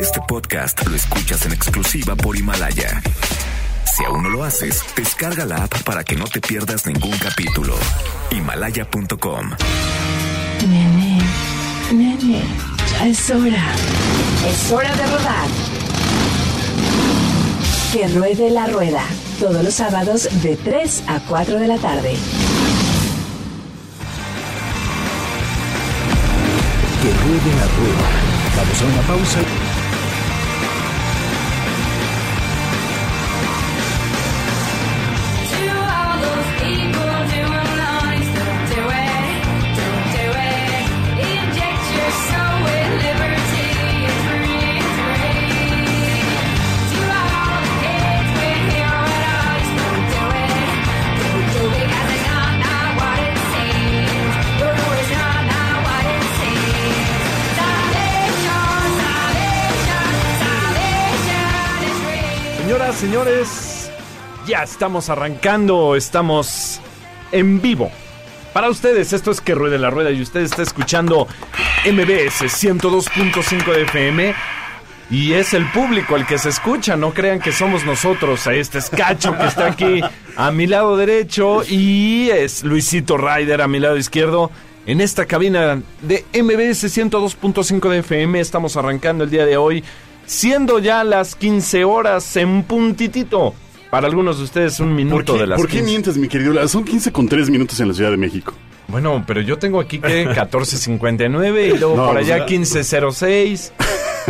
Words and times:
Este 0.00 0.20
podcast 0.28 0.86
lo 0.86 0.94
escuchas 0.94 1.46
en 1.46 1.52
exclusiva 1.52 2.14
por 2.14 2.36
Himalaya. 2.36 3.02
Si 3.84 4.04
aún 4.04 4.22
no 4.22 4.28
lo 4.28 4.44
haces, 4.44 4.82
descarga 4.96 5.44
la 5.46 5.64
app 5.64 5.82
para 5.82 6.04
que 6.04 6.14
no 6.14 6.24
te 6.26 6.40
pierdas 6.40 6.86
ningún 6.86 7.16
capítulo. 7.18 7.74
Himalaya.com. 8.30 9.50
Nene, 10.68 11.18
nene, 11.92 12.42
ya 12.92 13.06
es 13.08 13.30
hora. 13.30 13.64
Es 14.48 14.70
hora 14.70 14.94
de 14.94 15.06
rodar. 15.06 15.48
Que 17.92 18.08
ruede 18.08 18.50
la 18.50 18.66
rueda. 18.66 19.02
Todos 19.40 19.64
los 19.64 19.74
sábados 19.74 20.28
de 20.42 20.56
3 20.56 21.02
a 21.08 21.20
4 21.28 21.58
de 21.58 21.66
la 21.66 21.78
tarde. 21.78 22.14
Que 27.02 27.10
ruede 27.10 27.56
la 27.56 27.66
rueda. 27.76 28.24
Vamos 28.56 28.82
a 28.82 28.84
una 28.84 29.02
pausa. 29.02 29.63
Señores, 63.04 63.90
ya 64.46 64.62
estamos 64.62 65.10
arrancando, 65.10 65.94
estamos 65.94 66.80
en 67.32 67.60
vivo. 67.60 67.90
Para 68.54 68.70
ustedes, 68.70 69.12
esto 69.12 69.30
es 69.30 69.42
Que 69.42 69.54
Ruede 69.54 69.78
la 69.78 69.90
Rueda 69.90 70.10
y 70.10 70.22
usted 70.22 70.40
está 70.40 70.62
escuchando 70.62 71.28
MBS 71.84 72.44
102.5 72.44 73.72
de 73.74 73.82
FM. 73.82 74.34
Y 75.10 75.34
es 75.34 75.52
el 75.52 75.70
público 75.70 76.16
el 76.16 76.24
que 76.24 76.38
se 76.38 76.48
escucha, 76.48 76.96
no 76.96 77.12
crean 77.12 77.40
que 77.40 77.52
somos 77.52 77.84
nosotros. 77.84 78.46
Este 78.46 78.78
es 78.78 78.88
Cacho 78.88 79.36
que 79.36 79.48
está 79.48 79.66
aquí 79.66 80.00
a 80.36 80.50
mi 80.50 80.66
lado 80.66 80.96
derecho 80.96 81.62
y 81.62 82.30
es 82.30 82.64
Luisito 82.64 83.18
Ryder 83.18 83.60
a 83.60 83.68
mi 83.68 83.80
lado 83.80 83.98
izquierdo. 83.98 84.50
En 84.86 85.02
esta 85.02 85.26
cabina 85.26 85.82
de 86.00 86.24
MBS 86.32 86.84
102.5 86.84 87.90
de 87.90 87.98
FM 87.98 88.40
estamos 88.40 88.78
arrancando 88.78 89.24
el 89.24 89.30
día 89.30 89.44
de 89.44 89.58
hoy, 89.58 89.84
siendo 90.26 90.78
ya 90.78 91.04
las 91.04 91.34
15 91.36 91.84
horas 91.84 92.36
en 92.36 92.62
puntitito. 92.64 93.54
Para 93.90 94.06
algunos 94.08 94.38
de 94.38 94.44
ustedes 94.44 94.80
un 94.80 94.88
¿Por 94.88 94.96
minuto 94.96 95.34
qué, 95.34 95.40
de 95.40 95.46
las 95.46 95.56
por 95.58 95.66
qué 95.68 95.76
15. 95.78 95.86
mientes, 95.90 96.16
mi 96.16 96.28
querido? 96.28 96.66
Son 96.68 96.84
15 96.84 97.12
con 97.12 97.28
3 97.28 97.48
minutos 97.50 97.78
en 97.80 97.88
la 97.88 97.94
Ciudad 97.94 98.10
de 98.10 98.16
México. 98.16 98.52
Bueno, 98.88 99.22
pero 99.26 99.40
yo 99.40 99.56
tengo 99.58 99.80
aquí 99.80 99.98
que 100.00 100.26
14.59 100.28 101.74
y 101.74 101.78
luego 101.78 101.96
No, 101.96 102.04
por 102.06 102.14
pues, 102.14 102.26
allá 102.30 102.38
ya- 102.38 102.46
15.06. 102.46 103.72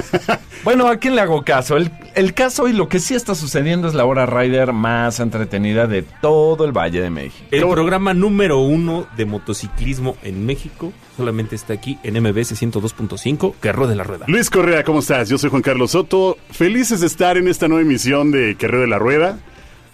bueno, 0.65 0.87
¿a 0.89 0.97
quién 0.97 1.15
le 1.15 1.23
hago 1.23 1.43
caso? 1.43 1.77
El, 1.77 1.91
el 2.15 2.35
caso 2.35 2.69
y 2.69 2.73
lo 2.73 2.89
que 2.89 3.01
sí 3.01 3.15
está 3.15 3.35
sucediendo 3.35 3.89
es 3.89 3.95
la 3.95 4.05
hora 4.05 4.27
Rider 4.27 4.73
más 4.73 5.21
entretenida 5.21 5.87
de 5.87 6.03
todo 6.03 6.65
el 6.65 6.73
Valle 6.73 7.01
de 7.01 7.11
México. 7.11 7.47
El 7.51 7.69
programa 7.69 8.15
número 8.15 8.59
uno 8.59 9.07
de 9.17 9.25
motociclismo 9.25 10.17
en 10.23 10.47
México 10.47 10.93
solamente 11.17 11.57
está 11.57 11.75
aquí 11.75 11.99
en 12.03 12.21
MBS 12.23 12.61
102.5, 12.61 13.55
que 13.61 13.73
ruede 13.73 13.95
la 13.95 14.05
rueda. 14.05 14.27
Luis 14.29 14.51
Correa, 14.51 14.85
¿cómo 14.85 15.01
estás? 15.01 15.29
Yo 15.29 15.39
soy 15.39 15.51
Juan 15.51 15.63
Carlos 15.63 15.93
Soto. 15.93 16.39
Felices 16.51 17.01
de 17.01 17.07
estar 17.07 17.37
en 17.37 17.49
esta 17.49 17.69
nueva 17.69 17.83
emisión 17.83 18.31
de 18.31 18.57
Carrera 18.57 18.83
de 18.83 18.89
la 18.89 18.99
Rueda. 18.99 19.39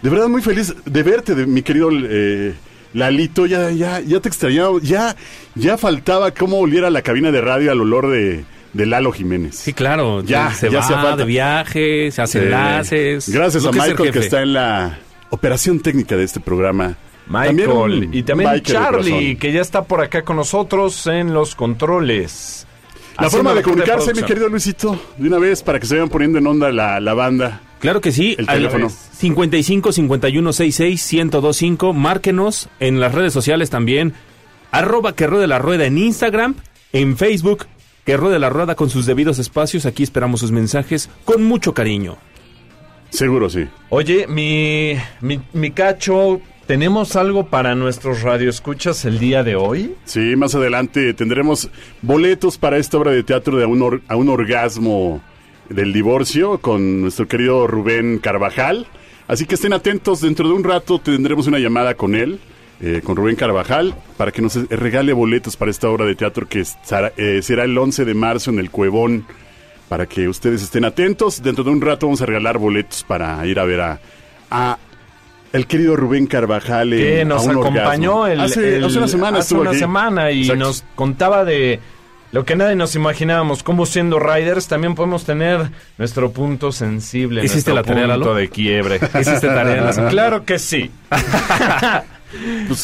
De 0.02 0.08
verdad, 0.08 0.28
muy 0.28 0.42
feliz 0.42 0.74
de 0.84 1.02
verte, 1.02 1.34
de, 1.34 1.46
mi 1.46 1.62
querido 1.62 1.90
eh, 1.92 2.54
Lalito. 2.94 3.46
Ya, 3.46 3.70
ya, 3.70 4.00
ya 4.00 4.20
te 4.20 4.28
extrañaba. 4.28 4.78
Ya, 4.82 5.16
ya 5.54 5.76
faltaba 5.76 6.32
cómo 6.32 6.58
oliera 6.58 6.90
la 6.90 7.02
cabina 7.02 7.30
de 7.30 7.40
radio 7.40 7.70
al 7.70 7.80
olor 7.80 8.10
de, 8.10 8.44
de 8.72 8.86
Lalo 8.86 9.12
Jiménez. 9.12 9.56
Sí, 9.56 9.72
claro. 9.72 10.22
Ya, 10.22 10.52
se 10.52 10.70
ya 10.70 10.80
va 10.80 11.16
de 11.16 11.24
viaje, 11.24 12.10
se 12.10 12.22
hace 12.22 12.40
Eh, 12.40 12.44
enlaces. 12.44 13.28
Gracias 13.28 13.64
a 13.64 13.70
es 13.70 13.76
Michael 13.76 14.12
que 14.12 14.18
está 14.18 14.42
en 14.42 14.52
la 14.52 14.98
operación 15.30 15.80
técnica 15.80 16.16
de 16.16 16.24
este 16.24 16.40
programa. 16.40 16.96
Michael 17.26 17.68
un 17.68 18.14
y 18.14 18.22
también 18.24 18.60
Charlie, 18.62 19.36
que 19.36 19.52
ya 19.52 19.60
está 19.60 19.84
por 19.84 20.00
acá 20.00 20.22
con 20.22 20.36
nosotros 20.36 21.06
en 21.06 21.32
los 21.32 21.54
controles. 21.54 22.66
La 23.18 23.28
forma 23.30 23.54
de 23.54 23.62
comunicarse, 23.62 24.14
mi 24.14 24.22
querido 24.22 24.48
Luisito, 24.48 25.00
de 25.16 25.28
una 25.28 25.38
vez 25.38 25.62
para 25.62 25.78
que 25.78 25.86
se 25.86 25.94
vayan 25.94 26.08
poniendo 26.08 26.38
en 26.38 26.46
onda 26.46 26.72
la, 26.72 26.98
la 27.00 27.14
banda. 27.14 27.60
Claro 27.78 28.00
que 28.00 28.12
sí. 28.12 28.34
El 28.38 28.46
teléfono. 28.46 28.88
55 28.90 29.92
51 29.92 30.52
66 30.52 31.12
1025. 31.12 31.92
Márquenos 31.92 32.68
en 32.78 32.98
las 33.00 33.14
redes 33.14 33.32
sociales 33.32 33.70
también. 33.70 34.14
Arroba 34.70 35.14
que 35.14 35.26
ruede 35.26 35.46
la 35.46 35.58
rueda 35.58 35.86
en 35.86 35.98
Instagram, 35.98 36.56
en 36.92 37.16
Facebook, 37.16 37.66
que 38.04 38.16
ruede 38.16 38.38
la 38.38 38.50
rueda 38.50 38.74
con 38.74 38.90
sus 38.90 39.06
debidos 39.06 39.38
espacios. 39.38 39.86
Aquí 39.86 40.02
esperamos 40.02 40.40
sus 40.40 40.52
mensajes 40.52 41.10
con 41.24 41.44
mucho 41.44 41.74
cariño. 41.74 42.16
Seguro, 43.10 43.50
sí. 43.50 43.66
Oye, 43.88 44.26
mi, 44.28 44.94
mi, 45.20 45.40
mi 45.52 45.70
cacho, 45.72 46.40
¿tenemos 46.66 47.16
algo 47.16 47.48
para 47.48 47.74
nuestros 47.74 48.22
radioescuchas 48.22 49.04
el 49.04 49.18
día 49.18 49.42
de 49.42 49.56
hoy? 49.56 49.94
Sí, 50.04 50.36
más 50.36 50.54
adelante 50.54 51.12
tendremos 51.14 51.68
boletos 52.02 52.56
para 52.56 52.78
esta 52.78 52.98
obra 52.98 53.10
de 53.10 53.24
teatro 53.24 53.56
de 53.56 53.64
a 53.64 53.66
un, 53.66 53.82
or- 53.82 54.02
a 54.06 54.14
un 54.16 54.28
orgasmo 54.28 55.20
del 55.68 55.92
divorcio 55.92 56.58
con 56.58 57.00
nuestro 57.02 57.26
querido 57.26 57.66
Rubén 57.66 58.18
Carvajal. 58.18 58.86
Así 59.26 59.44
que 59.46 59.54
estén 59.56 59.72
atentos, 59.72 60.20
dentro 60.20 60.46
de 60.48 60.54
un 60.54 60.64
rato 60.64 60.98
tendremos 61.00 61.46
una 61.48 61.58
llamada 61.58 61.94
con 61.94 62.14
él, 62.14 62.38
eh, 62.82 63.00
con 63.04 63.16
Rubén 63.16 63.36
Carvajal, 63.36 63.94
para 64.16 64.32
que 64.32 64.40
nos 64.42 64.54
regale 64.70 65.12
boletos 65.12 65.56
para 65.56 65.70
esta 65.70 65.88
obra 65.88 66.04
de 66.06 66.14
teatro 66.14 66.48
que 66.48 66.60
estará- 66.60 67.12
eh, 67.16 67.40
será 67.42 67.64
el 67.64 67.76
11 67.76 68.04
de 68.04 68.14
marzo 68.14 68.50
en 68.50 68.58
el 68.58 68.70
Cuevón. 68.70 69.26
Para 69.88 70.06
que 70.06 70.28
ustedes 70.28 70.62
estén 70.62 70.84
atentos, 70.84 71.42
dentro 71.42 71.64
de 71.64 71.70
un 71.70 71.80
rato 71.80 72.06
vamos 72.06 72.22
a 72.22 72.26
regalar 72.26 72.58
boletos 72.58 73.02
para 73.02 73.44
ir 73.44 73.58
a 73.58 73.64
ver 73.64 73.80
a, 73.80 74.00
a 74.50 74.78
el 75.52 75.66
querido 75.66 75.96
Rubén 75.96 76.26
Carvajal. 76.28 76.92
en- 76.92 76.98
que 77.00 77.20
a 77.22 77.24
nos 77.24 77.44
un 77.44 77.58
acompañó 77.58 78.26
el, 78.28 78.38
hace, 78.40 78.76
el- 78.76 78.84
hace 78.84 78.98
una 78.98 79.08
semana. 79.08 79.38
hace 79.38 79.46
estuvo 79.46 79.62
una 79.62 79.70
aquí. 79.70 79.80
semana 79.80 80.30
y 80.30 80.42
Exacto. 80.42 80.64
nos 80.64 80.84
contaba 80.94 81.44
de 81.44 81.80
lo 82.30 82.44
que 82.44 82.54
nadie 82.54 82.76
nos 82.76 82.94
imaginábamos, 82.94 83.64
cómo 83.64 83.84
siendo 83.84 84.20
riders 84.20 84.68
también 84.68 84.94
podemos 84.94 85.24
tener 85.24 85.70
nuestro 85.98 86.30
punto 86.30 86.70
sensible, 86.70 87.44
¿Hiciste 87.44 87.72
nuestro 87.72 87.74
la 87.74 87.82
tarea, 88.04 88.14
punto 88.14 88.34
de 88.36 88.48
quiebre. 88.48 89.00
¿Hiciste 89.20 89.48
tarea? 89.48 89.90
Claro 90.08 90.44
que 90.44 90.60
sí. 90.60 90.88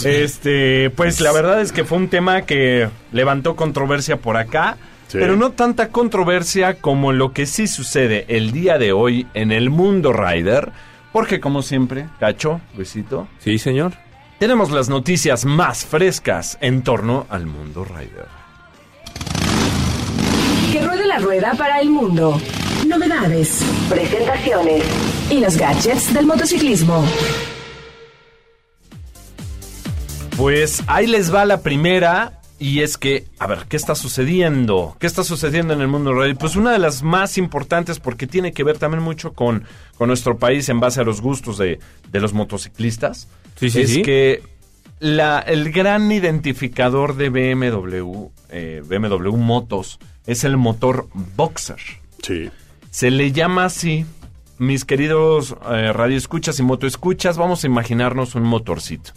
este, 0.04 0.90
pues 0.90 1.20
la 1.20 1.32
verdad 1.32 1.60
es 1.60 1.72
que 1.72 1.84
fue 1.84 1.98
un 1.98 2.08
tema 2.08 2.42
que 2.42 2.88
levantó 3.12 3.56
controversia 3.56 4.16
por 4.16 4.36
acá. 4.36 4.76
Sí. 5.08 5.18
Pero 5.18 5.36
no 5.36 5.52
tanta 5.52 5.88
controversia 5.88 6.74
como 6.80 7.12
lo 7.12 7.32
que 7.32 7.46
sí 7.46 7.68
sucede 7.68 8.24
el 8.28 8.50
día 8.50 8.76
de 8.78 8.92
hoy 8.92 9.26
en 9.34 9.52
el 9.52 9.70
mundo 9.70 10.12
rider. 10.12 10.72
Porque 11.12 11.38
como 11.40 11.62
siempre, 11.62 12.06
Cacho, 12.18 12.60
Luisito, 12.76 13.28
Sí, 13.38 13.58
señor. 13.58 13.92
tenemos 14.38 14.70
las 14.70 14.88
noticias 14.88 15.44
más 15.44 15.86
frescas 15.86 16.58
en 16.60 16.82
torno 16.82 17.24
al 17.30 17.46
mundo 17.46 17.84
rider. 17.84 18.26
Que 20.72 20.82
ruede 20.82 21.06
la 21.06 21.18
rueda 21.18 21.54
para 21.56 21.80
el 21.80 21.88
mundo. 21.88 22.40
Novedades, 22.86 23.60
presentaciones 23.88 24.82
y 25.30 25.38
los 25.40 25.56
gadgets 25.56 26.12
del 26.12 26.26
motociclismo. 26.26 27.04
Pues 30.36 30.82
ahí 30.86 31.06
les 31.06 31.32
va 31.34 31.44
la 31.44 31.62
primera. 31.62 32.40
Y 32.58 32.80
es 32.80 32.96
que, 32.96 33.26
a 33.38 33.46
ver, 33.46 33.66
¿qué 33.68 33.76
está 33.76 33.94
sucediendo? 33.94 34.96
¿Qué 34.98 35.06
está 35.06 35.24
sucediendo 35.24 35.74
en 35.74 35.82
el 35.82 35.88
mundo 35.88 36.14
rider? 36.14 36.36
Pues 36.36 36.56
una 36.56 36.72
de 36.72 36.78
las 36.78 37.02
más 37.02 37.36
importantes 37.36 38.00
porque 38.00 38.26
tiene 38.26 38.52
que 38.52 38.64
ver 38.64 38.78
también 38.78 39.02
mucho 39.02 39.34
con, 39.34 39.64
con 39.98 40.08
nuestro 40.08 40.38
país 40.38 40.66
en 40.70 40.80
base 40.80 41.02
a 41.02 41.04
los 41.04 41.20
gustos 41.20 41.58
de, 41.58 41.78
de 42.10 42.20
los 42.20 42.32
motociclistas. 42.32 43.28
Sí, 43.56 43.68
sí, 43.68 43.80
es 43.82 43.92
sí. 43.92 44.02
que 44.02 44.42
la, 45.00 45.38
el 45.40 45.70
gran 45.70 46.10
identificador 46.10 47.16
de 47.16 47.28
BMW, 47.28 48.30
eh, 48.48 48.82
BMW 48.86 49.36
Motos, 49.36 49.98
es 50.26 50.44
el 50.44 50.56
motor 50.56 51.08
Boxer. 51.36 51.80
Sí. 52.22 52.50
Se 52.90 53.10
le 53.10 53.32
llama 53.32 53.66
así, 53.66 54.06
mis 54.56 54.86
queridos 54.86 55.56
eh, 55.70 55.92
radioescuchas 55.92 56.58
y 56.58 56.62
motoescuchas, 56.62 57.36
vamos 57.36 57.64
a 57.64 57.66
imaginarnos 57.66 58.34
un 58.34 58.44
motorcito. 58.44 59.12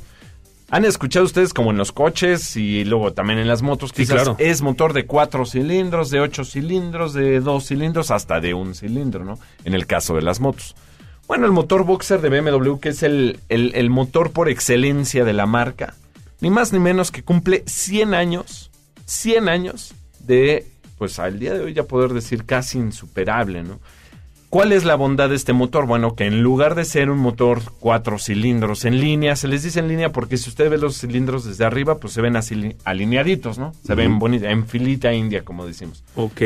¿Han 0.72 0.86
escuchado 0.86 1.26
ustedes 1.26 1.54
como 1.54 1.72
en 1.72 1.78
los 1.78 1.92
coches 1.92 2.56
y 2.56 2.84
luego 2.86 3.12
también 3.14 3.40
en 3.40 3.48
las 3.48 3.62
motos? 3.64 3.90
Sí, 3.90 4.04
Quizás 4.04 4.16
claro. 4.24 4.36
es 4.40 4.62
motor 4.62 4.94
de 4.94 5.06
cuatro 5.08 5.46
cilindros, 5.46 6.12
de 6.12 6.20
ocho 6.20 6.44
cilindros, 6.46 7.14
de 7.14 7.40
dos 7.40 7.68
cilindros, 7.68 8.12
hasta 8.12 8.40
de 8.40 8.54
un 8.54 8.76
cilindro, 8.76 9.26
¿no? 9.26 9.40
En 9.64 9.74
el 9.74 9.88
caso 9.88 10.16
de 10.16 10.22
las 10.22 10.40
motos. 10.40 10.76
Bueno, 11.28 11.46
el 11.48 11.52
motor 11.52 11.86
Boxer 11.86 12.22
de 12.22 12.30
BMW, 12.30 12.78
que 12.80 12.90
es 12.90 13.02
el, 13.04 13.40
el- 13.50 13.72
el 13.76 13.90
motor 13.90 14.32
por 14.32 14.48
excelencia 14.50 15.26
de 15.26 15.34
la 15.34 15.46
marca, 15.48 15.96
ni 16.42 16.50
más 16.52 16.72
ni 16.72 16.80
menos 16.80 17.12
que 17.12 17.24
cumple 17.24 17.64
100 17.66 18.14
años, 18.14 18.70
100 19.06 19.50
años 19.50 19.94
de 20.20 20.68
pues 21.00 21.18
al 21.18 21.40
día 21.40 21.54
de 21.54 21.62
hoy 21.62 21.74
ya 21.74 21.84
poder 21.84 22.12
decir 22.14 22.46
casi 22.46 22.78
insuperable, 22.78 23.64
¿no? 23.64 23.80
¿Cuál 24.50 24.72
es 24.72 24.84
la 24.84 24.96
bondad 24.96 25.30
de 25.30 25.36
este 25.36 25.54
motor? 25.54 25.86
Bueno, 25.86 26.16
que 26.16 26.26
en 26.26 26.42
lugar 26.42 26.74
de 26.74 26.84
ser 26.84 27.12
un 27.12 27.20
motor 27.20 27.62
cuatro 27.80 28.18
cilindros 28.18 28.84
en 28.86 29.00
línea, 29.00 29.36
se 29.36 29.48
les 29.48 29.62
dice 29.62 29.80
en 29.80 29.88
línea 29.88 30.12
porque 30.12 30.38
si 30.38 30.50
usted 30.50 30.72
ve 30.72 30.80
los 30.80 30.98
cilindros 30.98 31.46
desde 31.46 31.66
arriba, 31.66 32.00
pues 32.00 32.14
se 32.14 32.22
ven 32.22 32.36
así 32.36 32.56
li- 32.56 32.76
alineaditos, 32.84 33.60
¿no? 33.60 33.74
Se 33.86 33.94
ven 33.94 34.18
bonitos, 34.18 34.48
en 34.50 34.66
filita 34.66 35.14
india, 35.14 35.44
como 35.44 35.68
decimos. 35.68 36.04
Ok. 36.16 36.42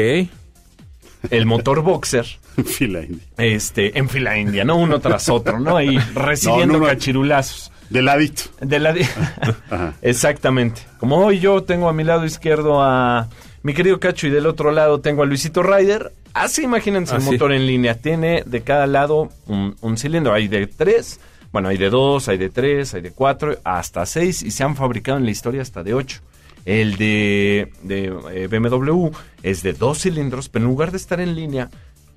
El 1.29 1.45
motor 1.45 1.81
boxer, 1.81 2.25
Fila 2.65 3.01
india. 3.03 3.23
este, 3.37 3.97
en 3.97 4.09
fila 4.09 4.37
india, 4.37 4.65
¿no? 4.65 4.75
Uno 4.75 4.99
tras 4.99 5.29
otro, 5.29 5.57
¿no? 5.61 5.77
Ahí 5.77 5.97
recibiendo 6.13 6.73
No, 6.73 6.79
no, 6.79 6.85
no. 6.85 6.85
cachirulazos. 6.87 7.71
De 7.89 8.01
ladito. 8.01 8.43
De 8.59 8.79
la 8.79 8.91
di- 8.91 9.03
Ajá. 9.69 9.93
Exactamente. 10.01 10.81
Como 10.97 11.19
hoy 11.25 11.39
yo 11.39 11.63
tengo 11.63 11.87
a 11.87 11.93
mi 11.93 12.03
lado 12.03 12.25
izquierdo 12.25 12.81
a 12.83 13.29
mi 13.61 13.73
querido 13.73 14.01
Cacho 14.01 14.27
y 14.27 14.29
del 14.31 14.45
otro 14.47 14.71
lado 14.71 14.99
tengo 14.99 15.23
a 15.23 15.25
Luisito 15.25 15.63
Ryder. 15.63 16.11
Así 16.33 16.63
imagínense 16.63 17.15
el 17.15 17.21
Así. 17.21 17.31
motor 17.31 17.51
en 17.53 17.65
línea. 17.67 17.95
Tiene 17.95 18.43
de 18.45 18.61
cada 18.61 18.87
lado 18.87 19.29
un, 19.47 19.75
un 19.81 19.97
cilindro. 19.97 20.33
Hay 20.33 20.47
de 20.47 20.67
tres, 20.67 21.19
bueno, 21.51 21.69
hay 21.69 21.77
de 21.77 21.89
dos, 21.89 22.27
hay 22.27 22.37
de 22.37 22.49
tres, 22.49 22.93
hay 22.93 23.01
de 23.01 23.11
cuatro, 23.11 23.57
hasta 23.63 24.05
seis 24.05 24.41
y 24.41 24.51
se 24.51 24.63
han 24.63 24.75
fabricado 24.75 25.17
en 25.17 25.25
la 25.25 25.31
historia 25.31 25.61
hasta 25.61 25.83
de 25.83 25.93
ocho. 25.93 26.21
El 26.65 26.95
de, 26.97 27.71
de 27.83 28.05
eh, 28.31 28.47
BMW 28.47 29.09
es 29.43 29.63
de 29.63 29.73
dos 29.73 29.99
cilindros, 30.01 30.49
pero 30.49 30.63
en 30.65 30.71
lugar 30.71 30.91
de 30.91 30.97
estar 30.97 31.19
en 31.19 31.35
línea, 31.35 31.69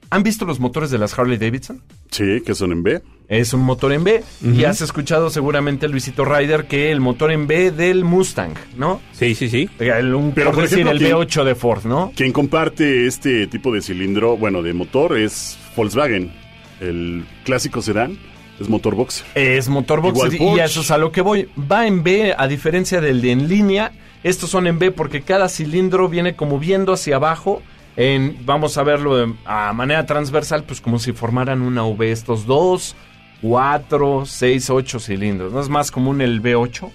¿han 0.08 0.22
visto 0.22 0.44
los 0.44 0.60
motores 0.60 0.90
de 0.90 0.98
las 0.98 1.18
Harley 1.18 1.36
Davidson? 1.36 1.82
Sí, 2.10 2.40
que 2.46 2.54
son 2.54 2.70
en 2.72 2.82
B. 2.84 3.02
Es 3.28 3.52
un 3.52 3.60
motor 3.62 3.92
en 3.92 4.04
B. 4.04 4.22
Y 4.42 4.64
has 4.64 4.80
escuchado 4.82 5.30
seguramente, 5.30 5.88
Luisito 5.88 6.24
Ryder, 6.24 6.66
que 6.66 6.92
el 6.92 7.00
motor 7.00 7.32
en 7.32 7.46
B 7.48 7.72
del 7.72 8.04
Mustang, 8.04 8.54
¿no? 8.76 9.00
Sí, 9.12 9.34
sí, 9.34 9.48
sí. 9.48 9.68
El, 9.80 10.14
un, 10.14 10.30
Pero, 10.32 10.46
por 10.50 10.54
por 10.56 10.62
decir, 10.64 10.78
ejemplo, 10.80 10.92
el 10.92 10.98
¿quién- 10.98 11.12
V8 11.16 11.44
de 11.44 11.54
Ford, 11.56 11.84
¿no? 11.86 12.12
Quien 12.14 12.32
comparte 12.32 13.06
este 13.06 13.46
tipo 13.48 13.72
de 13.74 13.82
cilindro, 13.82 14.36
bueno, 14.36 14.62
de 14.62 14.72
motor, 14.74 15.18
es 15.18 15.58
Volkswagen. 15.74 16.30
El 16.80 17.24
clásico 17.44 17.82
sedán 17.82 18.16
es 18.60 18.68
motor 18.68 18.94
boxer. 18.94 19.26
Es 19.34 19.68
motor 19.68 20.00
boxer 20.02 20.32
Igual 20.32 20.34
y 20.34 20.38
Porsche. 20.50 20.62
a 20.62 20.64
eso 20.66 20.80
es 20.82 20.90
a 20.92 20.98
lo 20.98 21.10
que 21.10 21.20
voy. 21.22 21.48
Va 21.58 21.86
en 21.86 22.02
B, 22.04 22.34
a 22.36 22.46
diferencia 22.46 23.00
del 23.00 23.22
de 23.22 23.32
en 23.32 23.48
línea. 23.48 23.92
Estos 24.22 24.50
son 24.50 24.66
en 24.66 24.78
B 24.78 24.92
porque 24.92 25.22
cada 25.22 25.48
cilindro 25.48 26.08
viene 26.08 26.36
como 26.36 26.58
viendo 26.60 26.92
hacia 26.92 27.16
abajo. 27.16 27.60
En, 27.96 28.36
vamos 28.44 28.76
a 28.76 28.82
verlo 28.82 29.16
de- 29.16 29.32
a 29.46 29.72
manera 29.72 30.04
transversal, 30.06 30.64
pues 30.64 30.80
como 30.82 30.98
si 30.98 31.12
formaran 31.12 31.62
una 31.62 31.82
V. 31.84 32.12
Estos 32.12 32.44
dos, 32.44 32.94
cuatro, 33.48 34.24
seis, 34.26 34.70
ocho 34.70 34.98
cilindros. 34.98 35.52
No 35.52 35.60
es 35.60 35.68
más 35.68 35.90
común 35.90 36.20
el 36.20 36.42
V8 36.42 36.90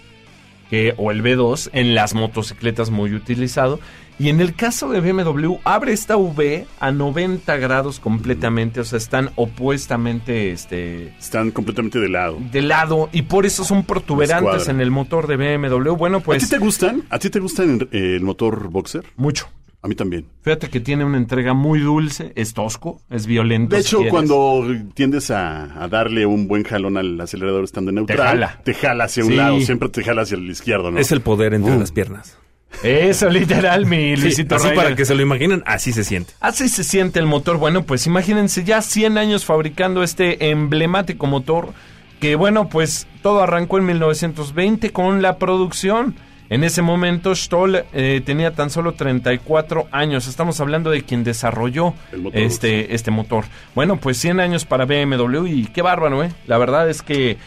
que, 0.69 0.94
o 0.98 1.12
el 1.12 1.24
V2 1.24 1.69
en 1.74 1.95
las 1.95 2.13
motocicletas 2.13 2.89
muy 2.89 3.13
utilizado. 3.13 3.80
Y 4.19 4.30
en 4.30 4.39
el 4.39 4.53
caso 4.53 4.89
de 4.89 5.00
BMW, 5.01 5.56
abre 5.63 5.94
esta 5.94 6.15
V 6.15 6.68
a 6.80 6.92
90 6.92 7.57
grados 7.57 8.00
completamente, 8.00 8.80
o 8.80 8.83
sea, 8.83 8.98
están 8.98 9.31
opuestamente 9.36 10.51
este, 10.51 11.07
Están 11.18 11.50
completamente 11.50 11.98
de 12.00 12.09
lado. 12.09 12.38
de 12.51 12.62
lado 12.62 13.09
y 13.13 13.24
por 13.24 13.48
eso 13.48 13.63
son 13.63 13.83
protuberantes 13.83 14.68
en 14.68 14.80
el 14.80 14.92
motor 14.92 15.25
de 15.25 15.38
BMW. 15.38 15.94
Bueno, 15.95 16.18
¿A 16.18 16.19
ti 16.19 16.25
pues 16.25 16.50
te 16.50 16.59
gustan? 16.59 17.03
¿A 17.09 17.18
ti 17.18 17.30
te 17.31 17.39
gustan 17.39 17.88
eh, 17.92 18.15
el 18.18 18.21
motor 18.21 18.69
boxer? 18.69 19.06
mucho. 19.15 19.48
A 19.83 19.88
mí 19.88 19.95
también. 19.95 20.28
Fíjate 20.44 20.69
que 20.69 20.80
tiene 20.80 21.04
una 21.06 21.18
entrega 21.18 21.54
muy 21.56 21.80
dulce, 21.80 22.33
es 22.36 22.54
tosco, 22.54 23.01
es 23.10 23.25
violento. 23.25 23.75
De 23.75 23.81
hecho, 23.81 24.00
cuando 24.12 24.63
tiendes 24.94 25.31
a, 25.31 25.83
a 25.83 25.88
darle 25.88 26.25
un 26.28 26.48
buen 26.48 26.63
jalón 26.63 26.98
al 26.98 27.19
acelerador 27.19 27.63
estando 27.63 27.89
en 27.89 27.95
neutral, 27.95 28.19
jala. 28.28 28.62
te 28.63 28.75
jala 28.75 29.06
hacia 29.06 29.25
un 29.25 29.36
lado, 29.38 29.60
siempre 29.62 29.89
te 29.89 30.04
jala 30.04 30.22
hacia 30.22 30.38
el 30.38 30.48
izquierdo, 30.50 30.92
¿no? 30.92 31.00
Es 31.00 31.12
el 31.12 31.22
poder 31.22 31.56
entre 31.56 31.75
Uh. 31.75 31.80
las 31.80 31.92
piernas. 31.92 32.38
Eso 32.83 33.30
literal, 33.30 33.86
mi 33.88 34.16
Sí, 34.16 34.22
Luisito 34.22 34.56
así 34.56 34.69
para 34.75 34.95
que 34.95 35.04
se 35.04 35.16
lo 35.16 35.22
imaginen, 35.24 35.63
así 35.66 35.92
se 35.94 36.04
siente. 36.04 36.34
Así 36.39 36.69
se 36.69 36.84
siente 36.84 37.19
el 37.19 37.25
motor. 37.25 37.57
Bueno, 37.57 37.84
pues 37.84 38.06
imagínense 38.06 38.63
ya 38.63 38.81
100 38.84 39.18
años 39.18 39.45
fabricando 39.45 40.04
este 40.04 40.51
emblemático 40.51 41.25
motor 41.25 41.74
que 42.19 42.36
bueno, 42.36 42.69
pues 42.69 43.07
todo 43.24 43.42
arrancó 43.42 43.80
en 43.80 43.88
1920 43.88 44.92
con 44.92 45.24
la 45.24 45.38
producción. 45.39 46.16
En 46.51 46.65
ese 46.65 46.81
momento 46.81 47.33
Stoll 47.33 47.86
eh, 47.94 48.21
tenía 48.25 48.51
tan 48.51 48.69
solo 48.69 48.92
34 48.92 49.88
años. 49.89 50.27
Estamos 50.27 50.59
hablando 50.59 50.89
de 50.92 51.01
quien 51.01 51.24
desarrolló 51.24 51.94
motor 52.12 52.42
este, 52.42 52.94
este 52.94 53.09
motor. 53.09 53.45
Bueno, 53.74 53.95
pues 53.95 54.18
100 54.18 54.42
años 54.42 54.65
para 54.65 54.83
BMW 54.83 55.45
y 55.48 55.68
qué 55.68 55.81
bárbaro, 55.81 56.25
¿eh? 56.25 56.33
La 56.48 56.57
verdad 56.57 56.89
es 56.89 57.03
que 57.03 57.38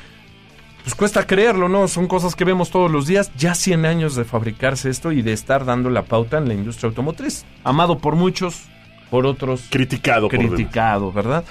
pues 0.84 0.94
cuesta 0.94 1.26
creerlo, 1.26 1.68
¿no? 1.68 1.86
Son 1.86 2.08
cosas 2.08 2.34
que 2.34 2.46
vemos 2.46 2.70
todos 2.70 2.90
los 2.90 3.06
días. 3.06 3.30
Ya 3.36 3.54
100 3.54 3.84
años 3.84 4.16
de 4.16 4.24
fabricarse 4.24 4.88
esto 4.88 5.12
y 5.12 5.20
de 5.20 5.34
estar 5.34 5.66
dando 5.66 5.90
la 5.90 6.04
pauta 6.04 6.38
en 6.38 6.48
la 6.48 6.54
industria 6.54 6.88
automotriz. 6.88 7.44
Amado 7.62 7.98
por 7.98 8.16
muchos, 8.16 8.62
por 9.10 9.26
otros 9.26 9.66
criticado 9.68 10.30
por 10.30 10.38
criticado, 10.38 11.12
¿verdad? 11.12 11.44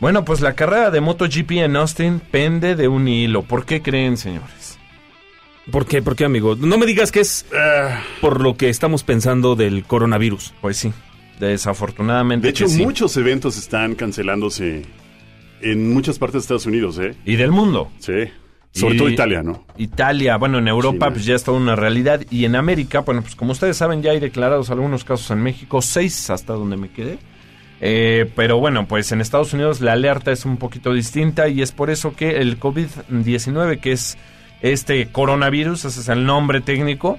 Bueno, 0.00 0.24
pues 0.24 0.40
la 0.40 0.54
carrera 0.54 0.90
de 0.90 1.02
MotoGP 1.02 1.50
en 1.58 1.76
Austin 1.76 2.20
pende 2.20 2.74
de 2.74 2.88
un 2.88 3.06
hilo. 3.06 3.42
¿Por 3.42 3.66
qué 3.66 3.82
creen, 3.82 4.16
señores? 4.16 4.75
¿Por 5.70 5.86
qué? 5.86 6.00
¿Por 6.02 6.14
qué, 6.16 6.24
amigo? 6.24 6.54
No 6.56 6.78
me 6.78 6.86
digas 6.86 7.10
que 7.10 7.20
es 7.20 7.44
Ah, 7.54 8.00
por 8.20 8.40
lo 8.40 8.56
que 8.56 8.68
estamos 8.68 9.02
pensando 9.02 9.56
del 9.56 9.84
coronavirus. 9.84 10.54
Pues 10.60 10.76
sí, 10.76 10.92
desafortunadamente. 11.40 12.46
de 12.46 12.50
hecho, 12.50 12.66
que 12.66 12.70
sí. 12.70 12.82
muchos 12.84 13.16
eventos 13.16 13.56
están 13.58 13.94
cancelándose 13.94 14.82
en 15.60 15.92
muchas 15.92 16.18
partes 16.18 16.34
de 16.34 16.38
Estados 16.40 16.66
Unidos, 16.66 16.98
¿eh? 16.98 17.14
Y 17.24 17.36
del 17.36 17.50
mundo. 17.50 17.90
Sí. 17.98 18.12
Sobre 18.72 18.94
Y- 18.94 18.98
todo 18.98 19.08
Italia, 19.08 19.42
¿no? 19.42 19.64
Italia, 19.78 20.36
bueno, 20.36 20.58
en 20.58 20.68
Europa 20.68 21.06
China. 21.06 21.12
pues 21.14 21.24
ya 21.24 21.34
es 21.34 21.42
toda 21.44 21.58
una 21.58 21.74
realidad. 21.76 22.20
Y 22.30 22.44
en 22.44 22.56
América, 22.56 23.00
bueno, 23.00 23.22
pues 23.22 23.34
como 23.34 23.52
ustedes 23.52 23.76
saben, 23.76 24.02
ya 24.02 24.10
hay 24.12 24.20
declarados 24.20 24.68
algunos 24.70 25.02
casos 25.02 25.30
en 25.30 25.42
México, 25.42 25.80
seis 25.82 26.28
hasta 26.30 26.52
donde 26.52 26.76
me 26.76 26.90
quedé. 26.90 27.18
Eh, 27.80 28.30
pero 28.36 28.58
bueno, 28.58 28.86
pues 28.86 29.10
en 29.12 29.20
Estados 29.20 29.52
Unidos 29.52 29.80
la 29.80 29.92
alerta 29.94 30.30
es 30.30 30.44
un 30.44 30.58
poquito 30.58 30.92
distinta 30.92 31.48
y 31.48 31.60
es 31.62 31.72
por 31.72 31.90
eso 31.90 32.14
que 32.14 32.36
el 32.38 32.58
COVID-19, 32.60 33.80
que 33.80 33.92
es 33.92 34.16
este 34.60 35.06
coronavirus, 35.08 35.84
ese 35.84 36.00
es 36.00 36.08
el 36.08 36.24
nombre 36.24 36.60
técnico, 36.60 37.18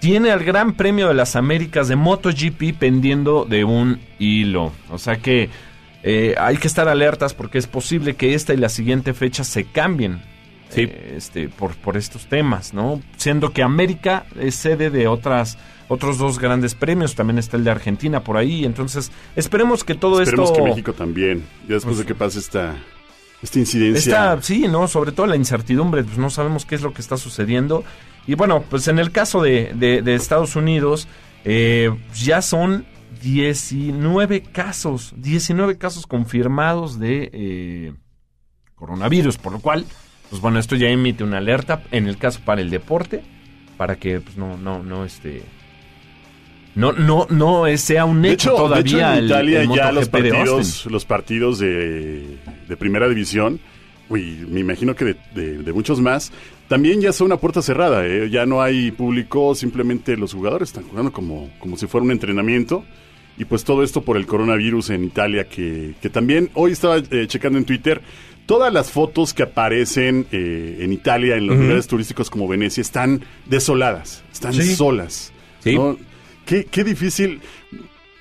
tiene 0.00 0.30
al 0.30 0.44
Gran 0.44 0.74
Premio 0.74 1.08
de 1.08 1.14
las 1.14 1.36
Américas 1.36 1.88
de 1.88 1.96
MotoGP 1.96 2.78
pendiendo 2.78 3.44
de 3.44 3.64
un 3.64 4.00
hilo. 4.18 4.72
O 4.90 4.98
sea 4.98 5.16
que 5.16 5.50
eh, 6.02 6.34
hay 6.38 6.56
que 6.56 6.66
estar 6.68 6.88
alertas 6.88 7.34
porque 7.34 7.58
es 7.58 7.66
posible 7.66 8.16
que 8.16 8.34
esta 8.34 8.54
y 8.54 8.56
la 8.56 8.70
siguiente 8.70 9.12
fecha 9.14 9.44
se 9.44 9.64
cambien 9.64 10.22
Sí. 10.70 10.82
eh, 10.82 11.14
este, 11.16 11.48
por, 11.48 11.74
por 11.74 11.96
estos 11.96 12.26
temas, 12.28 12.72
¿no? 12.72 13.02
Siendo 13.16 13.52
que 13.52 13.62
América 13.64 14.24
es 14.38 14.54
sede 14.54 14.88
de 14.90 15.08
otras 15.08 15.58
otros 15.88 16.16
dos 16.18 16.38
grandes 16.38 16.76
premios, 16.76 17.16
también 17.16 17.38
está 17.38 17.56
el 17.56 17.64
de 17.64 17.72
Argentina 17.72 18.22
por 18.22 18.36
ahí, 18.36 18.64
entonces 18.64 19.10
esperemos 19.34 19.82
que 19.82 19.96
todo 19.96 20.22
Esperemos 20.22 20.50
esto... 20.50 20.62
que 20.62 20.68
México 20.70 20.92
también, 20.92 21.42
ya 21.66 21.74
después 21.74 21.98
de 21.98 22.06
que 22.06 22.14
pase 22.14 22.38
esta, 22.38 22.76
esta 23.42 23.58
incidencia. 23.58 24.00
Sí, 24.42 24.66
¿no? 24.68 24.86
Sobre 24.88 25.12
todo 25.12 25.26
la 25.26 25.36
incertidumbre, 25.36 26.04
pues 26.04 26.18
no 26.18 26.30
sabemos 26.30 26.64
qué 26.66 26.74
es 26.74 26.82
lo 26.82 26.92
que 26.92 27.00
está 27.02 27.16
sucediendo. 27.16 27.84
Y 28.26 28.34
bueno, 28.34 28.62
pues 28.68 28.86
en 28.88 28.98
el 28.98 29.10
caso 29.12 29.42
de, 29.42 29.72
de- 29.74 30.14
Estados 30.14 30.56
Unidos, 30.56 31.08
eh, 31.44 31.90
ya 32.14 32.42
son 32.42 32.84
19 33.22 34.42
casos, 34.42 35.14
19 35.16 35.78
casos 35.78 36.06
confirmados 36.06 36.98
de 36.98 37.30
eh, 37.32 37.92
coronavirus, 38.74 39.38
por 39.38 39.52
lo 39.52 39.60
cual, 39.60 39.84
pues 40.28 40.40
bueno, 40.40 40.58
esto 40.58 40.76
ya 40.76 40.88
emite 40.88 41.24
una 41.24 41.38
alerta 41.38 41.82
en 41.90 42.06
el 42.06 42.16
caso 42.18 42.40
para 42.44 42.60
el 42.60 42.70
deporte, 42.70 43.22
para 43.76 43.96
que 43.96 44.20
pues 44.20 44.36
no, 44.36 44.56
no, 44.56 44.82
no, 44.82 45.04
este... 45.04 45.42
No, 46.80 46.92
no, 46.92 47.26
no 47.30 47.76
sea 47.76 48.04
un 48.04 48.22
De 48.22 48.32
hecho, 48.32 48.54
todavía 48.54 49.10
de 49.12 49.12
hecho, 49.12 49.18
en 49.18 49.24
Italia 49.26 49.62
el 49.62 49.68
ya 49.74 49.92
los 49.92 50.04
de 50.06 50.10
partidos, 50.10 50.48
Austin. 50.48 50.92
los 50.92 51.04
partidos 51.04 51.58
de, 51.58 52.24
de 52.68 52.76
primera 52.76 53.08
división, 53.08 53.60
uy, 54.08 54.44
me 54.48 54.60
imagino 54.60 54.94
que 54.96 55.04
de, 55.04 55.16
de- 55.34 55.58
de 55.58 55.72
muchos 55.72 56.00
más, 56.00 56.32
también 56.68 57.00
ya 57.00 57.12
son 57.12 57.32
a 57.32 57.36
puerta 57.36 57.62
cerrada, 57.62 58.06
¿eh? 58.06 58.28
ya 58.30 58.46
no 58.46 58.62
hay 58.62 58.90
público, 58.92 59.54
simplemente 59.54 60.16
los 60.16 60.32
jugadores 60.34 60.68
están 60.70 60.84
jugando 60.84 61.12
como, 61.12 61.50
como 61.58 61.76
si 61.76 61.86
fuera 61.86 62.04
un 62.04 62.10
entrenamiento. 62.12 62.84
Y 63.38 63.46
pues 63.46 63.64
todo 63.64 63.82
esto 63.82 64.02
por 64.02 64.18
el 64.18 64.26
coronavirus 64.26 64.90
en 64.90 65.04
Italia, 65.04 65.48
que, 65.48 65.94
que 66.02 66.10
también 66.10 66.50
hoy 66.54 66.72
estaba 66.72 66.98
eh, 66.98 67.24
checando 67.26 67.56
en 67.58 67.64
Twitter, 67.64 68.02
todas 68.44 68.70
las 68.70 68.90
fotos 68.90 69.32
que 69.32 69.44
aparecen 69.44 70.26
eh, 70.30 70.78
en 70.80 70.92
Italia, 70.92 71.36
en 71.36 71.46
los 71.46 71.56
lugares 71.56 71.86
turísticos 71.86 72.28
como 72.28 72.46
Venecia, 72.46 72.82
están 72.82 73.22
desoladas, 73.46 74.22
están 74.30 74.52
Sí. 74.52 74.74
solas. 74.74 75.32
Sí. 75.60 75.74
¿no? 75.74 75.96
Qué, 76.50 76.64
qué 76.64 76.82
difícil. 76.82 77.40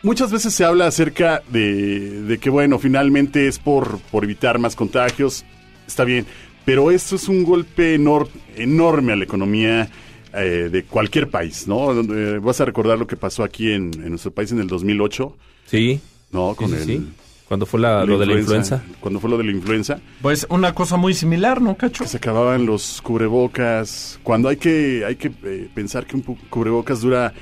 Muchas 0.03 0.31
veces 0.31 0.53
se 0.53 0.63
habla 0.63 0.85
acerca 0.85 1.41
de, 1.51 2.21
de 2.21 2.37
que, 2.37 2.51
bueno, 2.51 2.77
finalmente 2.77 3.47
es 3.47 3.57
por, 3.57 3.97
por 4.11 4.23
evitar 4.23 4.59
más 4.59 4.75
contagios, 4.75 5.43
está 5.87 6.03
bien, 6.03 6.27
pero 6.63 6.91
esto 6.91 7.15
es 7.15 7.27
un 7.27 7.43
golpe 7.43 7.97
enor- 7.97 8.29
enorme 8.55 9.13
a 9.13 9.15
la 9.15 9.23
economía 9.23 9.89
eh, 10.35 10.69
de 10.71 10.83
cualquier 10.83 11.27
país, 11.31 11.67
¿no? 11.67 11.99
Eh, 12.01 12.37
vas 12.37 12.61
a 12.61 12.65
recordar 12.65 12.99
lo 12.99 13.07
que 13.07 13.17
pasó 13.17 13.43
aquí 13.43 13.71
en, 13.71 13.91
en 13.95 14.09
nuestro 14.11 14.29
país 14.31 14.51
en 14.51 14.59
el 14.59 14.67
2008, 14.67 15.35
Sí. 15.65 15.99
¿no? 16.31 16.51
Sí, 16.51 16.55
Con 16.57 16.69
sí, 16.69 16.75
el, 16.75 16.83
sí. 16.83 17.07
Cuando 17.47 17.65
fue 17.65 17.79
la, 17.79 18.05
lo 18.05 18.19
de 18.19 18.27
la 18.27 18.33
influenza. 18.39 18.83
Cuando 18.99 19.19
fue 19.19 19.27
lo 19.31 19.37
de 19.39 19.43
la 19.45 19.51
influenza, 19.51 19.99
Pues 20.21 20.45
una 20.51 20.75
cosa 20.75 20.97
muy 20.97 21.15
similar, 21.15 21.59
¿no, 21.63 21.75
Cacho? 21.75 22.03
que 22.03 22.09
se 22.11 22.17
acababan 22.17 22.67
los 22.67 23.01
cubrebocas, 23.01 24.19
cuando 24.21 24.49
hay 24.49 24.57
que, 24.57 25.03
hay 25.03 25.15
que 25.15 25.31
eh, 25.43 25.67
pensar 25.73 26.05
que 26.05 26.15
un 26.15 26.21
cubrebocas 26.21 27.01
dura 27.01 27.33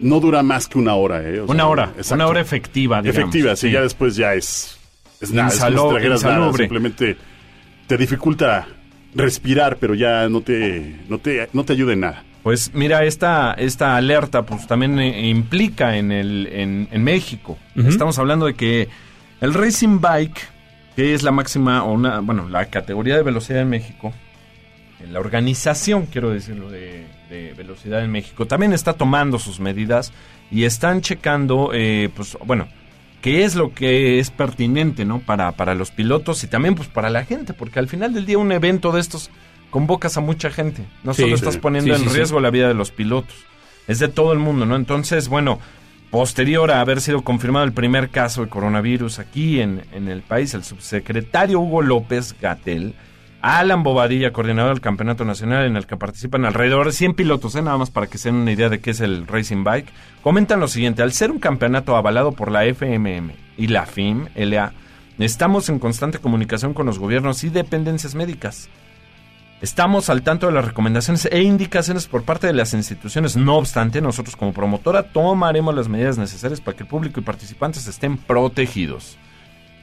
no 0.00 0.20
dura 0.20 0.42
más 0.42 0.68
que 0.68 0.78
una 0.78 0.94
hora. 0.94 1.22
¿eh? 1.22 1.40
O 1.40 1.46
sea, 1.46 1.54
Una 1.54 1.66
hora, 1.68 1.84
exacto. 1.96 2.14
una 2.14 2.26
hora 2.26 2.40
efectiva, 2.40 3.02
digamos. 3.02 3.18
Efectiva, 3.18 3.56
sí, 3.56 3.70
ya 3.70 3.80
después 3.82 4.16
ya 4.16 4.34
es, 4.34 4.78
es 5.20 5.32
nada, 5.32 5.48
es 5.48 5.60
Insalo- 5.60 5.90
trajeras 5.90 6.22
nada, 6.24 6.52
simplemente 6.52 7.16
te 7.86 7.96
dificulta 7.96 8.66
respirar, 9.14 9.78
pero 9.78 9.94
ya 9.94 10.28
no 10.28 10.40
te, 10.42 10.96
no 11.08 11.18
te, 11.18 11.48
no 11.52 11.64
te 11.64 11.72
ayuda 11.72 11.92
en 11.94 12.00
nada. 12.00 12.24
Pues 12.42 12.70
mira, 12.74 13.04
esta, 13.04 13.54
esta 13.54 13.96
alerta 13.96 14.42
pues 14.46 14.66
también 14.66 14.98
eh, 15.00 15.28
implica 15.28 15.96
en, 15.96 16.12
el, 16.12 16.46
en, 16.52 16.88
en 16.92 17.02
México. 17.02 17.58
Estamos 17.74 18.18
hablando 18.18 18.46
de 18.46 18.54
que 18.54 18.88
el 19.40 19.52
Racing 19.52 20.00
Bike, 20.00 20.38
que 20.94 21.12
es 21.14 21.22
la 21.22 21.30
máxima, 21.32 21.82
o 21.84 21.92
una, 21.92 22.20
bueno, 22.20 22.48
la 22.48 22.66
categoría 22.66 23.16
de 23.16 23.22
velocidad 23.22 23.62
en 23.62 23.68
México, 23.70 24.12
la 25.10 25.20
organización, 25.20 26.06
quiero 26.06 26.30
decirlo, 26.30 26.70
de, 26.70 27.06
de 27.30 27.52
velocidad 27.54 28.02
en 28.04 28.10
México, 28.10 28.46
también 28.46 28.72
está 28.72 28.94
tomando 28.94 29.38
sus 29.38 29.60
medidas 29.60 30.12
y 30.50 30.64
están 30.64 31.00
checando, 31.00 31.70
eh, 31.74 32.08
pues 32.14 32.36
bueno, 32.44 32.68
qué 33.20 33.44
es 33.44 33.54
lo 33.56 33.72
que 33.74 34.18
es 34.18 34.30
pertinente, 34.30 35.04
¿no? 35.04 35.20
Para, 35.20 35.52
para 35.52 35.74
los 35.74 35.90
pilotos 35.90 36.42
y 36.44 36.46
también 36.46 36.74
pues 36.74 36.88
para 36.88 37.10
la 37.10 37.24
gente, 37.24 37.52
porque 37.52 37.78
al 37.78 37.88
final 37.88 38.14
del 38.14 38.26
día 38.26 38.38
un 38.38 38.52
evento 38.52 38.92
de 38.92 39.00
estos 39.00 39.30
convocas 39.70 40.16
a 40.16 40.20
mucha 40.20 40.50
gente, 40.50 40.84
no 41.04 41.12
Sí, 41.12 41.22
solo 41.22 41.36
sí. 41.36 41.42
estás 41.44 41.58
poniendo 41.58 41.94
Sí, 41.96 42.02
en 42.04 42.14
riesgo 42.14 42.40
la 42.40 42.50
vida 42.50 42.68
de 42.68 42.74
los 42.74 42.90
pilotos, 42.90 43.34
es 43.88 43.98
de 43.98 44.08
todo 44.08 44.32
el 44.32 44.38
mundo, 44.38 44.64
¿no? 44.66 44.76
Entonces, 44.76 45.28
bueno, 45.28 45.58
posterior 46.10 46.70
a 46.70 46.80
haber 46.80 47.00
sido 47.00 47.22
confirmado 47.22 47.64
el 47.64 47.72
primer 47.72 48.10
caso 48.10 48.42
de 48.42 48.48
coronavirus 48.48 49.18
aquí 49.18 49.60
en, 49.60 49.82
en 49.92 50.08
el 50.08 50.22
país, 50.22 50.54
el 50.54 50.64
subsecretario 50.64 51.60
Hugo 51.60 51.82
López 51.82 52.34
Gatel, 52.40 52.94
Alan 53.48 53.84
Bobadilla, 53.84 54.32
coordinador 54.32 54.72
del 54.72 54.80
Campeonato 54.80 55.24
Nacional 55.24 55.66
en 55.66 55.76
el 55.76 55.86
que 55.86 55.96
participan 55.96 56.44
alrededor 56.44 56.86
de 56.86 56.90
100 56.90 57.14
pilotos, 57.14 57.54
¿eh? 57.54 57.62
nada 57.62 57.78
más 57.78 57.92
para 57.92 58.08
que 58.08 58.18
se 58.18 58.28
den 58.28 58.40
una 58.40 58.50
idea 58.50 58.68
de 58.68 58.80
qué 58.80 58.90
es 58.90 59.00
el 59.00 59.24
Racing 59.24 59.62
Bike, 59.62 59.86
comentan 60.20 60.58
lo 60.58 60.66
siguiente, 60.66 61.00
al 61.04 61.12
ser 61.12 61.30
un 61.30 61.38
campeonato 61.38 61.94
avalado 61.94 62.32
por 62.32 62.50
la 62.50 62.64
FMM 62.64 63.30
y 63.56 63.68
la 63.68 63.86
FIM, 63.86 64.26
LA, 64.34 64.72
estamos 65.20 65.68
en 65.68 65.78
constante 65.78 66.18
comunicación 66.18 66.74
con 66.74 66.86
los 66.86 66.98
gobiernos 66.98 67.44
y 67.44 67.50
dependencias 67.50 68.16
médicas. 68.16 68.68
Estamos 69.60 70.10
al 70.10 70.22
tanto 70.22 70.48
de 70.48 70.52
las 70.52 70.64
recomendaciones 70.64 71.26
e 71.30 71.40
indicaciones 71.40 72.08
por 72.08 72.24
parte 72.24 72.48
de 72.48 72.52
las 72.52 72.74
instituciones. 72.74 73.36
No 73.36 73.58
obstante, 73.58 74.00
nosotros 74.00 74.34
como 74.34 74.52
promotora 74.52 75.12
tomaremos 75.12 75.72
las 75.72 75.88
medidas 75.88 76.18
necesarias 76.18 76.60
para 76.60 76.76
que 76.76 76.82
el 76.82 76.88
público 76.88 77.20
y 77.20 77.22
participantes 77.22 77.86
estén 77.86 78.18
protegidos. 78.18 79.16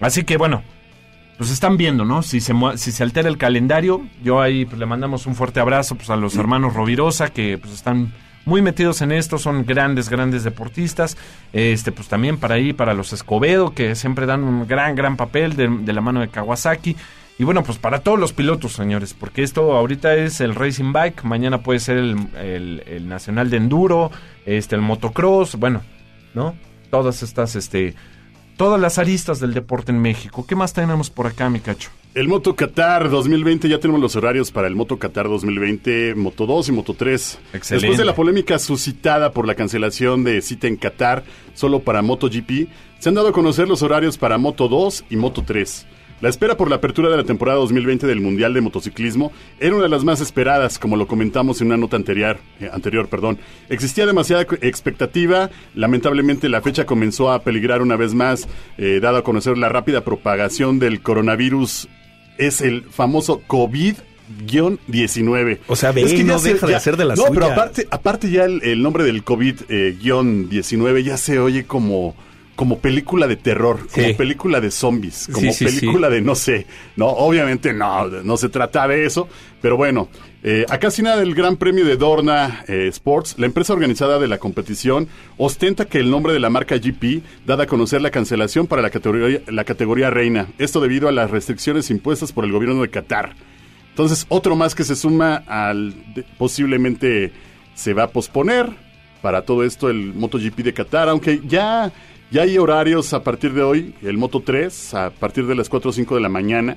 Así 0.02 0.26
que 0.26 0.36
bueno, 0.36 0.64
pues 1.38 1.52
están 1.52 1.78
viendo, 1.78 2.06
¿no? 2.06 2.22
Si 2.24 2.40
se, 2.40 2.54
si 2.76 2.92
se 2.92 3.04
altera 3.04 3.28
el 3.30 3.38
calendario, 3.38 4.02
yo 4.24 4.42
ahí 4.42 4.66
pues, 4.66 4.78
le 4.80 4.86
mandamos 4.86 5.26
un 5.26 5.36
fuerte 5.36 5.60
abrazo 5.60 5.96
pues, 5.96 6.10
a 6.10 6.16
los 6.16 6.36
hermanos 6.36 6.74
Rovirosa 6.74 7.30
que 7.34 7.58
pues 7.58 7.74
están 7.74 8.14
muy 8.46 8.62
metidos 8.62 9.02
en 9.02 9.12
esto, 9.12 9.38
son 9.38 9.66
grandes, 9.66 10.10
grandes 10.10 10.44
deportistas. 10.44 11.18
Este, 11.54 11.92
pues 11.92 12.08
también 12.08 12.38
para 12.38 12.56
ahí, 12.56 12.74
para 12.74 12.94
los 12.94 13.14
Escobedo, 13.14 13.74
que 13.74 13.96
siempre 13.96 14.26
dan 14.26 14.44
un 14.44 14.68
gran, 14.68 14.96
gran 14.96 15.16
papel 15.18 15.56
de, 15.56 15.68
de 15.70 15.94
la 15.94 16.02
mano 16.02 16.20
de 16.20 16.28
Kawasaki. 16.28 16.96
Y 17.40 17.46
bueno, 17.46 17.64
pues 17.64 17.80
para 17.80 18.02
todos 18.02 18.20
los 18.20 18.32
pilotos, 18.32 18.74
señores, 18.74 19.16
porque 19.16 19.42
esto 19.44 19.74
ahorita 19.76 20.14
es 20.16 20.40
el 20.40 20.54
Racing 20.54 20.94
Bike, 20.94 21.24
mañana 21.24 21.64
puede 21.64 21.80
ser 21.80 21.98
el, 21.98 22.16
el- 22.40 22.84
el 22.86 23.08
Nacional 23.08 23.50
de 23.50 23.58
Enduro, 23.58 24.12
este, 24.46 24.76
el 24.76 24.82
motocross, 24.82 25.56
bueno, 25.56 25.82
¿no? 26.36 26.54
Todas 26.92 27.24
estas, 27.24 27.56
este, 27.56 27.96
todas 28.58 28.80
las 28.80 28.98
aristas 28.98 29.40
del 29.40 29.54
deporte 29.54 29.92
en 29.92 30.02
México. 30.02 30.46
¿Qué 30.48 30.56
más 30.56 30.74
tenemos 30.74 31.10
por 31.10 31.28
acá, 31.28 31.50
mi 31.50 31.60
cacho? 31.60 31.90
El 32.14 32.28
Moto 32.28 32.56
Qatar 32.56 33.10
2020, 33.10 33.68
ya 33.68 33.80
tenemos 33.80 34.00
los 34.00 34.16
horarios 34.16 34.52
para 34.52 34.68
el 34.68 34.76
Moto 34.76 35.00
Qatar 35.00 35.28
2020, 35.28 36.14
Moto 36.14 36.46
2 36.46 36.70
y 36.70 36.72
Moto 36.72 36.94
3. 36.94 37.40
Excelente. 37.54 37.88
Después 37.88 37.98
de 37.98 38.06
la 38.06 38.14
polémica 38.14 38.60
suscitada 38.60 39.32
por 39.32 39.48
la 39.48 39.56
cancelación 39.56 40.24
de 40.24 40.42
cita 40.44 40.68
en 40.68 40.78
Qatar 40.78 41.24
solo 41.56 41.80
para 41.80 42.04
MotoGP, 42.04 42.70
se 43.00 43.10
han 43.10 43.16
dado 43.16 43.30
a 43.30 43.34
conocer 43.34 43.68
los 43.68 43.82
horarios 43.82 44.20
para 44.20 44.38
Moto 44.38 44.68
2 44.68 45.06
y 45.10 45.16
Moto 45.16 45.44
3. 45.44 45.88
La 46.24 46.30
espera 46.30 46.56
por 46.56 46.70
la 46.70 46.78
apertura 46.78 47.10
de 47.10 47.18
la 47.18 47.26
temporada 47.26 47.58
2020 47.60 48.08
del 48.08 48.22
Mundial 48.22 48.54
de 48.54 48.62
Motociclismo 48.62 49.34
era 49.60 49.74
una 49.76 49.84
de 49.84 49.90
las 49.90 50.06
más 50.06 50.22
esperadas, 50.22 50.80
como 50.80 50.96
lo 50.96 51.06
comentamos 51.06 51.60
en 51.60 51.68
una 51.68 51.76
nota 51.76 51.98
anterior. 51.98 52.38
eh, 52.62 52.70
anterior 52.72 53.10
perdón. 53.10 53.40
Existía 53.68 54.06
demasiada 54.06 54.44
expectativa, 54.62 55.50
lamentablemente 55.76 56.48
la 56.48 56.62
fecha 56.62 56.86
comenzó 56.86 57.30
a 57.30 57.44
peligrar 57.44 57.82
una 57.82 57.98
vez 57.98 58.14
más, 58.14 58.48
eh, 58.78 59.00
dado 59.02 59.18
a 59.18 59.24
conocer 59.26 59.58
la 59.58 59.68
rápida 59.68 60.06
propagación 60.06 60.80
del 60.80 61.02
coronavirus 61.02 61.90
es 62.38 62.62
el 62.62 62.84
famoso 62.84 63.42
COVID-19. 63.46 65.60
O 65.68 65.76
sea, 65.76 65.92
ve, 65.92 66.04
Es 66.04 66.14
que 66.14 66.24
no 66.24 66.40
se- 66.40 66.54
deja 66.54 66.68
de 66.68 66.76
hacer 66.76 66.96
de 66.96 67.04
las 67.04 67.20
No, 67.20 67.26
pero 67.34 67.48
aparte, 67.48 67.86
aparte 67.92 68.32
ya 68.32 68.46
el, 68.46 68.64
el 68.64 68.82
nombre 68.82 69.04
del 69.04 69.26
COVID-19 69.26 71.04
ya 71.04 71.18
se 71.18 71.40
oye 71.40 71.66
como, 71.66 72.16
como 72.56 72.78
película 72.80 73.28
de 73.28 73.36
terror, 73.36 73.80
como 73.92 74.08
Sí. 74.08 74.14
película 74.14 74.62
de 74.62 74.70
zombies, 74.70 75.28
como 75.32 75.52
Sí, 75.52 75.66
sí, 75.70 75.80
película 75.80 76.10
de 76.10 76.22
no 76.22 76.36
sé. 76.36 76.68
No, 76.96 77.08
obviamente 77.08 77.74
no, 77.74 78.08
no 78.08 78.38
se 78.38 78.50
trata 78.50 78.88
de 78.88 79.06
eso, 79.06 79.28
pero 79.62 79.76
bueno. 79.78 80.08
eh, 80.46 80.66
a 80.70 80.78
casi 80.78 81.02
nada 81.02 81.16
del 81.18 81.36
Gran 81.36 81.56
Premio 81.56 81.86
de 81.86 81.96
Dorna 81.96 82.66
eh, 82.68 82.88
Sports, 82.90 83.36
la 83.38 83.46
empresa 83.46 83.72
organizada 83.72 84.20
de 84.20 84.28
la 84.28 84.38
competición 84.40 85.08
ostenta 85.38 85.86
que 85.86 86.00
el 86.00 86.12
nombre 86.12 86.34
de 86.34 86.40
la 86.42 86.50
marca 86.50 86.76
GP, 86.78 87.22
dada 87.46 87.64
a 87.64 87.68
conocer 87.68 88.02
la 88.02 88.12
cancelación 88.12 88.68
para 88.68 88.82
la 88.82 88.90
categoría, 88.90 89.40
la 89.48 89.64
categoría 89.64 90.10
reina. 90.10 90.48
Esto 90.58 90.82
debido 90.82 91.08
a 91.08 91.14
las 91.14 91.32
restricciones 91.32 91.90
impuestas 91.90 92.34
por 92.34 92.44
el 92.44 92.52
gobierno 92.52 92.82
de 92.82 92.90
Qatar. 92.90 93.36
Entonces, 93.92 94.26
otro 94.28 94.56
más 94.58 94.76
que 94.76 94.84
se 94.84 94.96
suma 94.98 95.44
al 95.48 95.94
de- 96.14 96.26
posiblemente 96.38 97.32
se 97.74 97.94
va 97.94 98.04
a 98.04 98.08
posponer 98.10 98.70
para 99.22 99.44
todo 99.44 99.64
esto 99.64 99.90
el 99.90 100.14
MotoGP 100.14 100.58
de 100.64 100.74
Qatar, 100.74 101.08
aunque 101.08 101.42
ya, 101.48 101.92
ya 102.34 102.42
hay 102.42 102.58
horarios 102.58 103.14
a 103.14 103.24
partir 103.24 103.54
de 103.54 103.62
hoy, 103.64 103.94
el 104.02 104.18
Moto 104.18 104.42
3 104.42 104.94
a 104.96 105.10
partir 105.12 105.46
de 105.48 105.56
las 105.56 105.70
4 105.70 105.90
o 105.90 105.94
5 105.94 106.16
de 106.16 106.22
la 106.22 106.30
mañana 106.30 106.76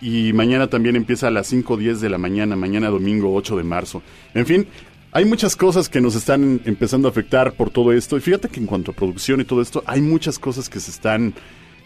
y 0.00 0.32
mañana 0.32 0.66
también 0.66 0.96
empieza 0.96 1.28
a 1.28 1.30
las 1.30 1.46
5 1.46 1.74
o 1.74 1.76
10 1.76 2.00
de 2.00 2.08
la 2.10 2.18
mañana, 2.18 2.56
mañana 2.56 2.90
domingo 2.90 3.32
8 3.34 3.56
de 3.56 3.62
marzo. 3.62 4.02
En 4.34 4.44
fin, 4.44 4.66
hay 5.12 5.24
muchas 5.24 5.54
cosas 5.54 5.88
que 5.88 6.00
nos 6.00 6.16
están 6.16 6.60
empezando 6.64 7.06
a 7.06 7.12
afectar 7.12 7.52
por 7.52 7.70
todo 7.70 7.92
esto 7.92 8.16
y 8.16 8.20
fíjate 8.20 8.48
que 8.48 8.58
en 8.60 8.66
cuanto 8.66 8.90
a 8.90 8.94
producción 8.94 9.40
y 9.40 9.44
todo 9.44 9.62
esto, 9.62 9.82
hay 9.86 10.00
muchas 10.00 10.38
cosas 10.38 10.68
que 10.68 10.80
se 10.80 10.90
están... 10.90 11.32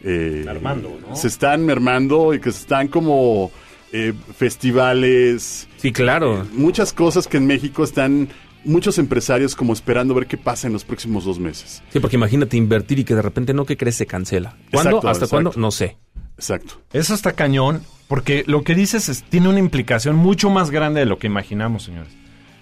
eh, 0.02 0.42
Mermando, 0.46 0.98
¿no? 1.06 1.14
Se 1.14 1.28
están 1.28 1.66
mermando 1.66 2.32
y 2.32 2.40
que 2.40 2.50
se 2.52 2.60
están 2.60 2.88
como 2.88 3.50
eh, 3.92 4.14
festivales, 4.36 5.68
Sí, 5.76 5.92
claro. 5.92 6.46
muchas 6.52 6.92
cosas 6.92 7.28
que 7.28 7.36
en 7.36 7.46
México 7.46 7.84
están 7.84 8.28
muchos 8.66 8.98
empresarios 8.98 9.54
como 9.54 9.72
esperando 9.72 10.14
ver 10.14 10.26
qué 10.26 10.36
pasa 10.36 10.66
en 10.66 10.72
los 10.72 10.84
próximos 10.84 11.24
dos 11.24 11.38
meses. 11.38 11.82
Sí, 11.92 12.00
porque 12.00 12.16
imagínate 12.16 12.56
invertir 12.56 12.98
y 12.98 13.04
que 13.04 13.14
de 13.14 13.22
repente 13.22 13.54
no, 13.54 13.64
que 13.64 13.76
crees 13.76 13.96
se 13.96 14.06
cancela. 14.06 14.56
¿Cuándo? 14.72 14.90
Exacto, 14.96 15.08
¿Hasta 15.08 15.24
exacto. 15.24 15.30
cuándo? 15.30 15.52
No 15.56 15.70
sé. 15.70 15.96
Exacto. 16.36 16.82
Eso 16.92 17.14
está 17.14 17.32
cañón, 17.32 17.82
porque 18.08 18.44
lo 18.46 18.62
que 18.62 18.74
dices 18.74 19.08
es- 19.08 19.22
tiene 19.22 19.48
una 19.48 19.58
implicación 19.58 20.16
mucho 20.16 20.50
más 20.50 20.70
grande 20.70 21.00
de 21.00 21.06
lo 21.06 21.18
que 21.18 21.26
imaginamos, 21.28 21.84
señores. 21.84 22.12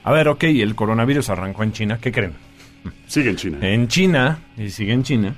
A 0.04 0.12
ver, 0.12 0.28
ok, 0.28 0.44
el 0.44 0.75
coronavirus 0.75 1.30
arrancó 1.30 1.62
en 1.64 1.73
China, 1.73 1.99
¿qué 2.00 2.12
creen? 2.12 2.34
Sigue 3.06 3.30
en 3.30 3.37
China. 3.37 3.58
En 3.62 3.88
China, 3.88 4.38
y 4.58 4.68
sigue 4.70 4.92
en 4.92 5.02
China. 5.02 5.34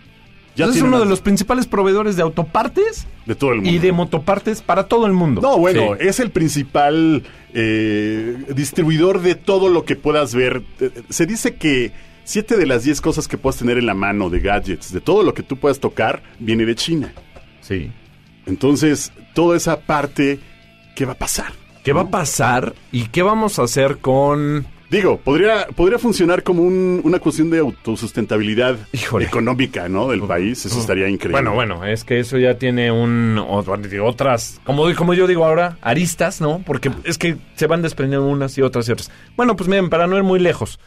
Ya 0.57 0.67
es 0.67 0.81
uno 0.81 0.99
de 0.99 1.07
los 1.07 1.21
principales 1.21 1.67
proveedores 1.67 2.17
de 2.17 2.23
autopartes 2.23 3.07
de 3.27 3.35
todo 3.35 3.51
el 3.53 3.57
mundo. 3.57 3.71
y 3.71 3.79
de 3.79 3.93
motopartes 3.93 4.63
para 4.63 4.85
todo 4.89 5.07
el 5.07 5.13
mundo. 5.13 5.41
No, 5.43 5.59
bueno, 5.59 5.95
Sí. 6.01 6.07
es 6.09 6.19
el 6.21 6.31
principal 6.31 7.23
eh, 7.55 8.37
distribuidor 8.55 9.21
de 9.23 9.35
todo 9.35 9.69
lo 9.69 9.85
que 9.85 9.97
puedas 9.97 10.35
ver. 10.35 10.63
Eh, 10.81 10.91
Se 11.09 11.27
dice 11.27 11.55
que 11.57 11.93
siete 12.25 12.57
de 12.57 12.67
las 12.67 12.85
diez 12.85 13.01
cosas 13.01 13.29
que 13.29 13.39
puedas 13.39 13.59
tener 13.59 13.79
en 13.79 13.87
la 13.87 13.95
mano 13.95 14.31
de 14.31 14.41
gadgets, 14.41 14.93
de 14.93 15.01
todo 15.01 15.23
lo 15.23 15.33
que 15.35 15.43
tú 15.43 15.57
puedas 15.57 15.79
tocar, 15.81 16.23
viene 16.39 16.65
de 16.67 16.75
China. 16.75 17.13
Sí. 17.61 17.91
Entonces, 18.47 19.13
toda 19.35 19.57
esa 19.57 19.81
parte, 19.81 20.39
¿qué 20.95 21.05
va 21.05 21.13
a 21.13 21.19
pasar? 21.19 21.53
¿Qué 21.85 21.93
va 21.93 22.03
a 22.03 22.11
pasar 22.11 22.75
y 22.93 23.05
qué 23.09 23.23
vamos 23.23 23.59
a 23.59 23.63
hacer 23.65 23.99
con... 23.99 24.67
Digo, 24.91 25.19
podría, 25.19 25.67
podría 25.75 25.99
funcionar 25.99 26.43
como 26.45 26.63
un- 26.63 27.01
una 27.03 27.19
cuestión 27.19 27.51
de 27.51 27.59
autosustentabilidad 27.59 28.77
Híjole. 28.93 29.25
económica, 29.27 29.89
¿no? 29.89 30.09
Del 30.09 30.23
país. 30.23 30.65
Eso 30.65 30.79
estaría 30.79 31.09
increíble. 31.09 31.33
Bueno, 31.43 31.55
bueno, 31.55 31.85
es 31.85 32.05
que 32.05 32.21
eso 32.21 32.39
ya 32.39 32.57
tiene 32.57 32.93
un 32.93 33.37
ot- 33.37 34.01
otras, 34.03 34.61
como, 34.65 34.85
como 34.95 35.13
yo 35.15 35.27
digo 35.27 35.45
ahora, 35.45 35.77
aristas, 35.83 36.41
¿no? 36.41 36.63
Porque 36.65 36.93
es 37.05 37.19
que 37.19 37.37
se 37.57 37.67
van 37.67 37.83
desprendiendo 37.83 38.27
unas 38.29 38.57
y 38.59 38.63
otras 38.63 38.89
y 38.89 38.93
otras. 38.93 39.11
Bueno, 39.37 39.57
pues 39.57 39.69
miren, 39.69 39.91
para 39.91 40.07
no 40.07 40.17
ir 40.17 40.23
muy 40.23 40.39
lejos. 40.39 40.79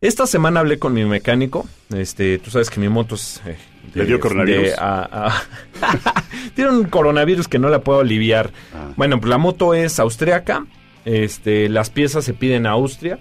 Esta 0.00 0.26
semana 0.26 0.58
hablé 0.58 0.80
con 0.80 0.92
mi 0.92 1.04
mecánico. 1.04 1.64
Este, 1.94 2.38
tú 2.38 2.50
sabes 2.50 2.70
que 2.70 2.80
mi 2.80 2.88
moto 2.88 3.14
es. 3.14 3.40
eh, 3.46 3.56
¿Le 3.94 4.04
dio 4.04 4.18
coronavirus? 4.18 4.62
de- 4.70 4.74
a- 4.74 5.08
a- 5.28 5.42
Tiene 6.56 6.72
un 6.72 6.84
coronavirus 6.84 7.46
que 7.46 7.60
no 7.60 7.68
la 7.68 7.82
puedo 7.82 8.00
aliviar. 8.00 8.50
Ah. 8.74 8.90
Bueno, 8.96 9.20
pues 9.20 9.30
la 9.30 9.38
moto 9.38 9.74
es 9.74 10.00
austriaca. 10.00 10.66
Este, 11.04 11.68
las 11.68 11.90
piezas 11.90 12.24
se 12.24 12.34
piden 12.34 12.66
a 12.66 12.70
Austria. 12.70 13.18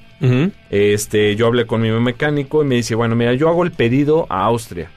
Este, 0.69 1.35
yo 1.35 1.47
hablé 1.47 1.65
con 1.65 1.81
mi 1.81 1.91
mecánico 1.91 2.63
y 2.63 2.65
me 2.65 2.75
dice, 2.75 2.95
bueno, 2.95 3.15
mira, 3.15 3.33
yo 3.33 3.49
hago 3.49 3.63
el 3.63 3.71
pedido 3.71 4.27
a 4.29 4.45
Austria. 4.45 4.89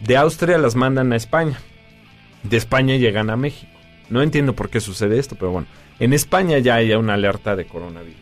De 0.00 0.16
Austria 0.16 0.58
las 0.58 0.74
mandan 0.74 1.12
a 1.12 1.16
España. 1.16 1.58
De 2.42 2.56
España 2.56 2.96
llegan 2.96 3.30
a 3.30 3.36
México. 3.36 3.70
No 4.08 4.22
entiendo 4.22 4.54
por 4.54 4.70
qué 4.70 4.80
sucede 4.80 5.18
esto, 5.18 5.36
pero 5.36 5.52
bueno. 5.52 5.66
En 5.98 6.12
España 6.12 6.58
ya 6.58 6.76
hay 6.76 6.92
una 6.92 7.14
alerta 7.14 7.54
de 7.54 7.66
coronavirus. 7.66 8.16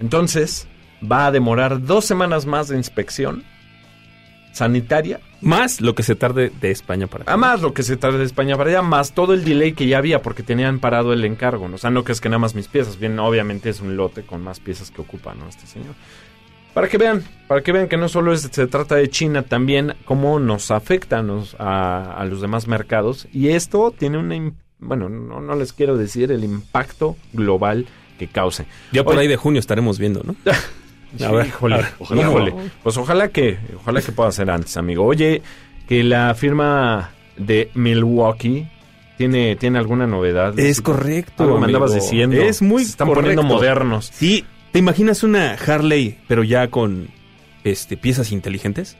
Entonces, 0.00 0.66
va 1.10 1.26
a 1.26 1.30
demorar 1.30 1.82
dos 1.84 2.04
semanas 2.04 2.44
más 2.44 2.68
de 2.68 2.76
inspección 2.76 3.44
sanitaria. 4.52 5.20
Más 5.40 5.80
lo 5.80 5.94
que 5.94 6.02
se 6.04 6.14
tarde 6.14 6.52
de 6.60 6.70
España 6.70 7.06
para 7.08 7.22
acá. 7.24 7.32
A 7.32 7.36
más 7.36 7.60
lo 7.62 7.74
que 7.74 7.82
se 7.82 7.96
tarde 7.96 8.18
de 8.18 8.24
España 8.24 8.56
para 8.56 8.70
allá, 8.70 8.82
más 8.82 9.12
todo 9.12 9.34
el 9.34 9.44
delay 9.44 9.72
que 9.72 9.86
ya 9.86 9.98
había 9.98 10.22
porque 10.22 10.42
tenían 10.42 10.78
parado 10.78 11.12
el 11.12 11.24
encargo. 11.24 11.68
¿no? 11.68 11.74
O 11.74 11.78
sea, 11.78 11.90
no 11.90 12.04
que 12.04 12.12
es 12.12 12.20
que 12.20 12.28
nada 12.28 12.38
más 12.38 12.54
mis 12.54 12.68
piezas. 12.68 12.98
Bien, 12.98 13.18
obviamente 13.18 13.68
es 13.70 13.80
un 13.80 13.96
lote 13.96 14.22
con 14.22 14.42
más 14.42 14.60
piezas 14.60 14.90
que 14.90 15.00
ocupa, 15.00 15.34
¿no? 15.34 15.48
Este 15.48 15.66
señor. 15.66 15.94
Para 16.74 16.88
que 16.88 16.96
vean, 16.96 17.22
para 17.48 17.60
que 17.62 17.72
vean 17.72 17.88
que 17.88 17.96
no 17.96 18.08
solo 18.08 18.32
es- 18.32 18.48
se 18.50 18.66
trata 18.66 18.94
de 18.94 19.10
China, 19.10 19.42
también 19.42 19.94
cómo 20.04 20.38
nos 20.38 20.70
afecta 20.70 21.18
a, 21.18 21.22
nos- 21.22 21.54
a- 21.58 22.14
a 22.14 22.24
los 22.24 22.40
demás 22.40 22.66
mercados. 22.68 23.26
Y 23.32 23.48
esto 23.48 23.92
tiene 23.96 24.18
una... 24.18 24.52
Bueno, 24.78 25.08
no, 25.08 25.40
no 25.40 25.54
les 25.54 25.72
quiero 25.72 25.96
decir 25.96 26.32
el 26.32 26.44
impacto 26.44 27.16
global 27.32 27.86
que 28.18 28.26
cause. 28.28 28.66
Ya 28.92 29.04
por 29.04 29.18
ahí 29.18 29.28
de 29.28 29.36
junio 29.36 29.58
estaremos 29.60 29.98
viendo, 29.98 30.22
¿no? 30.24 30.34
Sí, 31.16 31.24
A 31.24 31.30
ver, 31.30 31.46
híjole, 31.46 31.74
a 31.74 31.78
ver, 31.78 31.86
ojalá, 31.98 32.28
ojalá. 32.28 32.48
híjole. 32.48 32.70
Pues 32.82 32.96
ojalá 32.96 33.28
que, 33.28 33.58
ojalá 33.76 34.00
que 34.00 34.12
pueda 34.12 34.32
ser 34.32 34.50
antes, 34.50 34.76
amigo. 34.76 35.04
Oye, 35.04 35.42
que 35.88 36.02
la 36.04 36.34
firma 36.34 37.10
de 37.36 37.70
Milwaukee 37.74 38.66
tiene, 39.18 39.56
tiene 39.56 39.78
alguna 39.78 40.06
novedad. 40.06 40.58
Es 40.58 40.80
correcto. 40.80 41.44
Algo 41.44 41.58
me 41.58 41.66
andabas 41.66 41.94
diciendo. 41.94 42.36
Es 42.36 42.62
muy 42.62 42.84
Se 42.84 42.90
están 42.90 43.08
correcto. 43.08 43.36
poniendo 43.36 43.54
modernos. 43.54 44.10
Sí, 44.12 44.44
¿te 44.72 44.78
imaginas 44.78 45.22
una 45.22 45.52
Harley, 45.54 46.18
pero 46.28 46.42
ya 46.44 46.68
con 46.68 47.08
este 47.64 47.96
piezas 47.96 48.32
inteligentes? 48.32 48.96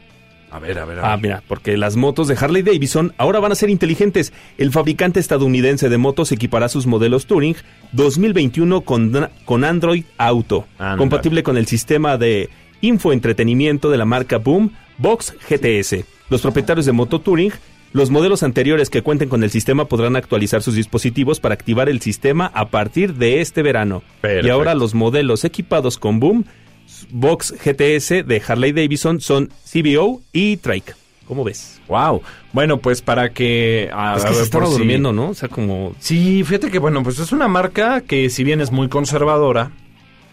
A 0.52 0.59
ver, 0.59 0.78
a 0.78 0.85
ver, 0.85 0.99
a 0.99 1.02
ver. 1.02 1.11
Ah, 1.11 1.16
mira, 1.16 1.42
porque 1.49 1.78
las 1.78 1.97
motos 1.97 2.28
de 2.28 2.37
Harley 2.38 2.62
Davidson 2.62 3.14
ahora 3.16 3.40
van 3.40 3.52
a 3.52 3.54
ser 3.54 3.71
inteligentes. 3.71 4.35
El 4.59 4.71
fabricante 4.71 5.18
estadounidense 5.18 5.88
de 5.88 5.97
motos 5.97 6.30
equipará 6.30 6.68
sus 6.68 6.87
modelos 6.87 7.25
Touring 7.25 7.56
2021 7.92 8.82
con, 8.82 9.30
con 9.47 9.64
Android 9.64 10.04
Auto, 10.18 10.66
compatible 10.99 11.42
con 11.42 11.56
el 11.56 11.66
sistema 11.66 12.18
de 12.18 12.50
infoentretenimiento 12.82 13.88
de 13.88 13.97
la 13.97 14.04
marca 14.04 14.37
Boom 14.37 14.73
Box 14.99 15.35
GTS. 15.49 16.04
Los 16.28 16.42
propietarios 16.42 16.85
de 16.85 16.92
moto 16.92 17.18
Touring, 17.23 17.52
los 17.94 18.11
modelos 18.11 18.42
anteriores 18.42 18.90
que 18.90 19.00
cuenten 19.00 19.30
con 19.30 19.44
el 19.44 19.50
sistema 19.50 19.87
podrán 19.87 20.16
actualizar 20.16 20.62
sus 20.62 20.75
dispositivos 20.75 21.40
para 21.40 21.54
activar 21.54 21.88
el 21.88 22.02
sistema 22.02 22.50
a 22.54 22.68
partir 22.68 23.14
de 23.14 23.40
este 23.40 23.62
verano. 23.62 24.02
Perfecto. 24.21 24.47
Y 24.47 24.50
ahora 24.50 24.75
los 24.75 24.92
modelos 24.94 25.47
equipados 25.47 25.97
con 25.97 26.21
Boom 26.21 26.44
Box 27.11 27.53
GTS 27.53 28.27
de 28.27 28.43
Harley 28.47 28.73
Davidson 28.73 29.21
son 29.21 29.51
CBO 29.71 30.21
y 30.33 30.57
Trike. 30.59 30.95
¿Cómo 31.27 31.45
ves? 31.45 31.81
Wow. 31.89 32.23
Bueno, 32.53 32.79
pues 32.79 33.01
para 33.01 33.31
que... 33.31 33.89
a- 33.93 34.17
es 34.17 34.25
a 34.25 34.29
que 34.29 34.35
se 34.35 34.43
estaba 34.43 34.65
por 34.67 34.75
durmiendo, 34.75 35.13
¿no? 35.13 35.31
O 35.31 35.35
sea, 35.35 35.49
como... 35.49 35.95
Sí, 35.99 36.43
fíjate 36.45 36.71
que 36.71 36.79
bueno, 36.79 37.03
pues 37.03 37.19
es 37.19 37.33
una 37.33 37.49
marca 37.49 38.01
que 38.03 38.29
si 38.29 38.45
bien 38.45 38.61
es 38.61 38.71
muy 38.71 38.89
conservadora, 38.89 39.71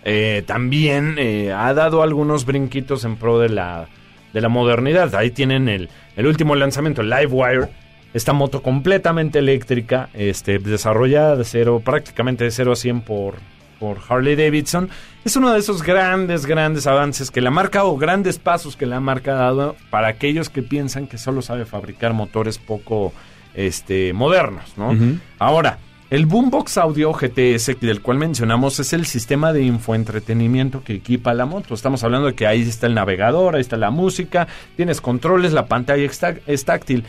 eh, 0.04 0.44
también 0.46 1.16
eh, 1.18 1.52
ha 1.54 1.74
dado 1.74 2.02
algunos 2.02 2.46
brinquitos 2.46 3.06
en 3.06 3.16
pro 3.18 3.40
de 3.40 3.50
la, 3.50 3.88
de 4.34 4.42
la 4.42 4.50
modernidad. 4.50 5.14
Ahí 5.16 5.32
tienen 5.32 5.70
el, 5.70 5.90
el 6.18 6.26
último 6.28 6.56
lanzamiento, 6.56 7.02
el 7.02 7.10
Livewire, 7.10 7.68
esta 8.14 8.34
moto 8.34 8.62
completamente 8.64 9.40
eléctrica, 9.40 10.10
este, 10.14 10.58
desarrollada 10.60 11.36
de 11.36 11.44
cero, 11.46 11.82
prácticamente 11.86 12.44
de 12.46 12.52
0 12.52 12.72
a 12.72 12.76
100 12.76 13.02
por, 13.02 13.36
por 13.80 14.00
Harley 14.08 14.36
Davidson. 14.36 14.90
Es 15.26 15.36
uno 15.36 15.52
de 15.52 15.60
esos 15.60 15.84
grandes, 15.84 16.46
grandes 16.46 16.88
avances 16.88 17.32
que 17.32 17.42
la 17.42 17.52
marca 17.52 17.84
o 17.84 17.98
grandes 17.98 18.38
pasos 18.40 18.76
que 18.76 18.86
la 18.86 19.00
marca 19.00 19.32
ha 19.32 19.36
dado 19.36 19.76
para 19.90 20.08
aquellos 20.08 20.50
que 20.50 20.64
piensan 20.64 21.08
que 21.08 21.18
solo 21.18 21.42
sabe 21.42 21.66
fabricar 21.66 22.14
motores 22.14 22.58
poco 22.58 23.14
este, 23.54 24.14
modernos, 24.14 24.78
¿no? 24.78 24.96
Ahora, 25.38 25.80
el 26.10 26.26
Boombox 26.26 26.78
Audio 26.80 27.14
GTS 27.14 27.80
del 27.80 28.02
cual 28.02 28.18
mencionamos 28.18 28.80
es 28.80 28.94
el 28.94 29.06
sistema 29.06 29.54
de 29.54 29.62
infoentretenimiento 29.62 30.84
que 30.84 30.94
equipa 30.94 31.36
la 31.36 31.46
moto. 31.46 31.76
Estamos 31.76 32.04
hablando 32.04 32.28
de 32.28 32.34
que 32.34 32.48
ahí 32.48 32.62
está 32.62 32.88
el 32.88 32.96
navegador, 32.96 33.54
ahí 33.54 33.62
está 33.62 33.78
la 33.78 33.92
música, 33.92 34.48
tienes 34.76 35.02
controles, 35.02 35.54
la 35.54 35.68
pantalla 35.68 36.10
es 36.48 36.66
táctil. 36.66 37.04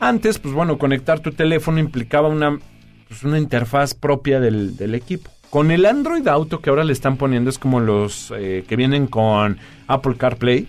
Antes, 0.00 0.38
pues 0.38 0.52
bueno, 0.52 0.76
conectar 0.76 1.20
tu 1.20 1.30
teléfono 1.30 1.78
implicaba 1.78 2.28
una, 2.28 2.58
pues, 3.08 3.22
una 3.22 3.38
interfaz 3.38 3.94
propia 3.94 4.38
del, 4.38 4.76
del 4.76 4.94
equipo. 4.96 5.30
Con 5.52 5.70
el 5.70 5.84
Android 5.84 6.26
Auto 6.28 6.62
que 6.62 6.70
ahora 6.70 6.82
le 6.82 6.94
están 6.94 7.18
poniendo 7.18 7.50
es 7.50 7.58
como 7.58 7.78
los 7.78 8.32
eh, 8.34 8.64
que 8.66 8.74
vienen 8.74 9.06
con 9.06 9.58
Apple 9.86 10.14
CarPlay. 10.16 10.66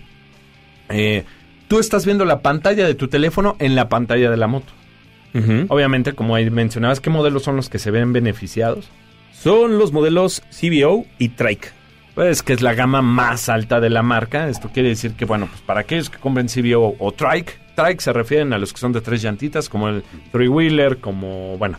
Eh, 0.90 1.24
tú 1.68 1.78
estás 1.78 2.04
viendo 2.04 2.26
la 2.26 2.42
pantalla 2.42 2.86
de 2.86 2.94
tu 2.94 3.08
teléfono 3.08 3.56
en 3.60 3.76
la 3.76 3.88
pantalla 3.88 4.30
de 4.30 4.36
la 4.36 4.46
moto. 4.46 4.74
Obviamente, 5.68 6.12
como 6.12 6.34
ahí 6.34 6.50
mencionabas, 6.50 7.00
¿qué 7.00 7.08
modelos 7.08 7.44
son 7.44 7.56
los 7.56 7.70
que 7.70 7.78
se 7.78 7.90
ven 7.90 8.12
beneficiados? 8.12 8.90
Son 9.32 9.78
los 9.78 9.90
modelos 9.90 10.42
CBO 10.50 11.06
y 11.18 11.30
Trike. 11.30 11.70
Pues 12.14 12.42
que 12.42 12.52
es 12.52 12.60
la 12.60 12.74
gama 12.74 13.00
más 13.00 13.48
alta 13.48 13.80
de 13.80 13.88
la 13.88 14.02
marca. 14.02 14.50
Esto 14.50 14.68
quiere 14.68 14.90
decir 14.90 15.14
que, 15.14 15.24
bueno, 15.24 15.46
pues 15.46 15.62
para 15.62 15.80
aquellos 15.80 16.10
que 16.10 16.18
compren 16.18 16.46
CBO 16.46 16.94
o 16.98 17.10
Trike, 17.10 17.54
Trike 17.74 18.02
se 18.02 18.12
refieren 18.12 18.52
a 18.52 18.58
los 18.58 18.74
que 18.74 18.80
son 18.80 18.92
de 18.92 19.00
tres 19.00 19.22
llantitas, 19.22 19.70
como 19.70 19.88
el 19.88 20.04
Three 20.30 20.48
Wheeler, 20.48 20.98
como, 20.98 21.56
bueno, 21.56 21.78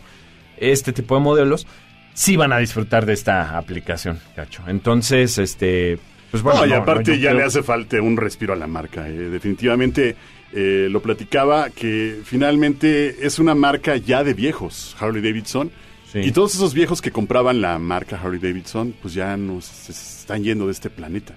este 0.58 0.92
tipo 0.92 1.14
de 1.14 1.20
modelos, 1.20 1.68
sí 2.16 2.34
van 2.36 2.52
a 2.52 2.58
disfrutar 2.58 3.04
de 3.04 3.12
esta 3.12 3.56
aplicación, 3.58 4.18
cacho. 4.34 4.62
Entonces, 4.66 5.36
este, 5.38 5.98
pues 6.30 6.42
bueno. 6.42 6.60
no, 6.60 6.66
y 6.66 6.72
aparte 6.72 7.10
no, 7.12 7.16
ya 7.18 7.28
creo- 7.30 7.40
le 7.40 7.44
hace 7.44 7.62
falta 7.62 8.00
un 8.00 8.16
respiro 8.16 8.52
a 8.54 8.56
la 8.56 8.66
marca. 8.66 9.06
eh. 9.08 9.12
Definitivamente 9.12 10.16
eh, 10.52 10.88
lo 10.90 11.02
platicaba 11.02 11.68
que 11.70 12.20
finalmente 12.24 13.26
es 13.26 13.38
una 13.38 13.54
marca 13.54 13.96
ya 13.96 14.24
de 14.24 14.32
viejos, 14.34 14.96
Harley 14.98 15.20
Davidson. 15.22 15.70
Sí. 16.10 16.20
Y 16.20 16.32
todos 16.32 16.54
esos 16.54 16.72
viejos 16.72 17.02
que 17.02 17.10
compraban 17.10 17.60
la 17.60 17.78
marca 17.78 18.18
Harley 18.22 18.38
Davidson, 18.40 18.94
pues 19.02 19.12
ya 19.12 19.36
nos 19.36 19.64
se 19.66 19.92
están 19.92 20.42
yendo 20.44 20.66
de 20.66 20.72
este 20.72 20.88
planeta. 20.88 21.34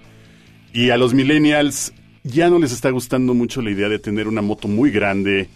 Y 0.71 0.91
a 0.91 0.97
los 0.97 1.13
millennials 1.13 1.91
ya 2.23 2.49
no 2.49 2.59
les 2.59 2.71
está 2.71 2.89
gustando 2.91 3.33
mucho 3.33 3.61
la 3.61 3.71
idea 3.71 3.89
de 3.89 3.97
tener 3.99 4.27
una 4.27 4.41
moto 4.41 4.67
muy 4.67 4.91
grande, 4.91 5.49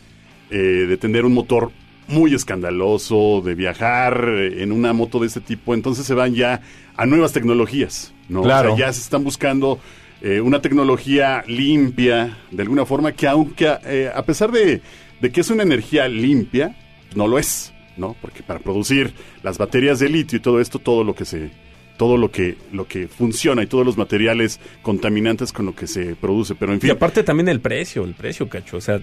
eh, 0.50 0.58
de 0.58 0.98
tener 0.98 1.24
un 1.26 1.34
motor 1.34 1.72
muy 2.08 2.34
escandaloso, 2.34 3.42
de 3.44 3.56
viajar 3.56 4.28
en 4.28 4.72
una 4.72 4.94
moto 4.94 5.20
de 5.20 5.28
este 5.28 5.42
tipo. 5.42 5.74
Entonces 5.74 6.06
se 6.06 6.14
van 6.14 6.34
ya 6.34 6.62
a 6.96 7.06
nuevas 7.06 7.34
tecnologías, 7.34 8.14
¿no? 8.30 8.44
Claro. 8.44 8.74
O 8.74 8.78
sea, 8.78 8.88
ya 8.88 8.94
se 8.94 9.02
están 9.02 9.24
buscando 9.24 9.80
eh, 10.22 10.42
una 10.42 10.62
tecnología 10.62 11.44
limpia, 11.48 12.38
de 12.52 12.62
alguna 12.64 12.86
forma, 12.86 13.12
que 13.12 13.28
aunque 13.28 13.78
eh, 13.86 14.12
a 14.14 14.24
pesar 14.24 14.52
de, 14.52 14.82
de 15.20 15.32
que 15.32 15.42
es 15.42 15.50
una 15.50 15.64
energía 15.64 16.08
limpia, 16.08 16.76
no 17.16 17.28
lo 17.28 17.38
es, 17.38 17.74
¿no? 17.98 18.16
Porque 18.22 18.44
para 18.44 18.60
producir 18.60 19.14
las 19.44 19.58
baterías 19.58 20.00
de 20.00 20.10
litio 20.10 20.38
y 20.38 20.42
todo 20.42 20.62
esto, 20.62 20.80
todo 20.80 21.04
lo 21.04 21.14
que 21.16 21.26
se 21.26 21.52
todo 21.98 22.18
lo 22.18 22.32
que 22.32 22.58
lo 22.72 22.88
que 22.88 23.08
funciona 23.08 23.64
y 23.64 23.68
todos 23.68 23.86
los 23.86 23.98
materiales 23.98 24.60
contaminantes 24.82 25.54
con 25.54 25.66
lo 25.66 25.76
que 25.76 25.88
se 25.88 26.16
produce, 26.16 26.56
pero 26.56 26.74
en 26.74 26.80
Y 26.82 26.90
aparte 26.90 27.24
también 27.24 27.50
el 27.50 27.60
precio, 27.60 28.04
el 28.04 28.14
precio, 28.14 28.50
cacho. 28.50 28.78
O 28.78 28.82
sea, 28.82 29.00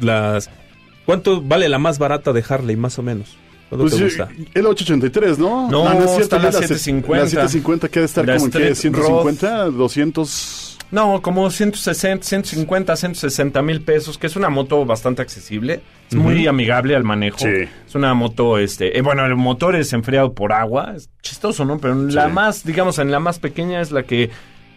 las... 0.00 0.50
¿Cuánto 1.06 1.42
vale 1.42 1.68
la 1.68 1.78
más 1.78 1.98
barata 1.98 2.32
de 2.32 2.44
Harley, 2.48 2.76
más 2.76 2.98
o 2.98 3.02
menos? 3.02 3.36
¿Cuánto 3.68 3.84
pues, 3.84 3.96
te 3.96 4.04
gusta? 4.04 4.28
el 4.54 4.66
883, 4.66 5.38
¿no? 5.38 5.70
No, 5.70 5.90
es 5.92 5.98
cierto, 6.10 6.20
está 6.20 6.38
la 6.38 6.44
ya 6.44 6.52
750. 6.52 7.16
La 7.16 7.28
750 7.28 7.88
que 7.88 7.98
ha 7.98 8.02
de 8.02 8.06
estar 8.06 8.26
La 8.26 8.34
como 8.34 8.46
en 8.46 8.52
qué, 8.52 8.68
Street 8.70 8.92
150, 8.92 9.64
200 9.70 10.78
No, 10.90 11.22
como 11.22 11.50
160, 11.50 12.24
150, 12.24 12.96
160 12.96 13.62
mil 13.62 13.82
pesos, 13.82 14.18
que 14.18 14.26
es 14.26 14.36
una 14.36 14.48
moto 14.48 14.84
bastante 14.84 15.22
accesible. 15.22 15.82
Es 16.10 16.14
muy 16.14 16.46
amigable 16.46 16.94
al 16.94 17.04
manejo. 17.04 17.38
Sí. 17.38 17.68
Es 17.86 17.94
una 17.94 18.14
moto, 18.14 18.58
este, 18.58 18.96
eh, 18.96 19.02
bueno, 19.02 19.24
el 19.24 19.34
motor 19.34 19.76
es 19.76 19.92
enfriado 19.92 20.34
por 20.34 20.52
agua. 20.52 20.94
Es 20.96 21.10
chistoso, 21.22 21.64
¿no? 21.64 21.78
Pero 21.78 21.94
en 21.94 22.14
la 22.14 22.28
más, 22.28 22.64
digamos, 22.64 22.98
en 22.98 23.10
la 23.10 23.18
más 23.18 23.38
pequeña 23.38 23.80
es 23.80 23.90
la 23.90 24.04
que, 24.04 24.30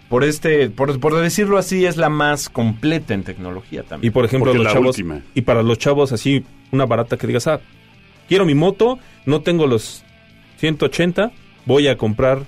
por 0.09 0.23
este, 0.23 0.69
por, 0.69 0.99
por 0.99 1.19
decirlo 1.19 1.57
así, 1.57 1.85
es 1.85 1.97
la 1.97 2.09
más 2.09 2.49
completa 2.49 3.13
en 3.13 3.23
tecnología 3.23 3.81
Y 3.81 3.83
también. 3.83 4.13
por 4.13 4.25
ejemplo, 4.25 4.53
los 4.53 4.63
la 4.63 4.73
chavos... 4.73 4.87
última. 4.97 5.21
Y 5.35 5.41
para 5.41 5.63
los 5.63 5.77
chavos 5.77 6.11
así, 6.11 6.43
una 6.71 6.85
barata 6.85 7.17
que 7.17 7.27
digas, 7.27 7.47
ah, 7.47 7.59
quiero 8.27 8.45
mi 8.45 8.55
moto, 8.55 8.99
no 9.25 9.41
tengo 9.41 9.67
los 9.67 10.03
180, 10.57 11.31
voy 11.65 11.87
a 11.87 11.97
comprar 11.97 12.45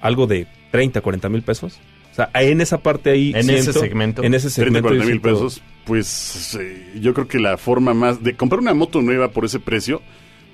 algo 0.00 0.26
de 0.26 0.46
30, 0.70 1.00
40 1.00 1.28
mil 1.28 1.42
pesos. 1.42 1.78
O 2.12 2.14
sea, 2.14 2.30
en 2.34 2.60
esa 2.60 2.78
parte 2.78 3.10
ahí... 3.10 3.32
En 3.34 3.48
ese 3.50 3.72
segmento. 3.72 4.22
En 4.22 4.34
ese 4.34 4.48
30, 4.48 4.54
segmento. 4.64 4.88
40 4.88 5.04
yo 5.04 5.10
mil 5.10 5.20
siento- 5.20 5.28
pesos, 5.44 5.62
pues 5.84 6.58
eh, 6.60 6.92
yo 7.00 7.14
creo 7.14 7.28
que 7.28 7.38
la 7.38 7.56
forma 7.56 7.94
más 7.94 8.22
de 8.22 8.34
comprar 8.34 8.60
una 8.60 8.74
moto 8.74 9.00
nueva 9.02 9.28
por 9.30 9.44
ese 9.44 9.60
precio, 9.60 10.02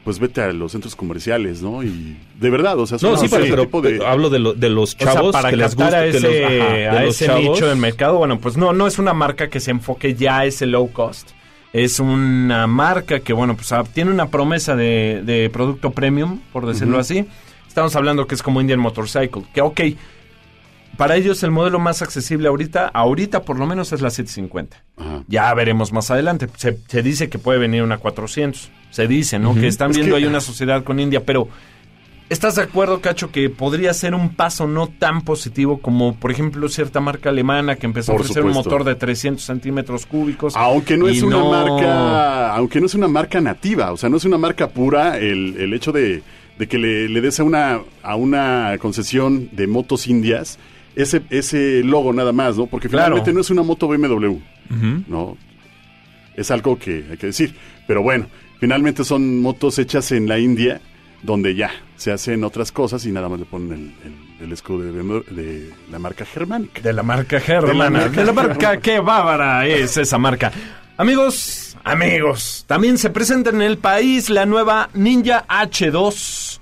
pues 0.07 0.21
vete 0.21 0.41
a 0.41 0.53
los 0.53 0.71
centros 0.71 0.95
comerciales, 0.95 1.61
¿no? 1.63 1.83
Y 1.83 2.17
de 2.39 2.49
verdad, 2.51 2.79
o 2.79 2.87
sea, 2.87 2.97
son 2.99 3.11
No, 3.11 3.17
sí, 3.19 3.27
pero, 3.29 3.43
pero 3.45 3.63
tipo 3.65 3.83
de... 3.83 4.07
hablo 4.07 4.31
de, 4.31 4.39
lo- 4.39 4.55
de 4.55 4.71
los 4.71 4.95
O 4.95 4.99
sea, 4.99 5.13
chavos 5.15 5.33
para 5.33 5.51
que 5.51 5.57
les 5.57 5.75
gusta 5.75 5.99
a 5.99 6.03
que 6.03 6.09
ese, 6.11 6.21
los, 6.21 6.33
ajá, 6.63 6.73
de 6.75 6.89
a 6.89 7.03
los 7.03 7.15
ese 7.17 7.27
chavos. 7.27 7.43
nicho 7.43 7.67
del 7.67 7.77
mercado, 7.79 8.17
bueno, 8.19 8.39
pues 8.39 8.57
no, 8.57 8.73
no 8.73 8.87
es 8.87 8.99
una 9.01 9.13
marca 9.15 9.49
que 9.51 9.59
se 9.61 9.73
enfoque 9.73 10.15
ya 10.15 10.39
a 10.39 10.45
ese 10.47 10.65
low 10.67 10.91
cost. 10.93 11.31
Es 11.73 11.99
una 12.01 12.67
marca 12.69 13.19
que, 13.19 13.33
bueno, 13.33 13.57
pues 13.57 13.73
ah, 13.73 13.83
tiene 13.93 14.13
una 14.13 14.29
promesa 14.31 14.77
de, 14.77 15.23
de 15.27 15.51
producto 15.51 15.91
premium, 15.91 16.39
por 16.53 16.65
decirlo 16.67 16.99
así. 17.01 17.27
Estamos 17.67 17.95
hablando 17.97 18.27
que 18.29 18.37
es 18.37 18.43
como 18.45 18.61
Indian 18.61 18.79
Motorcycle, 18.81 19.43
que 19.53 19.61
ok, 19.61 19.81
para 20.97 21.17
ellos 21.17 21.43
el 21.43 21.51
modelo 21.51 21.79
más 21.79 22.01
accesible 22.01 22.49
ahorita, 22.49 22.87
ahorita 22.95 23.43
por 23.43 23.59
lo 23.59 23.67
menos 23.67 23.93
es 23.93 24.01
la 24.01 24.09
750. 24.11 24.83
Ajá. 24.97 25.23
Ya 25.29 25.53
veremos 25.53 25.93
más 25.93 26.11
adelante. 26.11 26.47
Se, 26.57 26.79
se 26.87 27.03
dice 27.03 27.29
que 27.29 27.39
puede 27.39 27.59
venir 27.59 27.83
una 27.83 27.99
400. 27.99 28.71
Se 28.91 29.07
dice, 29.07 29.39
¿no? 29.39 29.55
Que 29.55 29.67
están 29.67 29.91
Es 29.91 29.97
viendo 29.97 30.17
que- 30.17 30.23
ahí 30.23 30.29
una 30.29 30.41
sociedad 30.41 30.83
con 30.85 30.99
India, 31.01 31.25
pero 31.25 31.49
¿Estás 32.29 32.57
de 32.57 32.63
acuerdo, 32.63 33.01
Cacho, 33.01 33.31
que 33.31 33.49
podría 33.51 33.95
ser 33.95 34.13
un 34.13 34.31
paso 34.35 34.67
no 34.67 34.89
tan 34.89 35.23
positivo 35.23 35.79
como, 35.79 36.17
por 36.17 36.33
ejemplo, 36.33 36.69
cierta 36.69 36.99
marca 36.99 37.29
alemana 37.29 37.77
que 37.77 37.87
empezó 37.87 38.11
Por 38.11 38.23
a 38.23 38.25
ofrecer 38.25 38.45
un 38.45 38.51
motor 38.53 38.83
de 38.83 38.97
300 38.97 39.45
centímetros 39.45 40.07
cúbicos? 40.07 40.57
Aunque 40.57 40.97
no 40.97 41.07
es 41.07 41.23
una 41.23 41.39
marca, 41.45 42.53
aunque 42.57 42.81
no 42.81 42.87
es 42.87 42.95
una 42.97 43.07
marca 43.07 43.41
nativa, 43.41 43.93
o 43.93 43.97
sea, 43.97 44.09
no 44.09 44.17
es 44.17 44.25
una 44.25 44.39
marca 44.39 44.71
pura, 44.71 45.19
el, 45.19 45.55
el 45.57 45.73
hecho 45.73 45.93
de, 45.93 46.25
de 46.59 46.67
que 46.67 46.79
le, 46.79 47.09
le 47.09 47.21
des 47.21 47.39
a 47.39 47.45
una, 47.45 47.79
a 48.03 48.17
una 48.17 48.75
concesión 48.81 49.49
de 49.53 49.69
motos 49.69 50.09
indias 50.09 50.59
ese, 50.97 51.23
ese 51.31 51.85
logo 51.85 52.13
nada 52.13 52.33
más, 52.33 52.57
¿no? 52.57 52.67
Porque 52.67 52.89
Claro. 52.89 53.07
finalmente 53.15 53.33
no 53.35 53.41
es 53.41 53.51
una 53.51 53.63
moto 53.63 53.87
BMW, 53.87 54.35
¿no? 55.07 55.37
Es 56.35 56.51
algo 56.51 56.77
que 56.77 57.05
hay 57.09 57.17
que 57.19 57.27
decir. 57.29 57.55
Pero 57.87 58.03
bueno, 58.03 58.27
finalmente 58.61 59.05
son 59.05 59.41
motos 59.41 59.79
hechas 59.79 60.13
en 60.13 60.29
la 60.29 60.39
India, 60.39 60.81
donde 61.23 61.55
ya 61.55 61.71
se 61.97 62.13
hacen 62.13 62.45
otras 62.45 62.73
cosas 62.73 63.05
y 63.07 63.13
nada 63.13 63.29
más 63.29 63.39
le 63.41 63.47
ponen 63.47 63.73
el, 63.73 64.07
el- 64.11 64.27
el 64.39 64.53
escudo 64.53 64.81
de, 64.83 65.71
la 65.91 65.99
marca 65.99 66.27
germánica. 66.27 66.83
De 66.83 66.93
la 66.93 67.03
marca 67.03 67.41
germana. 67.41 68.09
De 68.09 68.23
la 68.23 68.33
marca, 68.35 68.79
qué 68.81 69.01
bárbara 69.01 69.67
es 69.67 69.97
esa 69.97 70.19
marca. 70.19 70.53
Amigos, 70.99 71.75
amigos, 71.85 72.65
también 72.67 72.99
se 72.99 73.09
presenta 73.09 73.49
en 73.49 73.63
el 73.63 73.79
país 73.79 74.29
la 74.29 74.45
nueva 74.45 74.91
Ninja 74.93 75.47
H2, 75.49 76.61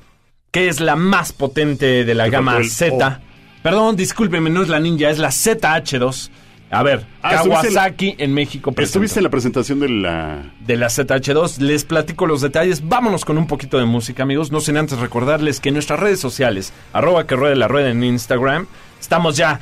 que 0.52 0.68
es 0.68 0.80
la 0.80 0.94
más 0.94 1.32
potente 1.32 2.04
de 2.04 2.14
la 2.14 2.28
gama 2.28 2.62
Z. 2.62 3.20
Perdón, 3.62 3.96
discúlpeme, 3.96 4.50
no 4.50 4.62
es 4.62 4.68
la 4.68 4.78
Ninja, 4.78 5.10
es 5.10 5.18
la 5.18 5.30
ZH2. 5.30 6.30
A 6.74 6.82
ver, 6.82 7.06
Ah, 7.22 7.36
estuviste 7.36 7.68
en 7.68 7.74
Kawasaki 7.74 8.14
en, 8.18 8.34
México. 8.34 8.74
Estuviste 8.76 9.18
en 9.18 9.24
la 9.24 9.30
presentación 9.30 9.80
de 9.80 9.88
la... 9.88 10.42
de 10.60 10.76
la 10.76 10.88
ZH2. 10.88 11.58
Les 11.58 11.84
platico 11.84 12.26
los 12.26 12.42
detalles. 12.42 12.86
Vámonos 12.86 13.24
con 13.24 13.38
un 13.38 13.46
poquito 13.46 13.78
de 13.78 13.86
música, 13.86 14.24
amigos. 14.24 14.52
No 14.52 14.60
sin 14.60 14.76
antes 14.76 14.98
recordarles 14.98 15.58
que 15.58 15.70
en 15.70 15.74
nuestras 15.76 16.00
redes 16.00 16.20
sociales, 16.20 16.74
arroba 16.92 17.26
que 17.26 17.34
ruede 17.34 17.56
la 17.56 17.66
rueda 17.66 17.88
en 17.88 18.04
Instagram, 18.04 18.66
estamos 19.00 19.38
ya 19.38 19.58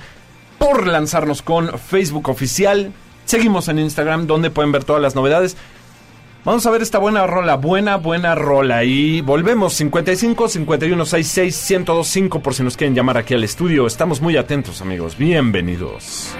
por 0.58 0.88
lanzarnos 0.88 1.42
con 1.42 1.78
Facebook 1.78 2.28
oficial. 2.30 2.92
Seguimos 3.26 3.68
en 3.68 3.78
Instagram, 3.78 4.26
donde 4.26 4.50
pueden 4.50 4.72
ver 4.72 4.82
todas 4.82 5.00
las 5.00 5.14
novedades. 5.14 5.56
Vamos 6.44 6.66
a 6.66 6.70
ver 6.72 6.82
esta 6.82 6.98
buena 6.98 7.24
rola, 7.28 7.54
buena, 7.54 7.96
buena 7.98 8.34
rola. 8.34 8.82
Y 8.82 9.20
volvemos 9.20 9.74
55 9.74 10.48
51 10.48 11.04
66 11.04 11.70
1025 11.78 12.40
por 12.40 12.54
si 12.54 12.64
nos 12.64 12.76
quieren 12.76 12.96
llamar 12.96 13.18
aquí 13.18 13.34
al 13.34 13.44
estudio. 13.44 13.86
Estamos 13.86 14.20
muy 14.20 14.36
atentos, 14.36 14.80
amigos. 14.80 15.16
Bienvenidos. 15.16 16.34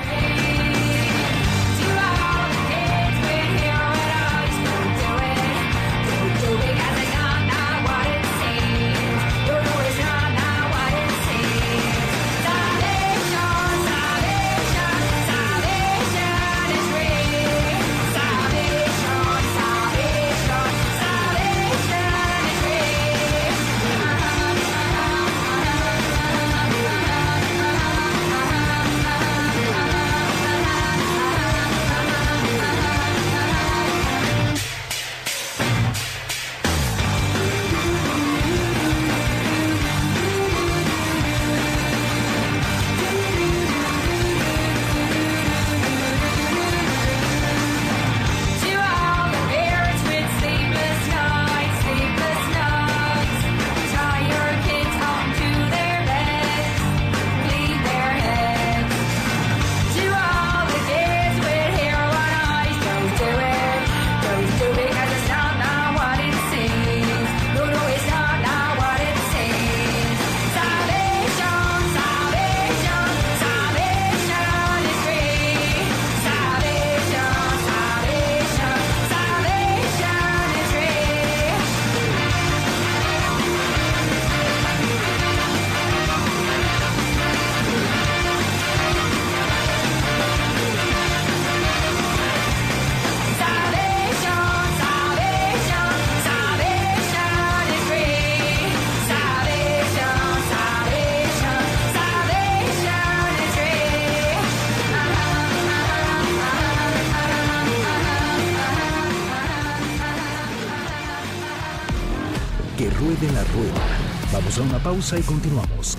Vamos 114.53 114.71
a 114.71 114.77
una 114.77 114.85
pausa 114.85 115.19
y 115.19 115.23
continuamos. 115.23 115.97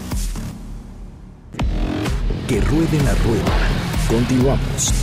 Que 2.47 2.61
ruede 2.61 3.01
la 3.03 3.15
rueda. 3.15 3.51
Continuamos. 4.07 5.02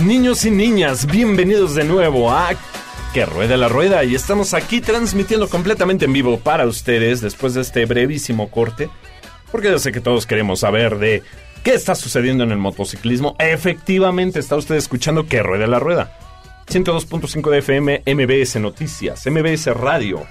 Niños 0.00 0.44
y 0.46 0.50
niñas, 0.50 1.06
bienvenidos 1.06 1.74
de 1.74 1.84
nuevo 1.84 2.30
a 2.30 2.52
Que 3.12 3.26
Rueda 3.26 3.58
la 3.58 3.68
Rueda 3.68 4.02
y 4.02 4.14
estamos 4.14 4.54
aquí 4.54 4.80
transmitiendo 4.80 5.50
completamente 5.50 6.06
en 6.06 6.14
vivo 6.14 6.38
para 6.38 6.66
ustedes 6.66 7.20
después 7.20 7.52
de 7.52 7.60
este 7.60 7.84
brevísimo 7.84 8.50
corte, 8.50 8.88
porque 9.52 9.70
yo 9.70 9.78
sé 9.78 9.92
que 9.92 10.00
todos 10.00 10.26
queremos 10.26 10.60
saber 10.60 10.98
de 10.98 11.22
qué 11.62 11.74
está 11.74 11.94
sucediendo 11.94 12.44
en 12.44 12.52
el 12.52 12.58
motociclismo. 12.58 13.36
Efectivamente, 13.38 14.38
está 14.38 14.56
usted 14.56 14.76
escuchando 14.76 15.26
Que 15.26 15.42
Rueda 15.42 15.66
la 15.66 15.78
Rueda. 15.78 16.16
102.5 16.66 17.50
de 17.50 17.58
FM, 17.58 18.02
MBS 18.06 18.56
Noticias, 18.60 19.26
MBS 19.26 19.66
Radio. 19.74 20.26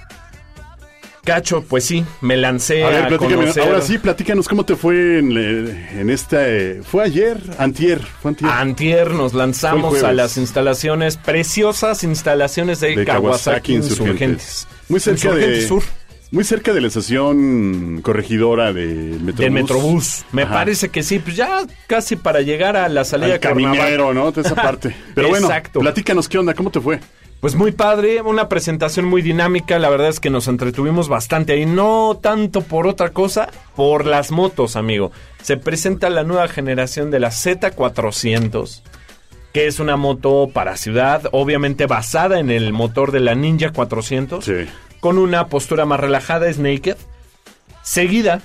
Cacho, 1.24 1.64
pues 1.68 1.84
sí, 1.84 2.04
me 2.20 2.36
lancé 2.36 2.84
A 2.84 2.88
a, 2.88 2.90
ver, 2.90 3.08
platícame, 3.08 3.36
conocer... 3.36 3.62
ahora 3.62 3.80
sí, 3.80 3.98
platícanos 3.98 4.46
cómo 4.48 4.64
te 4.64 4.76
fue 4.76 5.18
en, 5.18 6.10
esta... 6.10 6.48
eh, 6.48 6.80
¿Fue 6.84 7.02
ayer? 7.02 7.38
Antier, 7.58 8.00
fue 8.00 8.30
antier. 8.30 8.50
Antier 8.50 9.10
nos 9.12 9.32
lanzamos 9.34 10.02
a 10.02 10.12
las 10.12 10.36
instalaciones, 10.36 11.16
preciosas 11.16 12.04
instalaciones 12.04 12.80
de, 12.80 12.94
De 12.96 13.04
Kawasaki, 13.04 13.72
Kawasaki 13.72 13.74
Insurgentes. 13.74 13.98
Insurgentes. 14.08 14.68
Muy 14.88 15.00
cerca 15.00 15.16
Insurgentes 15.28 15.62
de- 15.62 15.68
Sur. 15.68 15.82
Muy 16.30 16.42
cerca 16.42 16.72
de 16.72 16.80
la 16.80 16.88
estación 16.88 18.00
corregidora 18.02 18.72
del 18.72 19.20
Metrobús. 19.20 19.36
Del 19.38 19.50
Metrobús. 19.52 20.24
Me 20.32 20.42
Ajá. 20.42 20.54
parece 20.54 20.88
que 20.88 21.04
sí, 21.04 21.20
pues 21.20 21.36
ya 21.36 21.62
casi 21.86 22.16
para 22.16 22.40
llegar 22.40 22.76
a 22.76 22.88
la 22.88 23.04
salida 23.04 23.26
Al 23.26 23.32
de 23.34 23.38
caminero, 23.40 24.12
¿no? 24.12 24.32
De 24.32 24.40
esa 24.40 24.56
parte. 24.56 24.96
Pero 25.14 25.28
bueno, 25.28 25.48
platícanos 25.72 26.28
qué 26.28 26.38
onda, 26.38 26.52
¿cómo 26.54 26.70
te 26.70 26.80
fue? 26.80 26.98
Pues 27.40 27.56
muy 27.56 27.72
padre, 27.72 28.22
una 28.22 28.48
presentación 28.48 29.04
muy 29.04 29.20
dinámica, 29.20 29.78
la 29.78 29.90
verdad 29.90 30.08
es 30.08 30.18
que 30.18 30.30
nos 30.30 30.48
entretuvimos 30.48 31.08
bastante 31.10 31.52
ahí, 31.52 31.66
no 31.66 32.18
tanto 32.22 32.62
por 32.62 32.86
otra 32.86 33.10
cosa, 33.10 33.48
por 33.76 34.06
las 34.06 34.30
motos, 34.30 34.76
amigo. 34.76 35.12
Se 35.42 35.58
presenta 35.58 36.08
la 36.08 36.24
nueva 36.24 36.48
generación 36.48 37.10
de 37.10 37.20
la 37.20 37.28
Z400, 37.30 38.80
que 39.52 39.66
es 39.66 39.78
una 39.78 39.98
moto 39.98 40.48
para 40.54 40.78
ciudad, 40.78 41.24
obviamente 41.32 41.84
basada 41.84 42.40
en 42.40 42.48
el 42.50 42.72
motor 42.72 43.12
de 43.12 43.20
la 43.20 43.34
Ninja 43.34 43.72
400, 43.72 44.42
Sí. 44.42 44.64
con 45.00 45.18
una 45.18 45.48
postura 45.48 45.84
más 45.84 46.00
relajada, 46.00 46.48
es 46.48 46.58
naked, 46.58 46.96
seguida 47.82 48.40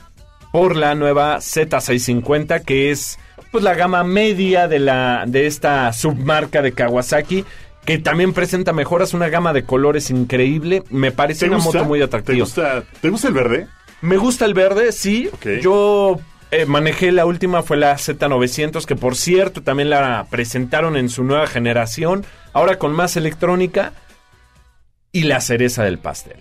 por 0.51 0.75
la 0.75 0.93
nueva 0.95 1.37
Z650, 1.37 2.63
que 2.65 2.91
es 2.91 3.17
pues 3.51 3.63
la 3.63 3.75
gama 3.75 4.03
media 4.03 4.67
de 4.67 4.77
la 4.79 5.23
de 5.25 5.47
esta 5.47 5.91
submarca 5.93 6.61
de 6.61 6.73
Kawasaki, 6.73 7.45
que 7.85 7.97
también 7.97 8.33
presenta 8.33 8.73
mejoras, 8.73 9.13
una 9.13 9.29
gama 9.29 9.53
de 9.53 9.63
colores 9.63 10.09
increíble, 10.11 10.83
me 10.89 11.11
parece 11.11 11.47
una 11.47 11.57
moto 11.57 11.85
muy 11.85 11.99
¿Te 11.99 12.05
atractiva. 12.05 12.39
gusta, 12.39 12.83
¿Te 13.01 13.09
gusta 13.09 13.27
el 13.29 13.33
verde? 13.33 13.67
Me 14.01 14.17
gusta 14.17 14.45
el 14.45 14.53
verde, 14.53 14.91
sí. 14.91 15.29
Yo 15.61 16.19
eh, 16.51 16.65
manejé 16.65 17.11
la 17.11 17.25
última, 17.25 17.63
fue 17.63 17.77
la 17.77 17.95
Z900, 17.95 18.85
que 18.85 18.95
por 18.95 19.15
cierto 19.15 19.61
también 19.63 19.89
la 19.89 20.27
presentaron 20.29 20.97
en 20.97 21.09
su 21.09 21.23
nueva 21.23 21.47
generación, 21.47 22.25
ahora 22.53 22.77
con 22.77 22.93
más 22.93 23.17
electrónica 23.17 23.93
y 25.11 25.23
la 25.23 25.41
cereza 25.41 25.83
del 25.83 25.97
pastel. 25.99 26.37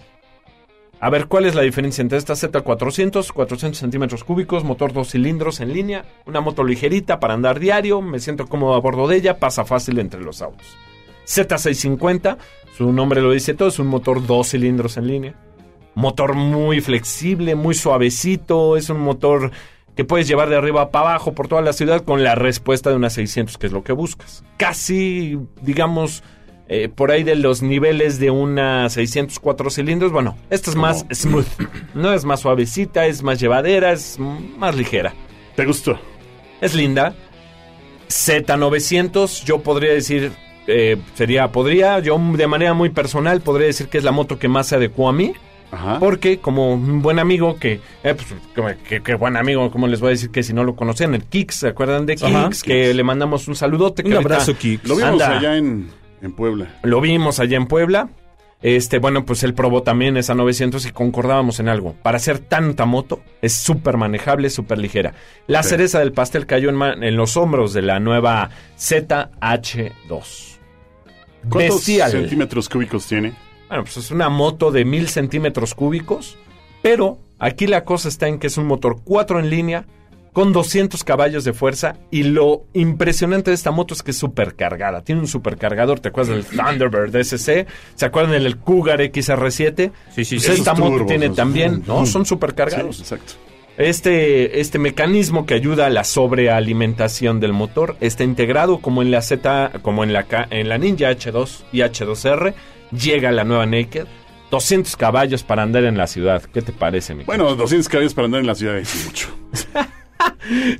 A 1.00 1.10
ver, 1.10 1.26
¿cuál 1.26 1.46
es 1.46 1.54
la 1.54 1.62
diferencia 1.62 2.02
entre 2.02 2.18
esta 2.18 2.34
Z400, 2.34 3.30
400 3.32 3.78
centímetros 3.78 4.24
cúbicos, 4.24 4.64
motor 4.64 4.92
dos 4.92 5.10
cilindros 5.12 5.60
en 5.60 5.72
línea, 5.72 6.04
una 6.26 6.40
moto 6.40 6.64
ligerita 6.64 7.20
para 7.20 7.34
andar 7.34 7.60
diario, 7.60 8.02
me 8.02 8.18
siento 8.18 8.48
cómodo 8.48 8.74
a 8.74 8.80
bordo 8.80 9.06
de 9.06 9.16
ella, 9.16 9.38
pasa 9.38 9.64
fácil 9.64 10.00
entre 10.00 10.20
los 10.20 10.42
autos. 10.42 10.76
Z650, 11.28 12.38
su 12.76 12.92
nombre 12.92 13.20
lo 13.20 13.32
dice 13.32 13.54
todo, 13.54 13.68
es 13.68 13.78
un 13.78 13.88
motor 13.88 14.26
dos 14.26 14.50
cilindros 14.50 14.96
en 14.96 15.06
línea. 15.06 15.34
Motor 15.94 16.34
muy 16.34 16.80
flexible, 16.80 17.54
muy 17.54 17.74
suavecito, 17.74 18.76
es 18.76 18.88
un 18.88 19.00
motor 19.00 19.50
que 19.94 20.04
puedes 20.04 20.28
llevar 20.28 20.48
de 20.48 20.56
arriba 20.56 20.90
para 20.90 21.10
abajo 21.10 21.34
por 21.34 21.48
toda 21.48 21.60
la 21.60 21.72
ciudad 21.72 22.04
con 22.04 22.22
la 22.22 22.34
respuesta 22.34 22.88
de 22.88 22.96
una 22.96 23.10
600, 23.10 23.58
que 23.58 23.66
es 23.66 23.72
lo 23.72 23.82
que 23.82 23.92
buscas. 23.92 24.44
Casi, 24.56 25.38
digamos, 25.60 26.22
eh, 26.68 26.88
por 26.88 27.10
ahí 27.10 27.24
de 27.24 27.34
los 27.34 27.62
niveles 27.62 28.20
de 28.20 28.30
una 28.30 28.88
604 28.88 29.70
cilindros. 29.70 30.12
Bueno, 30.12 30.36
esta 30.50 30.70
es 30.70 30.76
más 30.76 31.04
smooth, 31.12 31.46
no 31.94 32.12
es 32.12 32.24
más 32.24 32.40
suavecita, 32.40 33.06
es 33.06 33.22
más 33.22 33.40
llevadera, 33.40 33.92
es 33.92 34.18
más 34.18 34.76
ligera. 34.76 35.14
¿Te 35.56 35.66
gustó? 35.66 35.98
Es 36.60 36.74
linda. 36.74 37.14
Z900, 38.08 39.44
yo 39.44 39.62
podría 39.62 39.92
decir, 39.92 40.32
eh, 40.68 40.96
sería, 41.14 41.50
podría, 41.50 41.98
yo 41.98 42.16
de 42.36 42.46
manera 42.46 42.72
muy 42.74 42.90
personal 42.90 43.40
podría 43.40 43.66
decir 43.66 43.88
que 43.88 43.98
es 43.98 44.04
la 44.04 44.12
moto 44.12 44.38
que 44.38 44.46
más 44.46 44.68
se 44.68 44.76
adecuó 44.76 45.08
a 45.08 45.12
mí. 45.12 45.32
Ajá. 45.70 45.98
Porque 45.98 46.38
como 46.38 46.72
un 46.72 47.02
buen 47.02 47.18
amigo 47.18 47.56
que, 47.58 47.80
eh, 48.02 48.14
pues, 48.14 48.26
como 48.54 48.68
que, 48.88 49.02
que 49.02 49.14
buen 49.16 49.36
amigo, 49.36 49.70
¿cómo 49.70 49.86
les 49.86 50.00
voy 50.00 50.08
a 50.08 50.10
decir 50.12 50.30
que 50.30 50.42
si 50.42 50.54
no 50.54 50.64
lo 50.64 50.74
conocían? 50.76 51.14
El 51.14 51.24
Kix, 51.24 51.56
¿se 51.56 51.68
acuerdan 51.68 52.06
de 52.06 52.14
Kix? 52.16 52.24
Ajá. 52.34 52.48
que 52.64 52.94
le 52.94 53.02
mandamos 53.02 53.48
un 53.48 53.54
saludote. 53.56 54.02
que 54.02 54.08
Un 54.08 54.16
abrazo, 54.16 54.56
Kix. 54.56 54.88
Lo 54.88 54.96
vimos 54.96 55.10
anda- 55.12 55.38
allá 55.38 55.56
en, 55.58 55.90
en 56.22 56.32
Puebla. 56.32 56.74
Lo 56.84 57.00
vimos 57.02 57.38
allá 57.40 57.56
en 57.58 57.66
Puebla. 57.66 58.08
Este, 58.62 58.98
bueno, 58.98 59.24
pues 59.24 59.44
él 59.44 59.54
probó 59.54 59.82
también 59.84 60.16
esa 60.16 60.34
900 60.34 60.84
y 60.86 60.90
concordábamos 60.90 61.60
en 61.60 61.68
algo. 61.68 61.94
Para 62.02 62.16
hacer 62.16 62.38
tanta 62.40 62.86
moto, 62.86 63.20
es 63.42 63.52
súper 63.52 63.96
manejable, 63.98 64.50
súper 64.50 64.78
ligera. 64.78 65.12
La 65.46 65.62
cereza 65.62 66.00
del 66.00 66.10
pastel 66.12 66.46
cayó 66.46 66.70
en, 66.70 67.04
en 67.04 67.16
los 67.16 67.36
hombros 67.36 67.72
de 67.72 67.82
la 67.82 68.00
nueva 68.00 68.50
ZH2. 68.78 70.57
¿Cuántos 71.50 71.76
Bestial. 71.76 72.10
centímetros 72.10 72.68
cúbicos 72.68 73.06
tiene? 73.06 73.32
Bueno, 73.68 73.84
pues 73.84 73.96
es 73.98 74.10
una 74.10 74.28
moto 74.28 74.70
de 74.70 74.84
mil 74.84 75.08
centímetros 75.08 75.74
cúbicos, 75.74 76.36
pero 76.82 77.18
aquí 77.38 77.66
la 77.66 77.84
cosa 77.84 78.08
está 78.08 78.28
en 78.28 78.38
que 78.38 78.46
es 78.46 78.56
un 78.56 78.66
motor 78.66 79.00
4 79.04 79.40
en 79.40 79.50
línea 79.50 79.84
con 80.32 80.52
200 80.52 81.02
caballos 81.04 81.42
de 81.44 81.52
fuerza 81.52 81.96
y 82.12 82.22
lo 82.22 82.62
impresionante 82.72 83.50
de 83.50 83.54
esta 83.56 83.70
moto 83.72 83.92
es 83.94 84.02
que 84.02 84.12
es 84.12 84.16
supercargada. 84.18 85.02
Tiene 85.02 85.20
un 85.20 85.26
supercargador, 85.26 85.98
¿te 86.00 86.08
acuerdas 86.10 86.36
del 86.36 86.44
Thunderbird 86.58 87.14
SC? 87.16 87.66
¿Se 87.96 88.06
acuerdan 88.06 88.32
del 88.42 88.56
Cougar 88.58 89.00
XR7? 89.00 89.90
Sí, 90.14 90.24
sí, 90.24 90.36
Pues 90.36 90.46
sí. 90.46 90.52
esta 90.52 90.74
moto 90.74 90.90
turbos, 90.92 91.06
tiene 91.08 91.30
también, 91.30 91.82
¿no? 91.86 92.06
Son 92.06 92.24
Sí, 92.24 92.28
supercargados. 92.28 93.00
exacto. 93.00 93.32
Este, 93.78 94.60
este 94.60 94.78
mecanismo 94.80 95.46
que 95.46 95.54
ayuda 95.54 95.86
a 95.86 95.90
la 95.90 96.02
sobrealimentación 96.04 97.38
del 97.38 97.52
motor 97.52 97.96
está 98.00 98.24
integrado 98.24 98.78
como 98.80 99.02
en 99.02 99.10
la 99.12 99.22
Z, 99.22 99.70
como 99.82 100.02
en 100.02 100.12
la, 100.12 100.24
K- 100.24 100.48
en 100.50 100.68
la 100.68 100.78
Ninja 100.78 101.10
H2 101.12 101.62
y 101.72 101.78
H2R. 101.78 102.54
Llega 102.90 103.30
la 103.30 103.44
nueva 103.44 103.66
Naked. 103.66 104.06
200 104.50 104.96
caballos 104.96 105.42
para 105.44 105.62
andar 105.62 105.84
en 105.84 105.96
la 105.96 106.06
ciudad. 106.08 106.42
¿Qué 106.42 106.60
te 106.62 106.72
parece, 106.72 107.14
mi 107.14 107.22
Bueno, 107.24 107.54
200 107.54 107.88
caballos 107.88 108.14
para 108.14 108.24
andar 108.26 108.40
en 108.40 108.46
la 108.48 108.54
ciudad 108.54 108.76
es 108.78 109.04
mucho. 109.06 109.28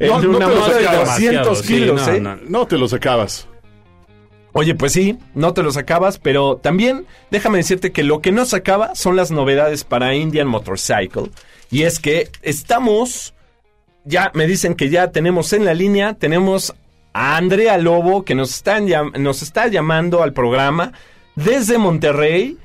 En 0.01 0.09
no- 0.09 0.19
te 0.21 0.27
lo 0.27 0.33
moto 0.33 0.69
de 0.75 0.83
sacabas. 0.85 1.07
200 1.21 1.59
Sí, 1.61 1.67
kilos, 1.75 2.07
no, 2.07 2.13
¿eh? 2.13 2.21
no. 2.21 2.37
No 2.49 2.67
te 2.67 2.77
los 2.79 2.93
acabas. 2.93 3.47
Oye, 4.53 4.75
pues 4.75 4.93
sí, 4.93 5.17
no 5.35 5.53
te 5.55 5.63
los 5.63 5.77
acabas, 5.77 6.19
pero 6.19 6.57
también 6.57 7.07
déjame 7.31 7.59
decirte 7.59 7.93
que 7.93 8.03
lo 8.03 8.21
que 8.21 8.33
no 8.33 8.45
se 8.47 8.57
acaba 8.57 8.95
son 8.97 9.15
las 9.15 9.31
novedades 9.31 9.85
para 9.85 10.15
Indian 10.17 10.49
Motorcycle. 10.49 11.31
Y 11.71 11.83
es 11.83 11.99
que 12.01 12.29
estamos, 12.43 13.35
ya 14.05 14.31
me 14.35 14.47
dicen 14.47 14.75
que 14.75 14.89
ya 14.89 15.11
tenemos 15.11 15.53
en 15.53 15.65
la 15.65 15.75
línea, 15.75 16.15
tenemos 16.15 16.75
a 17.13 17.37
Andrea 17.37 17.77
Lobo 17.79 18.25
que 18.25 18.35
nos, 18.35 18.51
están 18.55 18.87
nos 19.19 19.43
está 19.43 19.67
llamando 19.69 20.23
al 20.23 20.33
programa 20.33 20.93
desde 21.37 21.79
Monterrey. 21.79 22.57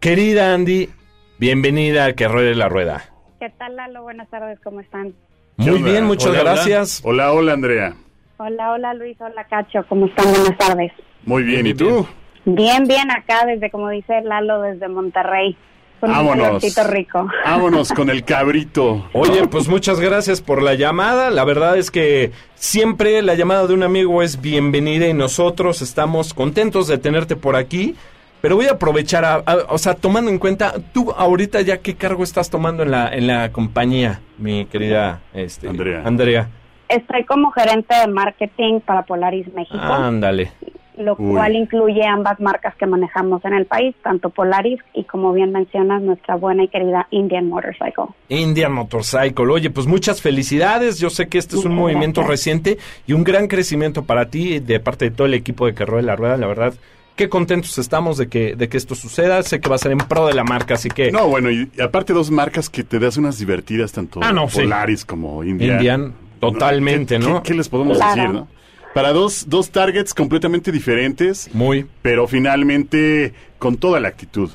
Querida 0.00 0.52
Andy, 0.54 0.90
bienvenida 1.38 2.04
a 2.06 2.12
Que 2.12 2.28
Ruede 2.28 2.54
la 2.54 2.68
Rueda. 2.68 3.04
¿Qué 3.40 3.50
tal, 3.58 3.76
Lalo? 3.76 4.02
Buenas 4.02 4.28
tardes, 4.28 4.58
¿cómo 4.62 4.80
están? 4.80 5.14
¿Qué 5.58 5.70
Muy 5.70 5.82
bien, 5.82 6.04
muchas 6.04 6.28
Hola, 6.28 6.40
hola. 6.42 6.52
gracias. 6.52 7.00
Hola, 7.04 7.32
hola, 7.32 7.52
Andrea. 7.54 7.94
Hola, 8.36 8.72
hola, 8.72 8.92
Luis. 8.94 9.16
Hola, 9.20 9.44
Cacho. 9.44 9.84
¿Cómo 9.88 10.06
están? 10.06 10.30
Buenas 10.30 10.58
tardes. 10.58 10.92
Muy 11.24 11.42
bien, 11.42 11.64
Bien, 11.64 11.74
¿y 11.74 11.78
tú? 11.78 12.06
Bien, 12.44 12.84
bien, 12.86 13.10
acá 13.10 13.46
desde, 13.46 13.70
como 13.70 13.88
dice 13.88 14.20
Lalo, 14.20 14.60
desde 14.60 14.88
Monterrey. 14.88 15.56
Con 16.00 16.10
Vámonos. 16.10 16.44
calorcito 16.46 16.84
rico. 16.84 17.26
Vámonos 17.44 17.92
con 17.92 18.10
el 18.10 18.24
cabrito. 18.24 19.08
Oye, 19.12 19.46
pues 19.48 19.68
muchas 19.68 19.98
gracias 20.00 20.40
por 20.42 20.62
la 20.62 20.74
llamada. 20.74 21.30
La 21.30 21.44
verdad 21.44 21.76
es 21.78 21.90
que 21.90 22.32
siempre 22.54 23.22
la 23.22 23.34
llamada 23.34 23.66
de 23.66 23.74
un 23.74 23.82
amigo 23.82 24.22
es 24.22 24.40
bienvenida 24.40 25.06
y 25.08 25.14
nosotros 25.14 25.80
estamos 25.82 26.34
contentos 26.34 26.86
de 26.88 26.98
tenerte 26.98 27.36
por 27.36 27.56
aquí. 27.56 27.94
Pero 28.42 28.56
voy 28.56 28.66
a 28.66 28.72
aprovechar, 28.72 29.24
a- 29.24 29.42
a- 29.46 29.64
o 29.70 29.78
sea, 29.78 29.94
tomando 29.94 30.30
en 30.30 30.38
cuenta, 30.38 30.74
tú 30.92 31.10
ahorita 31.16 31.62
ya 31.62 31.78
qué 31.78 31.94
cargo 31.96 32.22
estás 32.22 32.50
tomando 32.50 32.82
en 32.82 32.90
la, 32.90 33.08
en 33.08 33.26
la 33.26 33.50
compañía, 33.50 34.20
mi 34.38 34.66
querida 34.66 35.20
este, 35.32 35.68
Andrea. 35.68 36.02
Andrea. 36.04 36.48
Estoy 36.88 37.24
como 37.24 37.50
gerente 37.50 37.94
de 37.96 38.06
marketing 38.06 38.80
para 38.80 39.02
Polaris 39.02 39.52
México, 39.54 39.78
Ándale. 39.82 40.52
Lo 40.98 41.14
Uy. 41.18 41.32
cual 41.34 41.54
incluye 41.56 42.04
ambas 42.06 42.40
marcas 42.40 42.74
que 42.76 42.86
manejamos 42.86 43.44
en 43.44 43.54
el 43.54 43.66
país, 43.66 43.94
tanto 44.02 44.30
Polaris 44.30 44.80
y, 44.94 45.04
como 45.04 45.32
bien 45.32 45.52
mencionas, 45.52 46.02
nuestra 46.02 46.36
buena 46.36 46.64
y 46.64 46.68
querida 46.68 47.06
Indian 47.10 47.48
Motorcycle. 47.48 48.06
Indian 48.28 48.72
Motorcycle. 48.72 49.46
Oye, 49.50 49.70
pues 49.70 49.86
muchas 49.86 50.22
felicidades. 50.22 50.98
Yo 50.98 51.10
sé 51.10 51.28
que 51.28 51.38
este 51.38 51.56
es 51.56 51.64
un 51.64 51.72
Muchas 51.74 51.82
movimiento 51.94 52.20
gracias. 52.22 52.30
reciente 52.40 52.78
y 53.06 53.12
un 53.12 53.24
gran 53.24 53.46
crecimiento 53.48 54.04
para 54.04 54.30
ti 54.30 54.60
de 54.60 54.80
parte 54.80 55.06
de 55.06 55.10
todo 55.10 55.26
el 55.26 55.34
equipo 55.34 55.66
de 55.66 55.74
Que 55.74 55.84
Ruede 55.84 56.04
la 56.04 56.16
Rueda. 56.16 56.36
La 56.36 56.46
verdad, 56.46 56.74
qué 57.16 57.28
contentos 57.28 57.78
estamos 57.78 58.16
de 58.18 58.28
que, 58.28 58.56
de 58.56 58.68
que 58.68 58.76
esto 58.76 58.94
suceda. 58.94 59.42
Sé 59.42 59.60
que 59.60 59.68
va 59.68 59.76
a 59.76 59.78
ser 59.78 59.92
en 59.92 59.98
pro 59.98 60.26
de 60.26 60.34
la 60.34 60.44
marca, 60.44 60.74
así 60.74 60.88
que 60.88 61.10
No, 61.10 61.28
bueno, 61.28 61.50
y, 61.50 61.70
y 61.76 61.80
aparte 61.80 62.12
dos 62.12 62.30
marcas 62.30 62.68
que 62.70 62.84
te 62.84 62.98
das 62.98 63.16
unas 63.16 63.38
divertidas, 63.38 63.92
tanto 63.92 64.20
Ah, 64.22 64.32
no, 64.32 64.48
sí. 64.48 64.60
Polaris 64.60 65.04
como 65.04 65.44
Indian. 65.44 65.76
Indian, 65.76 66.14
totalmente, 66.40 67.18
¿Qué, 67.18 67.26
¿no? 67.26 67.42
qué- 67.42 67.50
qué 67.52 67.54
les 67.58 67.68
podemos 67.68 67.96
Claro. 67.98 68.14
decir, 68.22 68.34
no? 68.34 68.48
Para 68.96 69.12
dos, 69.12 69.44
dos 69.46 69.68
targets 69.68 70.14
completamente 70.14 70.72
diferentes, 70.72 71.50
Muy. 71.52 71.84
pero 72.00 72.26
finalmente 72.26 73.34
con 73.58 73.76
toda 73.76 74.00
la 74.00 74.08
actitud. 74.08 74.48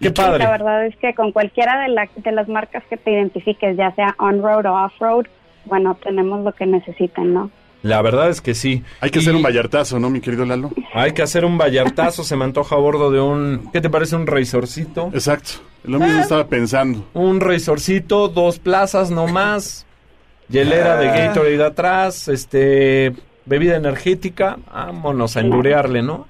Qué 0.00 0.08
La 0.08 0.14
padre. 0.14 0.46
verdad 0.46 0.86
es 0.86 0.96
que 0.96 1.12
con 1.14 1.30
cualquiera 1.30 1.78
de, 1.82 1.88
la- 1.90 2.08
de 2.16 2.32
las 2.32 2.48
marcas 2.48 2.82
que 2.88 2.96
te 2.96 3.10
identifiques, 3.12 3.76
ya 3.76 3.94
sea 3.94 4.14
on-road 4.18 4.64
o 4.64 4.72
off-road, 4.86 5.26
bueno, 5.66 5.94
tenemos 6.02 6.42
lo 6.42 6.52
que 6.52 6.64
necesiten, 6.64 7.34
¿no? 7.34 7.50
La 7.82 8.00
verdad 8.00 8.30
es 8.30 8.40
que 8.40 8.54
sí. 8.54 8.82
Hay 9.02 9.10
que 9.10 9.18
Y 9.18 9.22
hacer 9.22 9.34
un 9.36 9.42
vallartazo, 9.42 10.00
¿no, 10.00 10.08
mi 10.08 10.22
querido 10.22 10.46
Lalo? 10.46 10.70
Hay 10.94 11.12
que 11.12 11.20
hacer 11.20 11.44
un 11.44 11.58
vallartazo. 11.58 12.24
se 12.24 12.34
me 12.34 12.44
antoja 12.46 12.76
a 12.76 12.78
bordo 12.78 13.10
de 13.10 13.20
un. 13.20 13.68
¿Qué 13.74 13.82
te 13.82 13.90
parece? 13.90 14.16
Un 14.16 14.26
razorcito. 14.26 15.10
Exacto. 15.12 15.50
Lo 15.84 15.98
mismo 15.98 16.16
Ah. 16.20 16.22
estaba 16.22 16.46
pensando. 16.46 17.04
Un 17.12 17.40
razorcito, 17.40 18.28
dos 18.28 18.58
plazas 18.58 19.10
no 19.10 19.26
más. 19.26 19.84
Hielera 20.48 20.96
de 21.00 21.08
Ah. 21.10 21.14
Gatorade 21.26 21.62
atrás. 21.62 22.28
Este. 22.28 23.12
Bebida 23.44 23.76
energética. 23.76 24.58
Vámonos 24.72 25.36
a 25.36 25.40
endurearle, 25.40 26.02
¿no? 26.02 26.26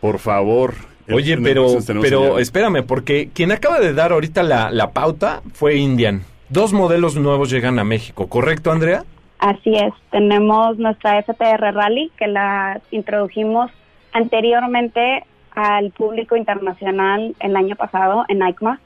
Por 0.00 0.18
favor. 0.18 0.74
Oye, 1.12 1.36
pero, 1.38 1.66
pero 2.00 2.38
espérame, 2.38 2.82
porque 2.86 3.28
quien 3.32 3.52
acaba 3.52 3.78
de 3.78 3.92
dar 3.92 4.12
ahorita 4.12 4.42
la, 4.42 4.70
la 4.70 4.92
pauta 4.92 5.42
fue 5.52 5.76
Indian. 5.76 6.22
Dos 6.48 6.72
modelos 6.72 7.16
nuevos 7.16 7.50
llegan 7.50 7.78
a 7.78 7.84
México, 7.84 8.28
¿correcto, 8.28 8.70
Andrea? 8.70 9.04
Así 9.38 9.74
es, 9.74 9.92
tenemos 10.10 10.78
nuestra 10.78 11.22
FTR 11.22 11.74
Rally 11.74 12.10
que 12.16 12.26
la 12.28 12.80
introdujimos 12.90 13.70
anteriormente 14.12 15.24
al 15.54 15.90
público 15.90 16.36
internacional 16.36 17.34
el 17.40 17.56
año 17.56 17.76
pasado 17.76 18.24
en 18.28 18.42
EICMA 18.42 18.80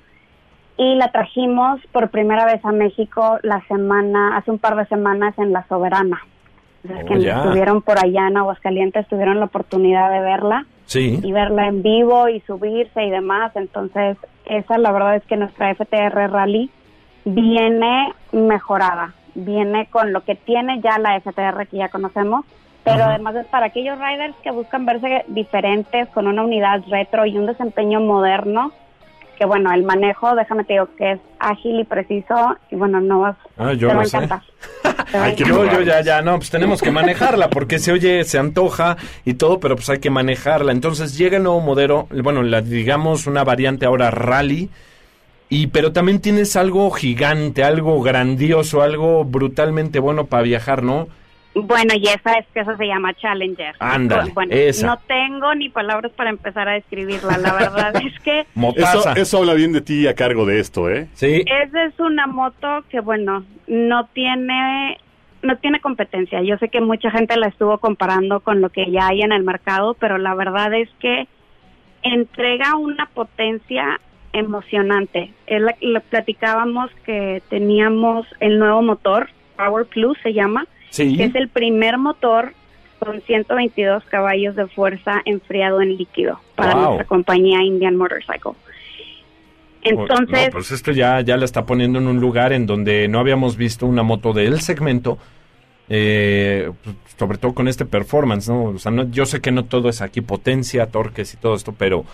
y 0.76 0.94
la 0.94 1.10
trajimos 1.12 1.80
por 1.92 2.10
primera 2.10 2.44
vez 2.44 2.64
a 2.64 2.72
México 2.72 3.38
la 3.42 3.60
semana, 3.66 4.36
hace 4.36 4.50
un 4.50 4.58
par 4.58 4.76
de 4.76 4.86
semanas 4.86 5.38
en 5.38 5.52
La 5.52 5.66
Soberana. 5.68 6.20
Entonces, 6.84 7.06
Oh, 7.10 7.16
ya. 7.18 7.38
estuvieron 7.42 7.82
por 7.82 7.98
allá 8.02 8.28
en 8.28 8.36
Aguascalientes 8.36 9.06
tuvieron 9.08 9.38
la 9.40 9.46
oportunidad 9.46 10.10
de 10.10 10.20
verla 10.20 10.64
Sí. 10.86 11.20
y 11.22 11.32
verla 11.32 11.66
en 11.66 11.82
vivo 11.82 12.28
y 12.28 12.40
subirse 12.40 13.02
y 13.04 13.10
demás. 13.10 13.52
Entonces, 13.56 14.16
esa 14.46 14.78
la 14.78 14.92
verdad 14.92 15.16
es 15.16 15.24
que 15.24 15.36
nuestra 15.36 15.70
FTR 15.74 16.28
Rally 16.30 16.70
viene 17.24 18.12
mejorada, 18.32 19.12
viene 19.34 19.86
con 19.90 20.12
lo 20.12 20.22
que 20.24 20.34
tiene 20.34 20.80
ya 20.80 20.98
la 20.98 21.16
FTR 21.20 21.66
que 21.66 21.76
ya 21.78 21.88
conocemos, 21.88 22.44
pero 22.84 23.04
además 23.04 23.34
es 23.36 23.46
para 23.46 23.66
aquellos 23.66 23.98
riders 23.98 24.34
que 24.42 24.50
buscan 24.50 24.86
verse 24.86 25.24
diferentes 25.28 26.08
con 26.10 26.26
una 26.26 26.42
unidad 26.42 26.82
retro 26.88 27.26
y 27.26 27.36
un 27.36 27.46
desempeño 27.46 28.00
moderno. 28.00 28.72
Que 29.38 29.44
bueno, 29.44 29.72
el 29.72 29.84
manejo, 29.84 30.34
déjame 30.34 30.64
te 30.64 30.72
digo 30.72 30.88
que 30.96 31.12
es 31.12 31.20
ágil 31.38 31.78
y 31.78 31.84
preciso 31.84 32.56
y 32.72 32.74
bueno, 32.74 33.00
no 33.00 33.20
vas, 33.20 33.36
Ah, 33.56 33.72
yo 33.72 33.88
te 33.88 33.94
va 33.94 34.04
sé. 34.04 34.18
Te 35.12 35.16
encantar. 35.16 35.36
yo 35.38 35.80
ya, 35.82 36.00
ya, 36.00 36.22
no, 36.22 36.36
pues 36.36 36.50
tenemos 36.50 36.82
que 36.82 36.90
manejarla, 36.90 37.48
porque 37.48 37.78
se 37.78 37.92
oye, 37.92 38.24
se 38.24 38.38
antoja 38.38 38.96
y 39.24 39.34
todo, 39.34 39.60
pero 39.60 39.76
pues 39.76 39.88
hay 39.90 40.00
que 40.00 40.10
manejarla. 40.10 40.72
Entonces 40.72 41.16
llega 41.16 41.36
el 41.36 41.44
nuevo 41.44 41.60
modelo, 41.60 42.08
bueno, 42.10 42.42
la, 42.42 42.60
digamos 42.60 43.28
una 43.28 43.44
variante 43.44 43.86
ahora 43.86 44.10
rally, 44.10 44.70
y 45.48 45.68
pero 45.68 45.92
también 45.92 46.20
tienes 46.20 46.56
algo 46.56 46.90
gigante, 46.90 47.62
algo 47.62 48.02
grandioso, 48.02 48.82
algo 48.82 49.24
brutalmente 49.24 50.00
bueno 50.00 50.26
para 50.26 50.42
viajar, 50.42 50.82
¿no? 50.82 51.08
Bueno, 51.54 51.94
y 51.96 52.04
esa 52.06 52.34
es 52.34 52.46
que 52.54 52.60
eso 52.60 52.76
se 52.76 52.86
llama 52.86 53.14
Challenger. 53.14 53.74
Ándale, 53.80 54.30
bueno, 54.32 54.54
esa. 54.54 54.86
no 54.86 54.96
tengo 55.08 55.54
ni 55.54 55.68
palabras 55.70 56.12
para 56.12 56.30
empezar 56.30 56.68
a 56.68 56.72
describirla. 56.74 57.36
La 57.38 57.52
verdad 57.54 57.96
es 58.04 58.18
que 58.20 58.40
Eso, 58.40 58.48
Motaza. 58.54 59.12
eso 59.14 59.38
habla 59.38 59.54
bien 59.54 59.72
de 59.72 59.80
ti 59.80 60.06
a 60.06 60.14
cargo 60.14 60.46
de 60.46 60.60
esto, 60.60 60.88
¿eh? 60.88 61.08
Sí. 61.14 61.44
esa 61.46 61.84
es 61.84 61.98
una 61.98 62.26
moto 62.26 62.84
que, 62.90 63.00
bueno, 63.00 63.44
no 63.66 64.06
tiene 64.12 64.98
no 65.42 65.56
tiene 65.58 65.80
competencia. 65.80 66.42
Yo 66.42 66.58
sé 66.58 66.68
que 66.68 66.80
mucha 66.80 67.10
gente 67.12 67.36
la 67.36 67.46
estuvo 67.46 67.78
comparando 67.78 68.40
con 68.40 68.60
lo 68.60 68.70
que 68.70 68.90
ya 68.90 69.06
hay 69.08 69.22
en 69.22 69.30
el 69.32 69.44
mercado, 69.44 69.94
pero 69.94 70.18
la 70.18 70.34
verdad 70.34 70.74
es 70.74 70.88
que 71.00 71.28
entrega 72.02 72.76
una 72.76 73.06
potencia 73.06 74.00
emocionante. 74.32 75.32
Es 75.46 75.60
la- 75.60 75.76
lo 75.80 76.00
platicábamos 76.00 76.90
que 77.04 77.42
teníamos 77.50 78.26
el 78.40 78.58
nuevo 78.58 78.82
motor, 78.82 79.28
Power 79.56 79.86
Plus 79.86 80.16
se 80.22 80.32
llama, 80.32 80.66
Sí. 80.90 81.16
que 81.16 81.24
es 81.24 81.34
el 81.34 81.48
primer 81.48 81.98
motor 81.98 82.52
con 82.98 83.20
122 83.22 84.02
caballos 84.04 84.56
de 84.56 84.66
fuerza 84.66 85.20
enfriado 85.24 85.80
en 85.82 85.96
líquido 85.96 86.40
para 86.56 86.74
Wow. 86.74 86.84
nuestra 86.84 87.04
compañía 87.06 87.62
Indian 87.62 87.96
Motorcycle. 87.96 88.52
Entonces, 89.82 90.46
No, 90.46 90.52
pues 90.52 90.72
esto 90.72 90.90
ya, 90.92 91.20
ya 91.20 91.36
la 91.36 91.44
está 91.44 91.64
poniendo 91.64 91.98
en 91.98 92.08
un 92.08 92.20
lugar 92.20 92.52
en 92.52 92.66
donde 92.66 93.06
no 93.08 93.20
habíamos 93.20 93.56
visto 93.56 93.86
una 93.86 94.02
moto 94.02 94.32
del 94.32 94.60
segmento, 94.60 95.18
eh, 95.88 96.70
pues, 96.82 96.96
sobre 97.16 97.38
todo 97.38 97.54
con 97.54 97.68
este 97.68 97.84
performance, 97.86 98.48
¿no? 98.48 98.64
O 98.64 98.78
sea, 98.78 98.90
no- 98.90 99.08
yo 99.10 99.24
sé 99.24 99.40
que 99.40 99.52
no 99.52 99.64
todo 99.64 99.88
es 99.88 100.02
aquí 100.02 100.20
potencia, 100.20 100.86
torques 100.86 101.32
y 101.32 101.36
todo 101.36 101.54
esto, 101.54 101.72
pero, 101.78 102.04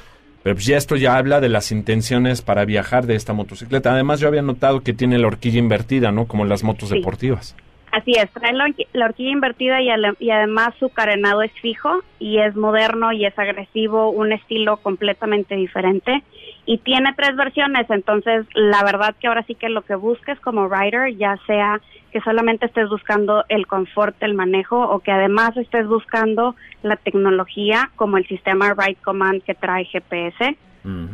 pero 0.42 0.54
pues 0.56 0.66
ya 0.66 0.76
esto 0.76 0.94
ya 0.96 1.16
habla 1.16 1.40
de 1.40 1.48
las 1.48 1.72
intenciones 1.72 2.42
para 2.42 2.64
viajar 2.66 3.06
de 3.06 3.16
esta 3.16 3.32
motocicleta. 3.32 3.92
Además, 3.92 4.20
yo 4.20 4.28
había 4.28 4.42
notado 4.42 4.82
que 4.82 4.92
tiene 4.92 5.18
la 5.18 5.26
horquilla 5.26 5.58
invertida, 5.58 6.12
¿no? 6.12 6.26
Como 6.26 6.44
las 6.44 6.62
motos 6.62 6.90
Sí. 6.90 6.96
deportivas. 6.96 7.56
Así 7.94 8.12
es, 8.12 8.30
trae 8.30 8.52
la, 8.52 8.72
la 8.92 9.04
horquilla 9.06 9.30
invertida 9.30 9.80
y, 9.80 9.88
y 10.18 10.30
además 10.30 10.74
su 10.78 10.88
carenado 10.88 11.42
es 11.42 11.52
fijo 11.60 12.02
y 12.18 12.38
es 12.38 12.56
moderno 12.56 13.12
y 13.12 13.24
es 13.24 13.38
agresivo, 13.38 14.10
un 14.10 14.32
estilo 14.32 14.78
completamente 14.78 15.54
diferente. 15.54 16.22
Y 16.66 16.78
tiene 16.78 17.12
tres 17.14 17.36
versiones, 17.36 17.88
entonces 17.90 18.46
la 18.54 18.82
verdad 18.82 19.14
que 19.20 19.28
ahora 19.28 19.44
sí 19.44 19.54
que 19.54 19.68
lo 19.68 19.82
que 19.82 19.94
busques 19.94 20.40
como 20.40 20.68
rider, 20.68 21.14
ya 21.16 21.36
sea 21.46 21.80
que 22.10 22.20
solamente 22.20 22.66
estés 22.66 22.88
buscando 22.88 23.44
el 23.48 23.66
confort 23.66 24.18
del 24.18 24.34
manejo 24.34 24.80
o 24.80 25.00
que 25.00 25.12
además 25.12 25.56
estés 25.56 25.86
buscando 25.86 26.56
la 26.82 26.96
tecnología 26.96 27.90
como 27.96 28.16
el 28.16 28.26
sistema 28.26 28.74
Ride 28.74 28.98
Command 29.04 29.42
que 29.42 29.54
trae 29.54 29.84
GPS, 29.84 30.56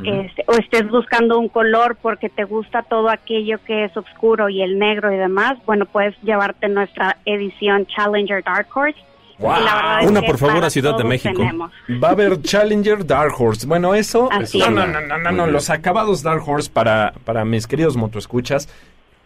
este, 0.04 0.44
o 0.48 0.54
estés 0.54 0.90
buscando 0.90 1.38
un 1.38 1.48
color 1.48 1.96
porque 2.02 2.28
te 2.28 2.44
gusta 2.44 2.82
todo 2.82 3.08
aquello 3.08 3.58
que 3.64 3.84
es 3.84 3.96
oscuro 3.96 4.48
y 4.48 4.62
el 4.62 4.78
negro 4.78 5.12
y 5.12 5.16
demás, 5.16 5.58
bueno, 5.64 5.86
puedes 5.86 6.14
llevarte 6.22 6.68
nuestra 6.68 7.18
edición 7.24 7.86
Challenger 7.86 8.42
Dark 8.42 8.66
Horse. 8.74 8.98
Y 9.38 9.42
la 9.42 9.74
verdad 9.74 10.02
es 10.02 10.10
Una, 10.10 10.20
que 10.20 10.26
por 10.26 10.38
favor, 10.38 10.64
a 10.64 10.70
Ciudad 10.70 10.98
de 10.98 11.04
México. 11.04 11.34
tenemos. 11.34 11.72
Va 12.02 12.08
a 12.08 12.10
haber 12.10 12.42
Challenger 12.42 13.06
Dark 13.06 13.32
Horse. 13.40 13.66
Bueno, 13.66 13.94
eso. 13.94 14.28
Así 14.30 14.58
no, 14.58 14.66
es. 14.66 14.70
no, 14.72 14.86
no, 14.86 15.18
no, 15.18 15.32
no. 15.32 15.46
Los 15.46 15.70
acabados 15.70 16.22
Dark 16.22 16.46
Horse 16.46 16.70
para, 16.70 17.14
para 17.24 17.44
mis 17.46 17.66
queridos 17.66 17.96
motoescuchas. 17.96 18.68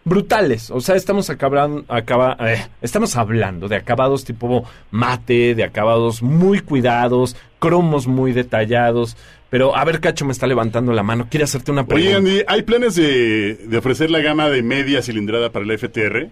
Brutales. 0.05 0.69
O 0.69 0.81
sea, 0.81 0.95
estamos 0.95 1.31
acabando, 1.31 1.83
acaba, 1.87 2.37
eh, 2.39 2.67
estamos 2.81 3.15
hablando 3.15 3.67
de 3.67 3.75
acabados 3.75 4.23
tipo 4.23 4.63
mate, 4.91 5.55
de 5.55 5.63
acabados 5.63 6.21
muy 6.21 6.59
cuidados, 6.59 7.35
cromos 7.57 8.05
muy 8.05 8.31
detallados. 8.31 9.17
Pero, 9.49 9.75
a 9.75 9.83
ver, 9.83 9.99
Cacho 9.99 10.23
me 10.25 10.31
está 10.31 10.45
levantando 10.45 10.93
la 10.93 11.01
mano. 11.01 11.27
Quiere 11.29 11.45
hacerte 11.45 11.71
una 11.71 11.85
pregunta. 11.85 12.07
Oye, 12.07 12.17
Andy, 12.17 12.43
¿hay 12.47 12.61
planes 12.61 12.95
de, 12.95 13.55
de 13.55 13.77
ofrecer 13.77 14.11
la 14.11 14.19
gama 14.19 14.49
de 14.49 14.61
media 14.61 15.01
cilindrada 15.01 15.49
para 15.49 15.65
el 15.65 15.77
FTR? 15.77 16.29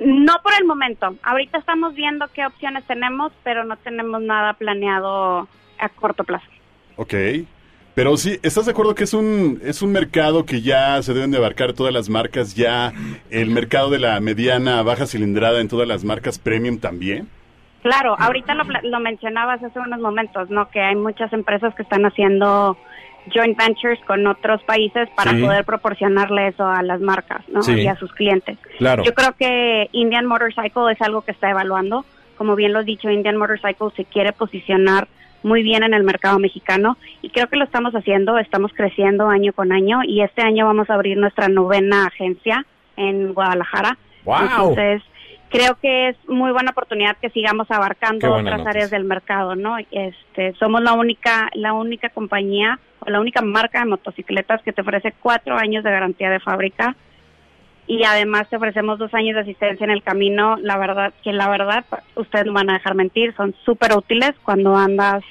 No 0.00 0.34
por 0.42 0.52
el 0.58 0.64
momento. 0.64 1.16
Ahorita 1.22 1.58
estamos 1.58 1.94
viendo 1.94 2.26
qué 2.34 2.44
opciones 2.44 2.84
tenemos, 2.84 3.32
pero 3.44 3.64
no 3.64 3.76
tenemos 3.76 4.20
nada 4.20 4.54
planeado 4.54 5.48
a 5.78 5.88
corto 5.88 6.24
plazo. 6.24 6.46
Ok. 6.96 7.14
Pero 7.94 8.16
sí, 8.16 8.38
¿estás 8.42 8.64
de 8.66 8.72
acuerdo 8.72 8.94
que 8.96 9.04
es 9.04 9.14
un, 9.14 9.60
es 9.64 9.80
un 9.80 9.92
mercado 9.92 10.44
que 10.44 10.60
ya 10.62 11.00
se 11.02 11.14
deben 11.14 11.30
de 11.30 11.38
abarcar 11.38 11.74
todas 11.74 11.92
las 11.92 12.08
marcas? 12.08 12.54
Ya 12.56 12.92
el 13.30 13.50
mercado 13.50 13.88
de 13.90 14.00
la 14.00 14.18
mediana, 14.20 14.82
baja 14.82 15.06
cilindrada 15.06 15.60
en 15.60 15.68
todas 15.68 15.86
las 15.86 16.02
marcas 16.04 16.38
premium 16.40 16.78
también. 16.78 17.28
Claro, 17.82 18.16
ahorita 18.18 18.54
lo, 18.54 18.64
lo 18.82 18.98
mencionabas 19.00 19.62
hace 19.62 19.78
unos 19.78 20.00
momentos, 20.00 20.50
¿no? 20.50 20.68
Que 20.70 20.80
hay 20.80 20.96
muchas 20.96 21.32
empresas 21.32 21.72
que 21.76 21.82
están 21.82 22.04
haciendo 22.04 22.76
joint 23.32 23.56
ventures 23.56 24.00
con 24.06 24.26
otros 24.26 24.62
países 24.64 25.08
para 25.16 25.30
Sí. 25.32 25.40
poder 25.42 25.64
proporcionarle 25.64 26.48
eso 26.48 26.66
a 26.66 26.82
las 26.82 27.00
marcas, 27.00 27.48
¿no? 27.48 27.62
Sí. 27.62 27.74
Y 27.74 27.86
a 27.86 27.94
sus 27.96 28.12
clientes. 28.12 28.58
Claro. 28.78 29.04
Yo 29.04 29.14
creo 29.14 29.34
que 29.38 29.88
Indian 29.92 30.26
Motorcycle 30.26 30.90
es 30.92 31.00
algo 31.00 31.22
que 31.22 31.30
está 31.30 31.50
evaluando. 31.50 32.04
Como 32.36 32.56
bien 32.56 32.72
lo 32.72 32.80
he 32.80 32.84
dicho, 32.84 33.08
Indian 33.08 33.36
Motorcycle 33.36 33.88
se 33.96 34.04
quiere 34.04 34.32
posicionar 34.32 35.06
muy 35.44 35.62
bien 35.62 35.84
en 35.84 35.94
el 35.94 36.02
mercado 36.02 36.38
mexicano 36.38 36.96
y 37.22 37.28
creo 37.30 37.46
que 37.48 37.56
lo 37.56 37.64
estamos 37.64 37.94
haciendo, 37.94 38.38
estamos 38.38 38.72
creciendo 38.74 39.28
año 39.28 39.52
con 39.52 39.70
año 39.72 40.00
y 40.02 40.22
este 40.22 40.42
año 40.42 40.66
vamos 40.66 40.90
a 40.90 40.94
abrir 40.94 41.16
nuestra 41.16 41.48
novena 41.48 42.06
agencia 42.06 42.66
en 42.96 43.34
Guadalajara. 43.34 43.98
¡Wow! 44.24 44.36
Entonces, 44.40 45.02
creo 45.50 45.76
que 45.80 46.08
es 46.08 46.16
muy 46.28 46.50
buena 46.50 46.70
oportunidad 46.70 47.16
que 47.18 47.30
sigamos 47.30 47.70
abarcando 47.70 48.32
otras 48.32 48.44
noticia. 48.44 48.70
áreas 48.70 48.90
del 48.90 49.04
mercado, 49.04 49.54
¿no? 49.54 49.76
Este, 49.90 50.54
somos 50.54 50.82
la 50.82 50.94
única, 50.94 51.50
la 51.54 51.74
única 51.74 52.08
compañía 52.08 52.80
o 53.00 53.10
la 53.10 53.20
única 53.20 53.42
marca 53.42 53.80
de 53.80 53.86
motocicletas 53.86 54.62
que 54.62 54.72
te 54.72 54.80
ofrece 54.80 55.12
cuatro 55.20 55.56
años 55.56 55.84
de 55.84 55.90
garantía 55.90 56.30
de 56.30 56.40
fábrica 56.40 56.96
y 57.86 58.04
además 58.04 58.48
te 58.48 58.56
ofrecemos 58.56 58.98
dos 58.98 59.12
años 59.14 59.34
de 59.34 59.42
asistencia 59.42 59.84
en 59.84 59.90
el 59.90 60.02
camino. 60.02 60.56
La 60.56 60.78
verdad, 60.78 61.12
que 61.22 61.32
la 61.32 61.48
verdad, 61.48 61.84
ustedes 62.16 62.46
no 62.46 62.52
van 62.52 62.70
a 62.70 62.74
dejar 62.74 62.94
mentir, 62.94 63.34
son 63.36 63.54
súper 63.64 63.96
útiles 63.96 64.32
cuando 64.42 64.76
andas 64.76 65.22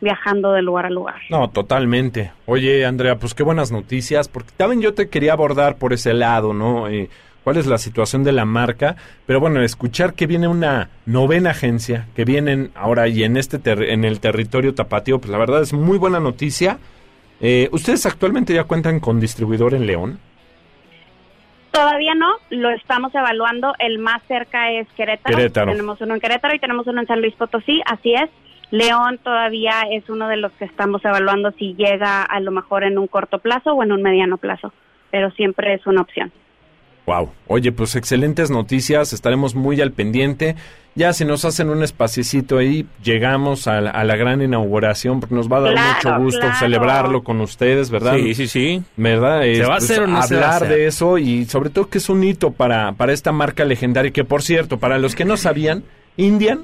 viajando 0.00 0.52
de 0.52 0.62
lugar 0.62 0.86
a 0.86 0.90
lugar. 0.90 1.16
No, 1.28 1.50
totalmente. 1.50 2.32
Oye, 2.46 2.84
Andrea, 2.86 3.16
pues 3.16 3.34
qué 3.34 3.42
buenas 3.42 3.70
noticias, 3.70 4.28
porque 4.28 4.50
también 4.56 4.80
yo 4.80 4.94
te 4.94 5.08
quería 5.08 5.34
abordar 5.34 5.76
por 5.76 5.92
ese 5.92 6.14
lado, 6.14 6.54
¿no? 6.54 6.88
Eh, 6.88 7.10
¿Cuál 7.44 7.56
es 7.56 7.66
la 7.66 7.78
situación 7.78 8.22
de 8.22 8.32
la 8.32 8.44
marca? 8.44 8.96
Pero 9.26 9.40
bueno, 9.40 9.62
escuchar 9.62 10.14
que 10.14 10.26
viene 10.26 10.48
una 10.48 10.90
novena 11.06 11.50
agencia, 11.50 12.06
que 12.14 12.24
vienen 12.24 12.70
ahora 12.74 13.08
y 13.08 13.24
en 13.24 13.36
este 13.36 13.60
en 13.64 14.04
el 14.04 14.20
territorio 14.20 14.74
tapatío, 14.74 15.20
pues 15.20 15.30
la 15.30 15.38
verdad 15.38 15.62
es 15.62 15.72
muy 15.72 15.96
buena 15.96 16.20
noticia. 16.20 16.78
Eh, 17.40 17.68
¿Ustedes 17.72 18.04
actualmente 18.04 18.52
ya 18.52 18.64
cuentan 18.64 19.00
con 19.00 19.20
distribuidor 19.20 19.72
en 19.74 19.86
León? 19.86 20.18
Todavía 21.70 22.14
no, 22.14 22.32
lo 22.50 22.70
estamos 22.70 23.14
evaluando. 23.14 23.74
El 23.78 23.98
más 23.98 24.22
cerca 24.26 24.72
es 24.72 24.88
Querétaro. 24.96 25.36
Querétaro. 25.36 25.72
Tenemos 25.72 26.00
uno 26.00 26.14
en 26.14 26.20
Querétaro 26.20 26.54
y 26.54 26.58
tenemos 26.58 26.86
uno 26.86 27.00
en 27.00 27.06
San 27.06 27.20
Luis 27.20 27.34
Potosí, 27.34 27.80
así 27.86 28.14
es. 28.14 28.28
León 28.70 29.18
todavía 29.22 29.82
es 29.90 30.08
uno 30.08 30.28
de 30.28 30.36
los 30.36 30.52
que 30.52 30.64
estamos 30.64 31.04
evaluando 31.04 31.50
si 31.52 31.74
llega 31.74 32.22
a 32.22 32.40
lo 32.40 32.52
mejor 32.52 32.84
en 32.84 32.98
un 32.98 33.08
corto 33.08 33.38
plazo 33.38 33.72
o 33.72 33.82
en 33.82 33.92
un 33.92 34.02
mediano 34.02 34.36
plazo, 34.36 34.72
pero 35.10 35.30
siempre 35.32 35.74
es 35.74 35.86
una 35.86 36.02
opción. 36.02 36.32
Wow. 37.18 37.30
Oye, 37.48 37.72
pues 37.72 37.96
excelentes 37.96 38.50
noticias, 38.50 39.12
estaremos 39.12 39.54
muy 39.56 39.80
al 39.80 39.90
pendiente. 39.90 40.54
Ya 40.94 41.12
si 41.12 41.24
nos 41.24 41.44
hacen 41.44 41.68
un 41.70 41.82
espaciecito 41.82 42.58
ahí, 42.58 42.86
llegamos 43.02 43.66
a 43.66 43.80
la, 43.80 43.90
a 43.90 44.04
la 44.04 44.16
gran 44.16 44.42
inauguración, 44.42 45.18
porque 45.20 45.34
nos 45.34 45.50
va 45.50 45.58
a 45.58 45.60
dar 45.60 45.72
Claro, 45.74 45.94
mucho 45.94 46.24
gusto 46.24 46.40
claro. 46.40 46.58
celebrarlo 46.58 47.22
con 47.24 47.40
ustedes, 47.40 47.90
¿verdad? 47.90 48.14
Sí, 48.16 48.34
sí, 48.34 48.46
sí. 48.48 48.82
¿Verdad? 48.96 49.42
¿Se 49.42 49.52
Es, 49.52 49.60
va 49.62 49.74
a 49.74 49.78
pues, 49.78 49.90
hacer 49.90 50.02
o 50.02 50.06
no 50.06 50.22
se 50.22 50.34
va 50.36 50.40
a 50.42 50.44
hablar 50.54 50.62
hacer? 50.64 50.68
de 50.78 50.86
eso 50.86 51.18
y 51.18 51.44
sobre 51.46 51.70
todo 51.70 51.88
que 51.88 51.98
es 51.98 52.08
un 52.08 52.22
hito 52.24 52.50
para, 52.52 52.92
para 52.92 53.12
esta 53.12 53.32
marca 53.32 53.64
legendaria 53.64 54.10
que, 54.12 54.24
por 54.24 54.42
cierto, 54.42 54.78
para 54.78 54.98
los 54.98 55.14
que 55.14 55.24
no 55.24 55.36
sabían, 55.36 55.84
Indian 56.16 56.60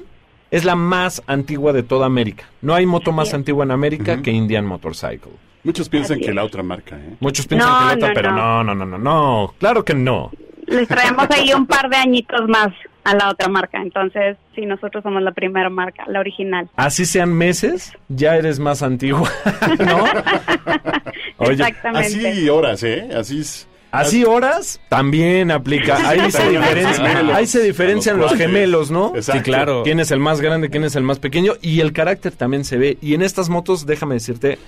es 0.51 0.63
la 0.65 0.75
más 0.75 1.23
antigua 1.27 1.73
de 1.73 1.83
toda 1.83 2.05
América. 2.05 2.45
No 2.61 2.73
hay 2.73 2.85
moto 2.85 3.11
más 3.11 3.33
antigua 3.33 3.63
en 3.65 3.71
América 3.71 4.21
que 4.21 4.31
Indian 4.31 4.65
Motorcycle. 4.65 5.31
Muchos 5.67 5.89
piensan 5.89 6.15
Así 6.15 6.23
que 6.23 6.29
es. 6.29 6.35
la 6.35 6.45
otra 6.45 6.63
marca, 6.63 6.95
¿eh? 6.95 7.17
Muchos 7.19 7.45
piensan 7.45 7.69
No, 7.69 7.77
que 7.77 7.83
la 7.85 7.93
otra, 7.95 8.07
no, 8.07 8.13
pero 8.13 8.31
no, 8.31 8.63
no. 8.63 8.73
no, 8.73 8.85
no, 8.85 8.97
no. 8.97 9.53
Claro 9.59 9.83
que 9.83 9.93
no. 9.93 10.31
Les 10.65 10.87
traemos 10.87 11.27
ahí 11.29 11.53
un 11.53 11.67
par 11.67 11.89
de 11.89 11.97
añitos 11.97 12.47
más 12.47 12.69
a 13.03 13.13
la 13.15 13.29
otra 13.29 13.49
marca. 13.49 13.81
Entonces, 13.81 14.37
sí, 14.55 14.65
nosotros 14.65 15.03
somos 15.03 15.21
la 15.21 15.31
primera 15.33 15.69
marca, 15.69 16.05
la 16.07 16.21
original. 16.21 16.69
Así 16.77 17.05
sean 17.05 17.33
meses, 17.33 17.91
ya 18.07 18.37
eres 18.37 18.59
más 18.59 18.81
antigua, 18.81 19.29
¿no? 19.79 20.05
Oye, 21.37 21.51
Exactamente. 21.51 22.29
Así 22.29 22.49
horas, 22.49 22.83
¿eh? 22.83 23.09
Así 23.13 23.41
es. 23.41 23.67
Así 23.91 24.23
horas 24.23 24.79
también 24.87 25.51
aplica. 25.51 25.97
Ahí 26.07 26.31
se, 26.31 26.37
También 26.37 26.61
a 26.61 26.65
los 26.65 26.75
diferencia, 26.75 27.05
gemelos, 27.07 27.35
ahí 27.35 27.47
se 27.47 27.63
diferencian 27.63 28.17
los 28.17 28.35
gemelos, 28.35 28.91
¿no? 28.91 29.15
Exacto. 29.15 29.43
Sí, 29.43 29.49
claro. 29.51 29.83
Quién 29.83 29.99
es 29.99 30.11
el 30.11 30.19
más 30.19 30.39
grande, 30.39 30.69
quién 30.69 30.85
es 30.85 30.95
el 30.95 31.03
más 31.03 31.19
pequeño. 31.19 31.53
Y 31.61 31.79
el 31.81 31.91
carácter 31.93 32.33
también 32.33 32.63
se 32.63 32.77
ve. 32.77 32.97
Y 33.01 33.13
en 33.15 33.21
estas 33.21 33.49
motos, 33.49 33.85
déjame 33.85 34.15
decirte, 34.15 34.59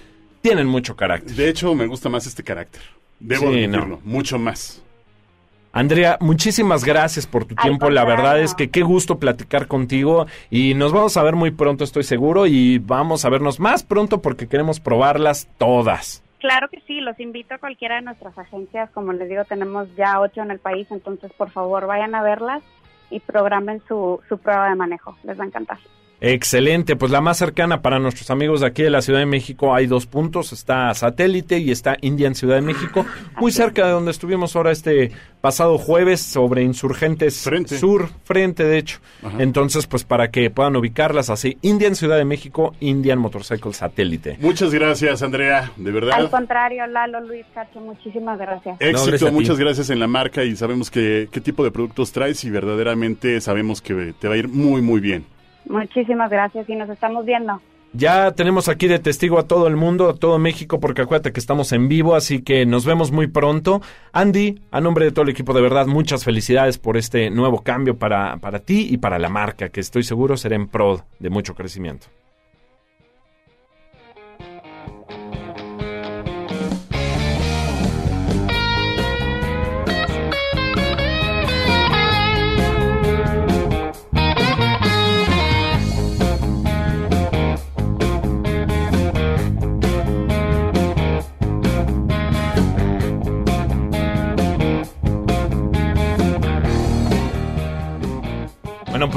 tienen 0.41 0.67
mucho 0.67 0.95
carácter. 0.95 1.35
De 1.35 1.49
hecho, 1.49 1.73
me 1.75 1.85
gusta 1.87 2.09
más 2.09 2.25
este 2.27 2.43
carácter. 2.43 2.81
Debo 3.19 3.41
Sí, 3.41 3.47
admitirlo, 3.47 3.85
no. 3.87 3.99
mucho 4.03 4.39
más. 4.39 4.83
Andrea, 5.71 6.17
muchísimas 6.19 6.83
gracias 6.83 7.27
por 7.27 7.45
tu 7.45 7.53
Al 7.57 7.61
tiempo. 7.63 7.89
La 7.91 8.03
verdad 8.03 8.39
es 8.41 8.55
que 8.55 8.69
qué 8.71 8.81
gusto 8.81 9.19
platicar 9.19 9.67
contigo. 9.67 10.25
Y 10.49 10.73
nos 10.73 10.91
vamos 10.93 11.15
a 11.15 11.23
ver 11.23 11.35
muy 11.35 11.51
pronto, 11.51 11.83
estoy 11.83 12.03
seguro. 12.03 12.47
Y 12.47 12.79
vamos 12.79 13.23
a 13.25 13.29
vernos 13.29 13.59
más 13.59 13.83
pronto 13.83 14.21
porque 14.21 14.47
queremos 14.47 14.79
probarlas 14.79 15.47
todas. 15.59 16.23
Claro 16.39 16.69
que 16.69 16.81
sí, 16.87 17.01
los 17.01 17.19
invito 17.19 17.53
a 17.53 17.57
cualquiera 17.59 17.95
de 17.95 18.01
nuestras 18.01 18.35
agencias. 18.37 18.89
Como 18.91 19.13
les 19.13 19.29
digo, 19.29 19.43
tenemos 19.45 19.87
ya 19.95 20.19
ocho 20.19 20.41
en 20.41 20.51
el 20.51 20.59
país, 20.59 20.87
entonces 20.89 21.31
por 21.37 21.51
favor 21.51 21.85
vayan 21.85 22.15
a 22.15 22.23
verlas 22.23 22.63
y 23.11 23.19
programen 23.19 23.81
su, 23.87 24.21
su 24.29 24.37
prueba 24.37 24.69
de 24.69 24.75
manejo. 24.75 25.17
Les 25.23 25.37
va 25.37 25.43
a 25.43 25.47
encantar. 25.47 25.77
Excelente, 26.21 26.97
pues 26.97 27.11
la 27.11 27.21
más 27.21 27.37
cercana 27.37 27.81
para 27.81 27.97
nuestros 27.97 28.29
amigos 28.29 28.59
de 28.61 28.67
aquí 28.67 28.83
de 28.83 28.89
la 28.89 29.01
Ciudad 29.01 29.19
de 29.19 29.25
México 29.25 29.73
hay 29.73 29.87
dos 29.87 30.05
puntos, 30.05 30.51
está 30.51 30.93
Satélite 30.93 31.59
y 31.59 31.71
está 31.71 31.95
Indian 32.01 32.35
Ciudad 32.35 32.55
de 32.55 32.61
México, 32.61 33.05
muy 33.39 33.51
cerca 33.51 33.85
de 33.85 33.93
donde 33.93 34.11
estuvimos 34.11 34.55
ahora 34.55 34.71
este 34.71 35.11
pasado 35.39 35.77
jueves 35.77 36.19
sobre 36.19 36.63
Insurgentes 36.63 37.41
Frente. 37.41 37.77
Sur, 37.77 38.09
frente 38.25 38.65
de 38.65 38.77
hecho. 38.77 38.99
Ajá. 39.23 39.37
Entonces, 39.39 39.87
pues 39.87 40.03
para 40.03 40.29
que 40.29 40.49
puedan 40.49 40.75
ubicarlas 40.75 41.29
así, 41.29 41.57
Indian 41.61 41.95
Ciudad 41.95 42.17
de 42.17 42.25
México, 42.25 42.75
Indian 42.81 43.19
Motorcycle 43.19 43.73
Satélite. 43.73 44.37
Muchas 44.41 44.73
gracias, 44.73 45.23
Andrea, 45.23 45.71
de 45.77 45.89
Al 45.89 45.93
verdad. 45.93 46.29
contrario, 46.29 46.85
Lalo, 46.87 47.21
Luis, 47.21 47.45
Cacho, 47.53 47.79
muchísimas 47.79 48.37
gracias. 48.37 48.75
Éxito, 48.81 49.07
gracias 49.07 49.31
muchas 49.31 49.57
gracias 49.57 49.89
en 49.89 49.99
la 49.99 50.07
marca 50.07 50.43
y 50.43 50.55
sabemos 50.57 50.91
que, 50.91 51.29
qué 51.31 51.39
tipo 51.39 51.63
de 51.63 51.71
productos 51.71 52.11
traes 52.11 52.43
y 52.43 52.49
verdaderamente 52.49 53.39
sabemos 53.39 53.81
que 53.81 54.13
te 54.19 54.27
va 54.27 54.33
a 54.33 54.37
ir 54.37 54.49
muy, 54.49 54.81
muy 54.81 54.99
bien. 54.99 55.38
Muchísimas 55.69 56.29
gracias 56.29 56.67
y 56.67 56.75
nos 56.75 56.89
estamos 56.89 57.25
viendo. 57.25 57.61
Ya 57.93 58.31
tenemos 58.33 58.69
aquí 58.69 58.87
de 58.87 58.99
testigo 58.99 59.39
a 59.39 59.47
todo 59.47 59.67
el 59.67 59.75
mundo, 59.75 60.09
a 60.09 60.15
todo 60.15 60.37
México, 60.37 60.79
porque 60.79 61.01
acuérdate 61.01 61.31
que 61.31 61.39
estamos 61.39 61.71
en 61.71 61.87
vivo, 61.87 62.15
así 62.15 62.43
que 62.43 62.65
nos 62.67 62.85
vemos 62.85 63.11
muy 63.11 63.27
pronto. 63.27 63.81
Andy, 64.11 64.61
a 64.69 64.79
nombre 64.79 65.05
de 65.05 65.11
todo 65.11 65.23
el 65.23 65.29
equipo, 65.29 65.53
de 65.53 65.61
verdad, 65.61 65.87
muchas 65.87 66.23
felicidades 66.23 66.77
por 66.77 66.97
este 66.97 67.31
nuevo 67.31 67.63
cambio 67.63 67.97
para, 67.97 68.37
para 68.37 68.59
ti 68.59 68.87
y 68.91 68.97
para 68.97 69.17
la 69.17 69.29
marca, 69.29 69.69
que 69.69 69.79
estoy 69.79 70.03
seguro 70.03 70.37
será 70.37 70.55
en 70.55 70.67
pro 70.67 71.01
de 71.17 71.29
mucho 71.31 71.55
crecimiento. 71.55 72.07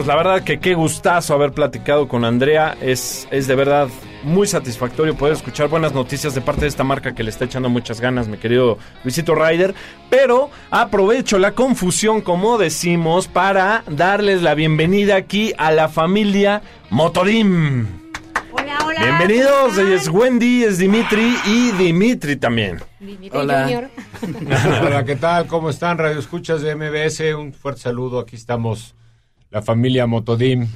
Pues 0.02 0.08
la 0.08 0.16
verdad 0.16 0.42
que 0.42 0.58
qué 0.58 0.74
gustazo 0.74 1.32
haber 1.32 1.52
platicado 1.52 2.08
con 2.08 2.24
Andrea. 2.24 2.76
Es, 2.80 3.28
es 3.30 3.46
de 3.46 3.54
verdad 3.54 3.86
muy 4.24 4.48
satisfactorio 4.48 5.14
poder 5.14 5.34
escuchar 5.34 5.68
buenas 5.68 5.92
noticias 5.92 6.34
de 6.34 6.40
parte 6.40 6.62
de 6.62 6.66
esta 6.66 6.82
marca 6.82 7.14
que 7.14 7.22
le 7.22 7.30
está 7.30 7.44
echando 7.44 7.68
muchas 7.68 8.00
ganas, 8.00 8.26
mi 8.26 8.36
querido 8.36 8.78
Luisito 9.04 9.36
Ryder. 9.36 9.76
Pero 10.10 10.50
aprovecho 10.72 11.38
la 11.38 11.52
confusión, 11.52 12.20
como 12.20 12.58
decimos, 12.58 13.28
para 13.28 13.84
darles 13.86 14.42
la 14.42 14.56
bienvenida 14.56 15.14
aquí 15.14 15.52
a 15.56 15.70
la 15.70 15.88
familia 15.88 16.62
Motorim. 16.90 17.86
Hola, 18.50 18.78
hola. 18.84 19.02
Bienvenidos, 19.04 19.78
es 19.78 20.08
Wendy, 20.08 20.64
es 20.64 20.78
Dimitri 20.78 21.36
y 21.46 21.70
Dimitri 21.78 22.34
también. 22.34 22.80
Hola. 23.30 23.88
Hola, 24.82 25.04
¿qué 25.04 25.14
tal? 25.14 25.46
¿Cómo 25.46 25.70
están? 25.70 25.96
Radio 25.96 26.18
Escuchas 26.18 26.60
de 26.60 26.74
MBS, 26.74 27.20
un 27.36 27.52
fuerte 27.52 27.82
saludo. 27.82 28.18
Aquí 28.18 28.34
estamos, 28.34 28.96
la 29.52 29.60
familia 29.60 30.06
Motodim, 30.06 30.66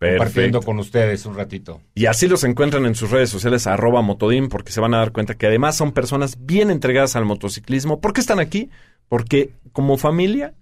compartiendo 0.00 0.60
con 0.60 0.78
ustedes 0.80 1.24
un 1.24 1.36
ratito. 1.36 1.80
Y 1.94 2.06
así 2.06 2.26
los 2.26 2.42
encuentran 2.42 2.84
en 2.84 2.96
sus 2.96 3.12
redes 3.12 3.30
sociales, 3.30 3.66
arroba 3.68 4.02
Motodim, 4.02 4.48
porque 4.48 4.72
se 4.72 4.80
van 4.80 4.92
a 4.92 4.98
dar 4.98 5.12
cuenta 5.12 5.36
que 5.36 5.46
además 5.46 5.76
son 5.76 5.92
personas 5.92 6.36
bien 6.44 6.70
entregadas 6.70 7.14
al 7.14 7.24
motociclismo. 7.24 8.00
¿Por 8.00 8.12
qué 8.12 8.20
están 8.20 8.40
aquí? 8.40 8.70
Porque 9.08 9.50
como 9.72 9.96
familia 9.96 10.52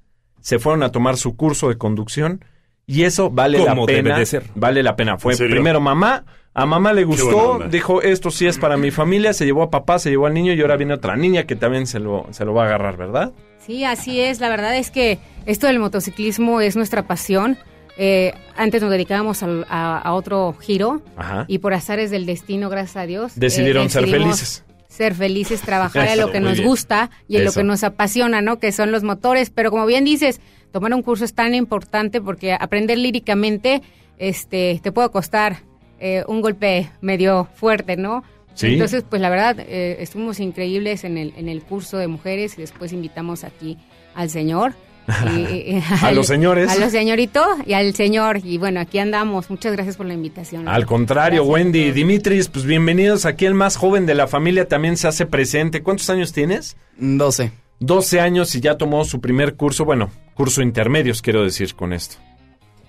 se 0.41 0.59
fueron 0.59 0.83
a 0.83 0.93
tomar 0.93 1.17
su 1.17 1.35
curso 1.35 1.71
de 1.71 1.79
conducción 1.79 2.45
y 2.87 3.05
eso 3.05 3.31
vale 3.31 3.59
la 3.59 3.75
pena. 3.75 4.03
debe 4.03 4.19
de 4.19 4.27
ser. 4.27 4.45
Vale 4.55 4.83
la 4.83 4.95
pena. 4.95 5.17
Fue 5.17 5.35
primero 5.35 5.81
mamá, 5.81 6.25
a 6.59 6.65
mamá 6.65 6.95
le 6.95 7.05
gustó, 7.05 7.59
dijo 7.71 8.01
esto 8.01 8.31
sí 8.31 8.47
es 8.47 8.57
para 8.57 8.79
mi 8.79 8.91
familia, 8.91 9.35
se 9.35 9.45
llevó 9.45 9.63
a 9.63 9.71
papá, 9.71 9.99
se 9.99 10.09
llevó 10.09 10.25
al 10.27 10.33
niño 10.33 10.55
y 10.55 10.61
ahora 10.63 10.79
viene 10.79 10.95
otra 10.95 11.15
niña 11.15 11.45
que 11.45 11.55
también 11.55 11.87
se 11.87 11.99
lo, 11.99 12.27
se 12.31 12.47
lo 12.47 12.55
va 12.55 12.63
a 12.63 12.67
agarrar, 12.67 12.97
¿verdad? 12.97 13.33
Sí, 13.59 13.85
así 13.85 14.23
es. 14.23 14.41
La 14.41 14.49
verdad 14.49 14.75
es 14.75 14.91
que 14.91 15.19
esto 15.45 15.67
del 15.67 15.79
motociclismo 15.79 16.63
es 16.63 16.75
nuestra 16.75 17.07
pasión. 17.07 17.59
Eh, 17.99 18.33
antes 18.57 18.81
nos 18.81 18.91
dedicábamos 18.91 19.43
a, 19.43 19.99
a 19.99 20.15
otro 20.15 20.55
giro 20.59 21.03
Ajá. 21.19 21.45
y 21.47 21.59
por 21.59 21.75
azares 21.75 22.11
del 22.11 22.25
destino, 22.25 22.71
gracias 22.71 22.97
a 22.97 23.07
Dios, 23.07 23.33
eh, 23.33 23.41
Decidieron 23.41 23.91
ser 23.91 24.07
felices. 24.09 24.65
Ser 24.89 25.15
felices, 25.15 25.61
trabajar 25.61 26.09
en 26.09 26.21
lo 26.21 26.33
que 26.33 26.41
nos 26.41 26.55
bien. 26.55 26.69
gusta 26.69 27.11
y 27.29 27.37
en 27.37 27.45
lo 27.45 27.53
que 27.53 27.65
nos 27.65 27.85
apasiona, 27.85 28.41
¿no? 28.41 28.59
Que 28.59 28.73
son 28.73 28.93
los 28.93 29.03
motores. 29.03 29.51
Pero 29.51 29.71
como 29.71 29.85
bien 29.85 30.05
dices, 30.05 30.41
tomar 30.73 30.95
un 30.95 31.03
curso 31.03 31.27
es 31.27 31.35
tan 31.35 31.55
importante 31.55 32.23
porque 32.23 32.55
aprender 32.59 32.97
líricamente 32.97 33.83
este, 34.17 34.81
te 34.83 34.91
puede 34.91 35.11
costar 35.11 35.59
eh, 36.01 36.25
un 36.29 36.41
golpe 36.41 36.91
medio 37.01 37.49
fuerte, 37.55 37.97
¿no? 37.97 38.23
Sí. 38.55 38.69
Entonces, 38.69 39.05
pues 39.09 39.21
la 39.21 39.29
verdad, 39.29 39.57
eh, 39.61 39.97
estuvimos 40.01 40.41
increíbles 40.41 41.05
en 41.05 41.19
el, 41.19 41.35
en 41.37 41.49
el 41.49 41.63
curso 41.63 41.99
de 41.99 42.07
mujeres 42.09 42.55
y 42.57 42.63
después 42.63 42.93
invitamos 42.93 43.45
aquí 43.45 43.77
al 44.15 44.31
señor. 44.31 44.73
y- 45.37 45.81
A 46.03 46.11
los 46.11 46.27
señores. 46.27 46.71
A 46.71 46.77
los 46.77 46.91
señoritos 46.91 47.47
y 47.67 47.75
al 47.75 47.95
señor. 47.95 48.41
Y 48.43 48.59
bueno, 48.59 48.81
aquí 48.81 48.99
andamos. 48.99 49.51
Muchas 49.51 49.73
gracias 49.73 49.97
por 49.97 50.07
la 50.07 50.15
invitación. 50.15 50.69
Al 50.69 50.85
contrario, 50.87 51.45
Gracias 51.45 51.55
Wendy. 51.55 51.93
Dimitris, 51.93 52.49
pues 52.49 52.65
bienvenidos. 52.65 53.25
Aquí 53.27 53.45
el 53.47 53.55
más 53.55 53.77
joven 53.77 54.07
de 54.07 54.15
la 54.15 54.27
familia 54.27 54.67
también 54.67 54.97
se 54.97 55.07
hace 55.07 55.27
presente. 55.27 55.83
¿Cuántos 55.83 56.11
años 56.11 56.33
tienes? 56.33 56.77
12. 56.99 57.53
12 57.79 58.21
años 58.21 58.55
y 58.55 58.61
ya 58.61 58.79
tomó 58.79 59.05
su 59.05 59.21
primer 59.21 59.55
curso, 59.55 59.85
bueno, 59.85 60.11
curso 60.35 60.63
intermedios, 60.63 61.21
quiero 61.21 61.45
decir 61.45 61.75
con 61.75 61.93
esto. 61.93 62.17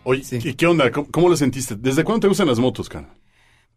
Oye, 0.09 0.23
Sí. 0.23 0.39
¿y 0.41 0.53
¿qué 0.53 0.65
onda? 0.65 0.89
¿Cómo, 0.89 1.07
cómo 1.11 1.27
lo 1.27 1.35
sentiste? 1.35 1.75
¿Desde 1.75 2.05
cuándo 2.05 2.21
te 2.21 2.27
gustan 2.29 2.47
las 2.47 2.59
motos, 2.59 2.87
cara? 2.87 3.09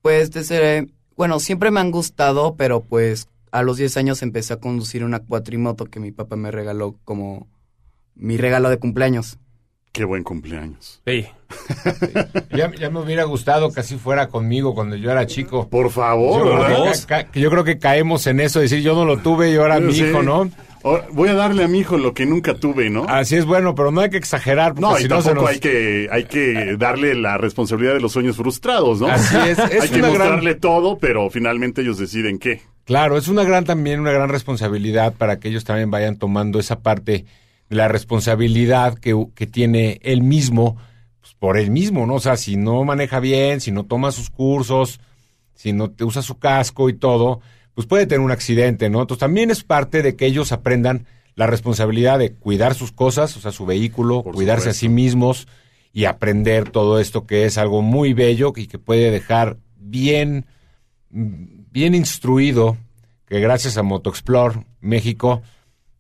Pues 0.01 0.31
desde, 0.31 0.87
bueno, 1.16 1.41
siempre 1.41 1.72
me 1.72 1.81
han 1.81 1.91
gustado, 1.91 2.55
pero 2.57 2.83
pues 2.85 3.26
a 3.51 3.62
los 3.62 3.78
10 3.78 3.97
años 3.97 4.22
empecé 4.22 4.53
a 4.53 4.59
conducir 4.61 5.03
una 5.03 5.18
cuatrimoto 5.18 5.87
que 5.87 5.99
mi 5.99 6.12
papá 6.12 6.37
me 6.37 6.53
regaló 6.53 6.95
como 7.05 7.49
mi 8.14 8.37
regalo 8.37 8.70
de 8.70 8.78
cumpleaños. 8.78 9.39
Qué 9.91 10.05
buen 10.05 10.22
cumpleaños. 10.22 11.03
Sí. 11.05 11.26
Ya, 12.57 12.70
ya 12.78 12.91
me 12.91 13.01
hubiera 13.01 13.24
gustado 13.24 13.72
que 13.72 13.81
así 13.81 13.97
fuera 13.97 14.28
conmigo 14.28 14.72
cuando 14.72 14.95
yo 14.95 15.11
era 15.11 15.26
chico. 15.26 15.68
Por 15.68 15.91
favor, 15.91 16.45
Yo, 16.45 16.51
¿verdad? 16.55 16.66
creo 16.66 16.93
que 16.93 16.99
ca- 17.09 17.24
que 17.24 17.41
yo 17.41 17.51
creo 17.51 17.64
que 17.64 17.78
caemos 17.81 18.24
en 18.28 18.39
eso, 18.39 18.61
decir 18.61 18.83
yo 18.83 18.95
no 18.95 19.05
lo 19.05 19.18
tuve 19.18 19.51
y 19.51 19.57
ahora 19.57 19.81
mi 19.81 19.93
Sí. 19.93 20.05
hijo, 20.05 20.22
¿no? 20.22 20.49
Voy 21.12 21.28
a 21.28 21.35
darle 21.35 21.64
a 21.64 21.68
mi 21.68 21.81
hijo 21.81 21.99
lo 21.99 22.14
que 22.14 22.24
nunca 22.26 22.55
tuve, 22.55 22.89
¿no? 22.91 23.05
Así 23.09 23.37
es 23.37 23.45
bueno, 23.45 23.74
pero 23.74 23.91
no 23.91 24.01
hay 24.01 24.11
que 24.11 24.16
exagerar. 24.16 24.74
porque 24.74 24.81
no, 24.81 24.99
y 24.99 25.09
tampoco 25.09 25.35
nos- 25.35 25.51
hay 25.51 25.59
que 25.61 26.09
hay 26.11 26.24
que 26.24 26.76
darle 26.78 27.14
la 27.14 27.37
responsabilidad 27.39 27.95
de 27.95 28.01
los 28.01 28.12
sueños 28.12 28.37
frustrados, 28.37 29.01
¿no? 29.01 29.09
Así 29.09 29.37
es, 29.49 29.59
es 29.59 29.61
hay 29.83 29.89
que 29.89 29.99
gran- 29.99 30.11
mostrarle 30.11 30.55
todo, 30.55 30.99
pero 30.99 31.28
finalmente 31.31 31.83
ellos 31.83 31.99
deciden 31.99 32.39
qué. 32.39 32.62
Claro, 32.85 33.16
es 33.18 33.28
una 33.28 33.45
gran 33.45 33.64
también, 33.64 34.01
una 34.01 34.11
gran 34.12 34.31
responsabilidad 34.31 35.12
para 35.14 35.39
que 35.39 35.49
ellos 35.49 35.64
también 35.64 35.91
vayan 35.91 36.16
tomando 36.16 36.59
esa 36.59 36.81
parte 36.81 37.24
la 37.68 37.87
responsabilidad 37.87 38.99
que, 38.99 39.14
que 39.35 39.47
tiene 39.47 40.01
él 40.03 40.22
mismo 40.22 40.76
pues, 41.20 41.35
por 41.39 41.57
él 41.57 41.70
mismo, 41.70 42.07
¿no? 42.07 42.14
O 42.14 42.20
sea, 42.20 42.37
si 42.37 42.57
no 42.57 42.83
maneja 42.85 43.20
bien, 43.20 43.61
si 43.61 43.70
no 43.70 43.85
toma 43.85 44.11
sus 44.12 44.28
cursos, 44.31 44.99
si 45.55 45.72
no 45.72 45.91
te 45.91 46.05
usa 46.05 46.22
su 46.22 46.39
casco 46.39 46.89
y 46.89 46.95
todo, 46.95 47.41
pues 47.81 47.89
puede 47.89 48.05
tener 48.05 48.20
un 48.20 48.31
accidente, 48.31 48.91
¿no? 48.91 49.01
Entonces 49.01 49.20
también 49.20 49.51
es 49.51 49.64
parte 49.64 50.03
de 50.03 50.14
que 50.14 50.26
ellos 50.26 50.53
aprendan 50.53 51.07
la 51.35 51.47
responsabilidad 51.47 52.18
de 52.18 52.35
cuidar 52.35 52.74
sus 52.74 52.93
cosas, 52.93 53.35
o 53.39 53.41
sea, 53.41 53.53
su 53.53 53.64
vehículo, 53.64 54.22
Por 54.22 54.35
cuidarse 54.35 54.68
a 54.68 54.74
sí 54.74 54.91
mismos 54.91 55.49
y 55.91 56.05
aprender 56.05 56.68
todo 56.68 57.01
esto 57.01 57.26
que 57.26 57.47
es 57.47 57.57
algo 57.57 57.81
muy 57.81 58.12
bello 58.12 58.53
y 58.55 58.66
que 58.66 58.78
puede 58.78 59.11
dejar 59.11 59.57
bien, 59.78 60.45
bien 61.09 61.95
instruido 61.95 62.76
que 63.26 63.41
gracias 63.41 63.78
a 63.78 63.83
MotoExplore 63.83 64.66
México 64.83 65.41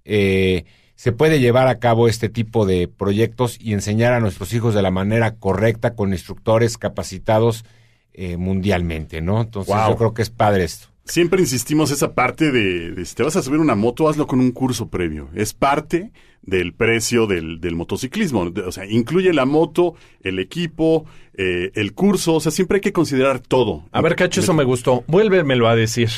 eh, 0.04 0.66
se 0.96 1.12
puede 1.12 1.40
llevar 1.40 1.66
a 1.68 1.78
cabo 1.78 2.08
este 2.08 2.28
tipo 2.28 2.66
de 2.66 2.88
proyectos 2.88 3.56
y 3.58 3.72
enseñar 3.72 4.12
a 4.12 4.20
nuestros 4.20 4.52
hijos 4.52 4.74
de 4.74 4.82
la 4.82 4.90
manera 4.90 5.36
correcta 5.36 5.94
con 5.94 6.12
instructores 6.12 6.76
capacitados 6.76 7.64
eh, 8.12 8.36
mundialmente, 8.36 9.22
¿no? 9.22 9.40
Entonces 9.40 9.74
Wow. 9.74 9.88
yo 9.92 9.96
creo 9.96 10.12
que 10.12 10.20
es 10.20 10.28
padre 10.28 10.64
esto. 10.64 10.89
Siempre 11.04 11.40
insistimos 11.40 11.90
esa 11.90 12.14
parte 12.14 12.52
de, 12.52 12.92
de 12.92 13.04
si 13.04 13.14
te 13.14 13.22
vas 13.22 13.34
a 13.36 13.42
subir 13.42 13.58
una 13.58 13.74
moto, 13.74 14.08
hazlo 14.08 14.26
con 14.26 14.38
un 14.40 14.52
curso 14.52 14.88
previo. 14.88 15.28
Es 15.34 15.54
parte 15.54 16.12
del 16.42 16.72
precio 16.72 17.26
del, 17.26 17.60
del 17.60 17.74
motociclismo. 17.74 18.52
O 18.66 18.72
sea, 18.72 18.86
incluye 18.86 19.32
la 19.32 19.44
moto, 19.44 19.94
el 20.22 20.38
equipo, 20.38 21.06
eh, 21.34 21.72
el 21.74 21.94
curso. 21.94 22.34
O 22.34 22.40
sea, 22.40 22.52
siempre 22.52 22.76
hay 22.76 22.80
que 22.80 22.92
considerar 22.92 23.40
todo. 23.40 23.88
A 23.92 24.00
ver, 24.02 24.14
Cacho, 24.14 24.40
eso 24.40 24.54
me 24.54 24.64
gustó. 24.64 25.02
Vuélvemelo 25.08 25.68
a 25.68 25.74
decir. 25.74 26.10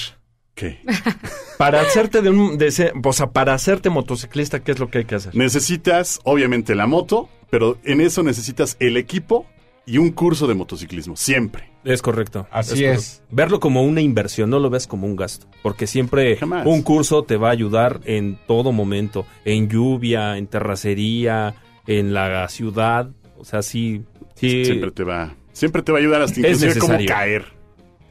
¿Qué? 0.54 0.80
Para 1.58 1.80
hacerte 1.80 2.20
de 2.20 2.28
un... 2.30 2.58
De 2.58 2.66
ese- 2.66 2.92
o 3.02 3.12
sea, 3.12 3.30
para 3.30 3.54
hacerte 3.54 3.88
motociclista, 3.88 4.62
¿qué 4.62 4.72
es 4.72 4.78
lo 4.80 4.90
que 4.90 4.98
hay 4.98 5.04
que 5.04 5.14
hacer? 5.14 5.34
Necesitas, 5.34 6.20
obviamente, 6.24 6.74
la 6.74 6.86
moto, 6.86 7.28
pero 7.50 7.78
en 7.84 8.00
eso 8.00 8.22
necesitas 8.22 8.76
el 8.80 8.96
equipo 8.96 9.46
y 9.86 9.98
un 9.98 10.10
curso 10.12 10.46
de 10.46 10.54
motociclismo. 10.54 11.16
Siempre. 11.16 11.70
Es 11.84 12.00
correcto. 12.02 12.46
Así 12.50 12.84
es. 12.84 13.22
Verlo 13.30 13.58
como 13.58 13.82
una 13.82 14.00
inversión, 14.00 14.50
no 14.50 14.58
lo 14.60 14.70
ves 14.70 14.86
como 14.86 15.06
un 15.06 15.16
gasto. 15.16 15.46
Porque 15.62 15.86
siempre 15.88 16.36
Jamás. 16.36 16.64
un 16.66 16.82
curso 16.82 17.24
te 17.24 17.36
va 17.36 17.48
a 17.48 17.52
ayudar 17.52 18.00
en 18.04 18.38
todo 18.46 18.70
momento. 18.72 19.26
En 19.44 19.68
lluvia, 19.68 20.36
en 20.38 20.46
terracería, 20.46 21.54
en 21.86 22.14
la 22.14 22.48
ciudad. 22.48 23.10
O 23.38 23.44
sea, 23.44 23.62
sí. 23.62 24.02
sí 24.36 24.64
Siempre 24.64 24.92
te 24.92 25.02
va, 25.04 25.34
siempre 25.52 25.82
te 25.82 25.90
va 25.92 25.98
a 25.98 26.00
ayudar 26.00 26.22
hasta 26.22 26.40
Es 26.40 26.46
inclusive 26.62 26.78
cómo 26.78 26.92
necesario. 26.92 27.08
caer. 27.08 27.44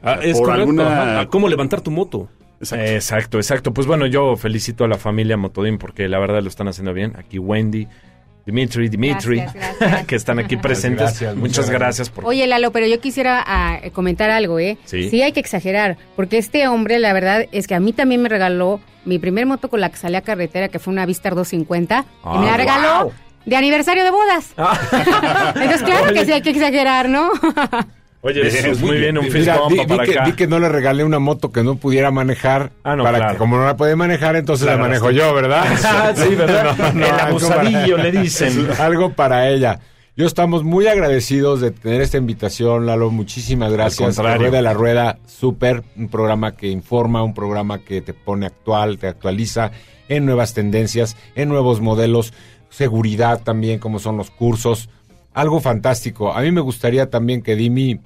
Ah, 0.02 0.18
es 0.22 0.36
por 0.38 0.46
correcto. 0.48 0.60
alguna- 0.70 1.12
ajá. 1.20 1.28
¿Cómo 1.28 1.48
levantar 1.48 1.80
tu 1.80 1.90
moto? 1.90 2.28
Exacto. 2.60 2.84
Exacto, 2.86 3.36
exacto. 3.38 3.74
Pues 3.74 3.86
bueno, 3.86 4.06
yo 4.06 4.36
felicito 4.36 4.84
a 4.84 4.88
la 4.88 4.98
familia 4.98 5.36
Motodín 5.36 5.78
porque 5.78 6.08
la 6.08 6.18
verdad 6.18 6.42
lo 6.42 6.48
están 6.48 6.68
haciendo 6.68 6.92
bien. 6.92 7.14
Aquí 7.16 7.38
Wendy, 7.38 7.88
Dimitri, 8.44 8.88
Dimitri, 8.88 9.36
Gracias, 9.38 9.78
gracias. 9.78 10.06
que 10.06 10.16
están 10.16 10.38
aquí 10.38 10.56
presentes. 10.56 11.00
gracias, 11.00 11.36
muchas 11.36 11.58
muchas 11.58 11.70
gracias 11.70 12.10
por... 12.10 12.24
Oye, 12.26 12.46
Lalo, 12.46 12.72
pero 12.72 12.86
yo 12.86 13.00
quisiera 13.00 13.42
ah, 13.46 13.78
comentar 13.92 14.30
algo, 14.30 14.58
¿eh? 14.58 14.78
Sí. 14.84 15.22
hay 15.22 15.32
que 15.32 15.40
exagerar, 15.40 15.96
porque 16.16 16.38
este 16.38 16.66
hombre, 16.68 16.98
la 16.98 17.12
verdad, 17.12 17.46
es 17.52 17.66
que 17.66 17.74
a 17.74 17.80
mí 17.80 17.92
también 17.92 18.22
me 18.22 18.28
regaló 18.28 18.80
mi 19.04 19.18
primer 19.18 19.46
moto 19.46 19.68
con 19.68 19.80
la 19.80 19.90
que 19.90 19.96
salí 19.96 20.16
a 20.16 20.22
carretera, 20.22 20.68
que 20.68 20.78
fue 20.78 20.92
una 20.92 21.06
Vistar 21.06 21.34
250, 21.34 22.04
y 22.34 22.38
me 22.38 22.46
la 22.46 22.54
Ah, 22.54 22.56
regaló 22.56 23.04
wow. 23.04 23.12
de 23.46 23.56
aniversario 23.56 24.04
de 24.04 24.10
bodas. 24.10 24.54
Entonces, 25.54 25.82
claro 25.82 26.12
que 26.12 26.24
sí 26.24 26.32
hay 26.32 26.42
que 26.42 26.50
exagerar, 26.50 27.08
¿no? 27.08 27.30
Oye, 28.24 28.48
Jesús, 28.50 28.80
muy 28.80 28.98
bien, 28.98 29.18
un 29.18 29.24
Mira, 29.26 29.58
di, 29.68 29.78
di 29.78 29.84
para 29.84 30.04
que, 30.04 30.12
acá. 30.12 30.24
di 30.26 30.32
que 30.32 30.46
no 30.46 30.60
le 30.60 30.68
regalé 30.68 31.02
una 31.02 31.18
moto 31.18 31.50
que 31.50 31.64
no 31.64 31.74
pudiera 31.74 32.12
manejar. 32.12 32.70
Ah, 32.84 32.94
no, 32.94 33.02
para 33.02 33.18
claro. 33.18 33.32
que 33.32 33.38
como 33.38 33.56
no 33.56 33.64
la 33.66 33.76
puede 33.76 33.96
manejar, 33.96 34.36
entonces 34.36 34.64
Claro, 34.64 34.80
la 34.82 34.88
manejo 34.88 35.10
sí. 35.10 35.16
yo, 35.16 35.34
¿verdad? 35.34 36.14
Sí, 36.14 36.34
¿verdad? 36.36 36.76
El 36.96 37.02
abusadillo, 37.20 37.98
le 37.98 38.12
dicen. 38.22 38.68
Algo 38.78 39.12
para 39.12 39.48
ella. 39.50 39.80
Yo 40.16 40.26
estamos 40.26 40.62
muy 40.62 40.86
agradecidos 40.86 41.60
de 41.60 41.72
tener 41.72 42.00
esta 42.00 42.16
invitación, 42.18 42.86
Lalo. 42.86 43.10
Muchísimas 43.10 43.72
gracias. 43.72 44.18
La 44.18 44.36
Rueda 44.36 44.56
de 44.58 44.62
la 44.62 44.74
Rueda, 44.74 45.18
súper. 45.26 45.82
Un 45.96 46.08
programa 46.08 46.54
que 46.54 46.68
informa, 46.68 47.24
un 47.24 47.34
programa 47.34 47.78
que 47.80 48.02
te 48.02 48.14
pone 48.14 48.46
actual, 48.46 48.98
te 48.98 49.08
actualiza 49.08 49.72
en 50.08 50.26
nuevas 50.26 50.54
tendencias, 50.54 51.16
en 51.34 51.48
nuevos 51.48 51.80
modelos, 51.80 52.34
seguridad 52.70 53.40
también, 53.42 53.78
como 53.80 53.98
son 53.98 54.16
los 54.16 54.30
cursos. 54.30 54.90
Algo 55.34 55.60
fantástico. 55.60 56.32
A 56.34 56.42
mí 56.42 56.52
me 56.52 56.60
gustaría 56.60 57.08
también 57.10 57.40
que 57.42 57.56
Dimi 57.56 57.98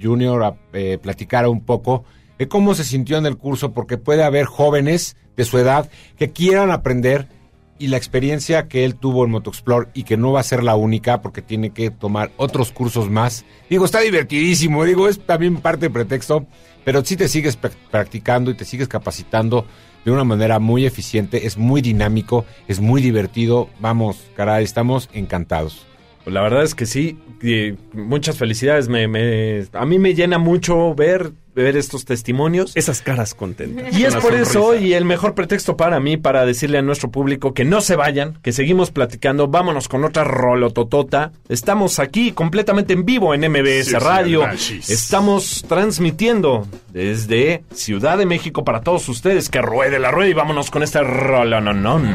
Junior 0.00 0.42
a- 0.44 0.56
eh, 0.72 0.98
platicara 1.00 1.48
un 1.48 1.64
poco 1.64 2.04
de 2.38 2.48
cómo 2.48 2.74
se 2.74 2.84
sintió 2.84 3.18
en 3.18 3.26
el 3.26 3.36
curso, 3.36 3.72
porque 3.72 3.98
puede 3.98 4.22
haber 4.24 4.46
jóvenes 4.46 5.16
de 5.36 5.44
su 5.44 5.58
edad 5.58 5.88
que 6.18 6.30
quieran 6.32 6.70
aprender 6.70 7.28
y 7.78 7.88
la 7.88 7.96
experiencia 7.96 8.68
que 8.68 8.84
él 8.84 8.94
tuvo 8.94 9.24
en 9.24 9.30
MotoExplore 9.32 9.88
y 9.94 10.04
que 10.04 10.16
no 10.16 10.30
va 10.32 10.40
a 10.40 10.44
ser 10.44 10.62
la 10.62 10.76
única 10.76 11.20
porque 11.20 11.42
tiene 11.42 11.70
que 11.70 11.90
tomar 11.90 12.30
otros 12.36 12.70
cursos 12.70 13.10
más. 13.10 13.44
Digo, 13.68 13.84
está 13.84 14.00
divertidísimo, 14.00 14.84
digo, 14.84 15.08
es 15.08 15.18
también 15.20 15.56
parte 15.56 15.86
del 15.86 15.92
pretexto, 15.92 16.46
pero 16.84 17.04
si 17.04 17.16
te 17.16 17.28
sigues 17.28 17.60
prac- 17.60 17.72
practicando 17.90 18.50
y 18.50 18.54
te 18.54 18.64
sigues 18.64 18.88
capacitando 18.88 19.66
de 20.04 20.10
una 20.12 20.24
manera 20.24 20.58
muy 20.58 20.84
eficiente, 20.86 21.46
es 21.46 21.56
muy 21.56 21.80
dinámico, 21.80 22.44
es 22.68 22.80
muy 22.80 23.02
divertido, 23.02 23.68
vamos, 23.80 24.20
caray, 24.36 24.64
estamos 24.64 25.08
encantados. 25.12 25.86
Pues 26.24 26.32
la 26.34 26.40
verdad 26.42 26.62
es 26.62 26.74
que 26.76 26.86
sí, 26.86 27.18
y 27.42 27.74
muchas 27.92 28.38
felicidades. 28.38 28.88
Me, 28.88 29.08
me- 29.08 29.64
a 29.72 29.84
mí 29.84 29.98
me 29.98 30.14
llena 30.14 30.38
mucho 30.38 30.94
ver, 30.94 31.32
ver 31.52 31.76
estos 31.76 32.04
testimonios. 32.04 32.76
Esas 32.76 33.02
caras 33.02 33.34
contentas. 33.34 33.98
Y 33.98 34.04
es 34.04 34.14
por 34.14 34.32
eso 34.34 34.76
y 34.78 34.94
el 34.94 35.04
mejor 35.04 35.34
pretexto 35.34 35.76
para 35.76 35.98
mí 35.98 36.16
para 36.16 36.46
decirle 36.46 36.78
a 36.78 36.82
nuestro 36.82 37.10
público 37.10 37.54
que 37.54 37.64
no 37.64 37.80
se 37.80 37.96
vayan, 37.96 38.38
que 38.40 38.52
seguimos 38.52 38.92
platicando, 38.92 39.48
vámonos 39.48 39.88
con 39.88 40.04
otra 40.04 40.22
rolototota. 40.22 41.32
Estamos 41.48 41.98
aquí 41.98 42.30
completamente 42.30 42.92
en 42.92 43.04
vivo 43.04 43.34
en 43.34 43.40
MBS 43.50 43.86
Sí, 43.88 43.94
Radio. 43.96 44.46
Estamos 44.88 45.64
transmitiendo 45.68 46.68
desde 46.92 47.64
Ciudad 47.74 48.16
de 48.16 48.26
México 48.26 48.62
para 48.64 48.82
todos 48.82 49.08
ustedes. 49.08 49.48
Que 49.48 49.60
ruede 49.60 49.98
la 49.98 50.12
rueda 50.12 50.30
y 50.30 50.34
vámonos 50.34 50.70
con 50.70 50.84
este 50.84 51.00
rolononón. 51.02 52.14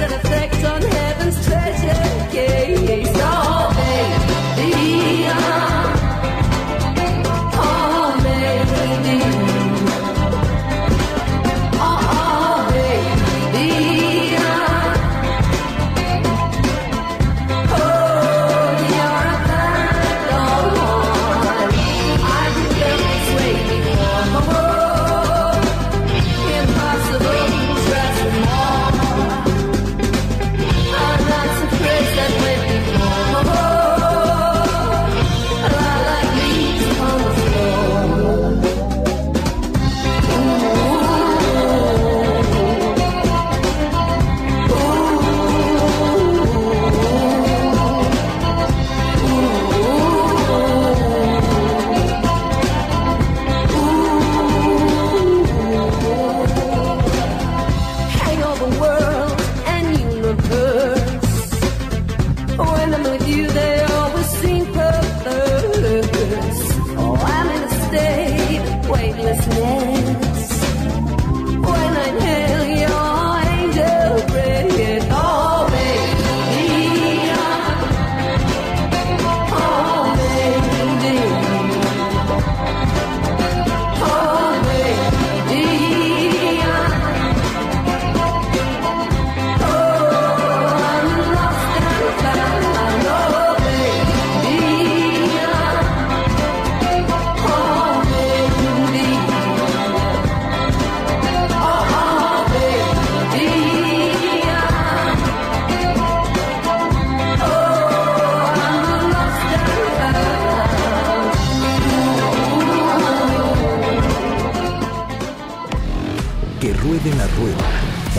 gonna 0.00 0.29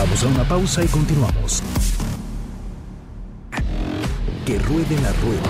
Vamos 0.02 0.24
a 0.24 0.26
una 0.26 0.42
pausa 0.42 0.82
y 0.82 0.88
continuamos. 0.88 1.62
Que 4.44 4.58
ruede 4.58 5.00
la 5.00 5.12
rueda. 5.12 5.42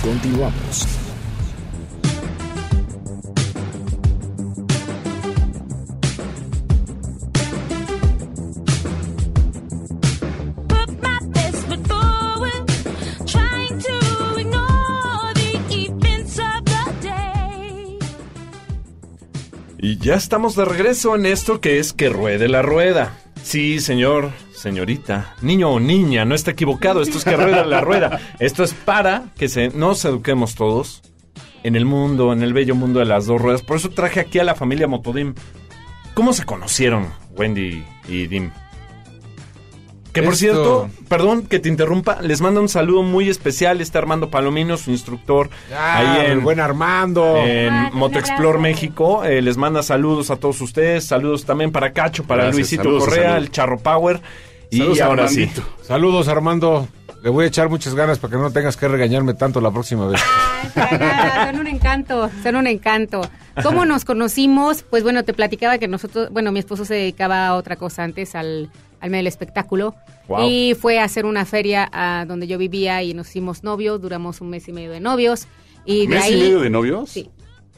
Continuamos. 0.00 0.86
Y 19.80 19.98
ya 19.98 20.14
estamos 20.14 20.54
de 20.54 20.64
regreso 20.64 21.16
en 21.16 21.26
esto 21.26 21.60
que 21.60 21.80
es 21.80 21.92
que 21.92 22.08
ruede 22.08 22.48
la 22.48 22.62
rueda. 22.62 23.18
Sí, 23.48 23.80
señor, 23.80 24.30
señorita, 24.52 25.34
niño 25.40 25.70
o 25.70 25.80
niña, 25.80 26.26
no 26.26 26.34
está 26.34 26.50
equivocado, 26.50 27.00
esto 27.00 27.16
es 27.16 27.24
que 27.24 27.34
rueda 27.34 27.64
la 27.64 27.80
rueda. 27.80 28.20
Esto 28.40 28.62
es 28.62 28.74
para 28.74 29.32
que 29.38 29.48
se, 29.48 29.70
nos 29.70 30.04
eduquemos 30.04 30.54
todos 30.54 31.00
en 31.62 31.74
el 31.74 31.86
mundo, 31.86 32.34
en 32.34 32.42
el 32.42 32.52
bello 32.52 32.74
mundo 32.74 32.98
de 32.98 33.06
las 33.06 33.24
dos 33.24 33.40
ruedas. 33.40 33.62
Por 33.62 33.78
eso 33.78 33.88
traje 33.88 34.20
aquí 34.20 34.38
a 34.38 34.44
la 34.44 34.54
familia 34.54 34.86
Motodim. 34.86 35.34
¿Cómo 36.12 36.34
se 36.34 36.44
conocieron, 36.44 37.08
Wendy 37.38 37.82
y 38.06 38.26
Dim? 38.26 38.50
Que 40.12 40.22
por 40.22 40.32
Esto- 40.32 40.38
cierto, 40.40 40.90
perdón 41.08 41.42
que 41.42 41.58
te 41.58 41.68
interrumpa, 41.68 42.20
les 42.22 42.40
mando 42.40 42.60
un 42.60 42.68
saludo 42.68 43.02
muy 43.02 43.28
especial. 43.28 43.80
Está 43.80 43.98
Armando 43.98 44.30
Palomino, 44.30 44.76
su 44.76 44.90
instructor, 44.90 45.50
Ah, 45.72 45.98
ahí 45.98 46.26
el 46.26 46.32
en, 46.32 46.42
buen 46.42 46.60
Armando. 46.60 47.36
en 47.36 47.68
Ah, 47.72 47.90
abrazo. 47.94 48.58
México. 48.58 49.24
Eh, 49.24 49.42
les 49.42 49.56
manda 49.56 49.82
saludos 49.82 50.30
a 50.30 50.36
todos 50.36 50.60
ustedes. 50.60 51.04
Saludos 51.04 51.44
también 51.44 51.72
para 51.72 51.92
Cacho, 51.92 52.24
para 52.24 52.44
Gracias, 52.44 52.56
Luisito 52.56 52.82
saludos, 52.84 53.04
Correa, 53.04 53.22
saludos. 53.24 53.42
el 53.44 53.50
Charro 53.50 53.78
Power. 53.78 54.20
Y 54.70 54.78
Saludos, 54.78 55.00
ahora 55.00 55.28
sí. 55.28 55.50
Saludos, 55.82 56.28
Armando. 56.28 56.88
Le 57.22 57.30
voy 57.30 57.44
a 57.44 57.48
echar 57.48 57.68
muchas 57.68 57.94
ganas 57.94 58.18
para 58.18 58.32
que 58.32 58.38
no 58.38 58.50
tengas 58.50 58.76
que 58.76 58.86
regañarme 58.86 59.34
tanto 59.34 59.60
la 59.60 59.70
próxima 59.70 60.06
vez. 60.06 60.20
Son 60.74 61.60
un 61.60 61.66
encanto, 61.66 62.30
son 62.42 62.56
un 62.56 62.66
encanto. 62.66 63.22
¿Cómo 63.62 63.84
nos 63.84 64.04
conocimos? 64.04 64.84
Pues 64.84 65.02
bueno, 65.02 65.24
te 65.24 65.34
platicaba 65.34 65.78
que 65.78 65.88
nosotros, 65.88 66.28
bueno, 66.30 66.52
mi 66.52 66.60
esposo 66.60 66.84
se 66.84 66.94
dedicaba 66.94 67.48
a 67.48 67.54
otra 67.56 67.76
cosa 67.76 68.04
antes, 68.04 68.36
al, 68.36 68.70
al 69.00 69.10
medio 69.10 69.20
del 69.20 69.26
espectáculo. 69.26 69.96
Wow. 70.28 70.48
Y 70.48 70.74
fue 70.80 71.00
a 71.00 71.04
hacer 71.04 71.26
una 71.26 71.44
feria 71.44 71.88
a 71.92 72.24
donde 72.26 72.46
yo 72.46 72.56
vivía 72.56 73.02
y 73.02 73.14
nos 73.14 73.28
hicimos 73.30 73.64
novios, 73.64 74.00
duramos 74.00 74.40
un 74.40 74.50
mes 74.50 74.68
y 74.68 74.72
medio 74.72 74.92
de 74.92 75.00
novios. 75.00 75.48
Y 75.84 76.06
de 76.06 76.14
¿Mes 76.14 76.24
ahí, 76.24 76.34
y 76.34 76.40
medio 76.40 76.60
de 76.60 76.70
novios? 76.70 77.10
Sí. 77.10 77.30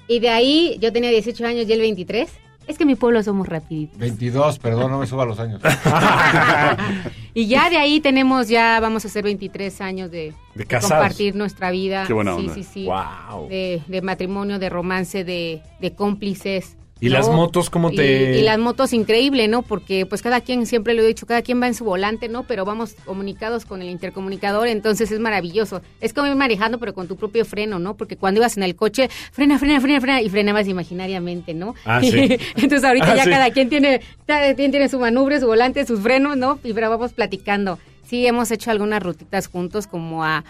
Y 0.06 0.18
de 0.18 0.28
ahí 0.28 0.76
yo 0.80 0.92
tenía 0.92 1.10
18 1.10 1.46
años 1.46 1.66
y 1.66 1.72
él 1.72 1.80
23. 1.80 2.30
Es 2.66 2.76
que 2.76 2.84
en 2.84 2.88
mi 2.88 2.94
pueblo 2.94 3.22
somos 3.22 3.48
rapiditos. 3.48 3.98
22, 3.98 4.58
perdón, 4.58 4.90
no 4.90 4.98
me 4.98 5.06
suba 5.06 5.24
los 5.24 5.40
años. 5.40 5.62
Y 7.34 7.46
ya 7.46 7.70
de 7.70 7.76
ahí 7.78 8.00
tenemos, 8.00 8.48
ya 8.48 8.80
vamos 8.80 9.04
a 9.04 9.08
hacer 9.08 9.24
23 9.24 9.80
años 9.80 10.10
de, 10.10 10.32
De 10.54 10.66
casados. 10.66 10.98
compartir 10.98 11.36
nuestra 11.36 11.70
vida. 11.70 12.04
Qué 12.06 12.12
buena 12.12 12.34
sí, 12.34 12.40
onda. 12.40 12.54
Sí, 12.54 12.64
sí, 12.64 12.84
Wow. 12.86 13.48
De, 13.48 13.82
de 13.86 14.02
matrimonio, 14.02 14.58
de 14.58 14.68
romance, 14.68 15.24
de, 15.24 15.62
de 15.80 15.94
cómplices. 15.94 16.76
¿Y 17.00 17.08
las 17.08 17.28
motos 17.30 17.70
cómo 17.70 17.90
te- 17.90 18.38
Y, 18.38 18.42
las 18.42 18.58
motos 18.58 18.92
increíble, 18.92 19.48
¿no? 19.48 19.62
Porque 19.62 20.04
pues 20.06 20.20
cada 20.22 20.40
quien, 20.42 20.66
siempre 20.66 20.92
lo 20.94 21.02
he 21.02 21.06
dicho, 21.06 21.26
cada 21.26 21.40
quien 21.42 21.60
va 21.60 21.66
en 21.66 21.74
su 21.74 21.84
volante, 21.84 22.28
¿no? 22.28 22.42
Pero 22.44 22.64
vamos 22.64 22.94
comunicados 23.06 23.64
con 23.64 23.80
el 23.80 23.88
intercomunicador, 23.88 24.68
entonces 24.68 25.10
es 25.10 25.18
maravilloso. 25.20 25.80
Es 26.00 26.12
como 26.12 26.26
ir 26.26 26.36
manejando, 26.36 26.78
pero 26.78 26.92
con 26.92 27.08
tu 27.08 27.16
propio 27.16 27.44
freno, 27.44 27.78
¿no? 27.78 27.96
Porque 27.96 28.16
cuando 28.16 28.40
ibas 28.40 28.56
en 28.56 28.62
el 28.64 28.76
coche, 28.76 29.08
frena, 29.32 29.58
frena, 29.58 29.80
frena, 29.80 30.00
frena, 30.00 30.20
y 30.22 30.28
frenabas 30.28 30.68
imaginariamente, 30.68 31.54
¿no? 31.54 31.74
Ah, 31.84 32.00
sí. 32.02 32.10
entonces 32.56 32.84
ahorita 32.84 33.12
Ah, 33.12 33.16
ya 33.16 33.24
sí. 33.24 33.30
cada 33.30 33.50
quien 33.50 33.68
tiene, 33.70 34.00
cada 34.26 34.54
quien 34.54 34.70
tiene 34.70 34.88
su 34.88 34.98
manubrio, 34.98 35.40
su 35.40 35.46
volante, 35.46 35.86
sus 35.86 36.00
frenos, 36.00 36.36
¿no? 36.36 36.58
Y 36.64 36.72
pero 36.74 36.90
vamos 36.90 37.12
platicando. 37.12 37.78
Sí, 38.06 38.26
hemos 38.26 38.50
hecho 38.50 38.70
algunas 38.70 39.02
rutitas 39.02 39.46
juntos, 39.46 39.86
como 39.86 40.22
a, 40.24 40.44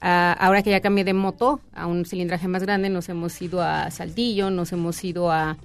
a- 0.00 0.32
ahora 0.34 0.62
que 0.62 0.70
ya 0.70 0.80
cambié 0.80 1.04
de 1.04 1.14
moto 1.14 1.60
a 1.74 1.86
un 1.86 2.04
cilindraje 2.04 2.46
más 2.48 2.62
grande, 2.62 2.90
nos 2.90 3.08
hemos 3.08 3.40
ido 3.40 3.62
a 3.62 3.90
Saltillo, 3.90 4.50
nos 4.50 4.72
hemos 4.72 5.02
ido 5.04 5.30
a, 5.30 5.56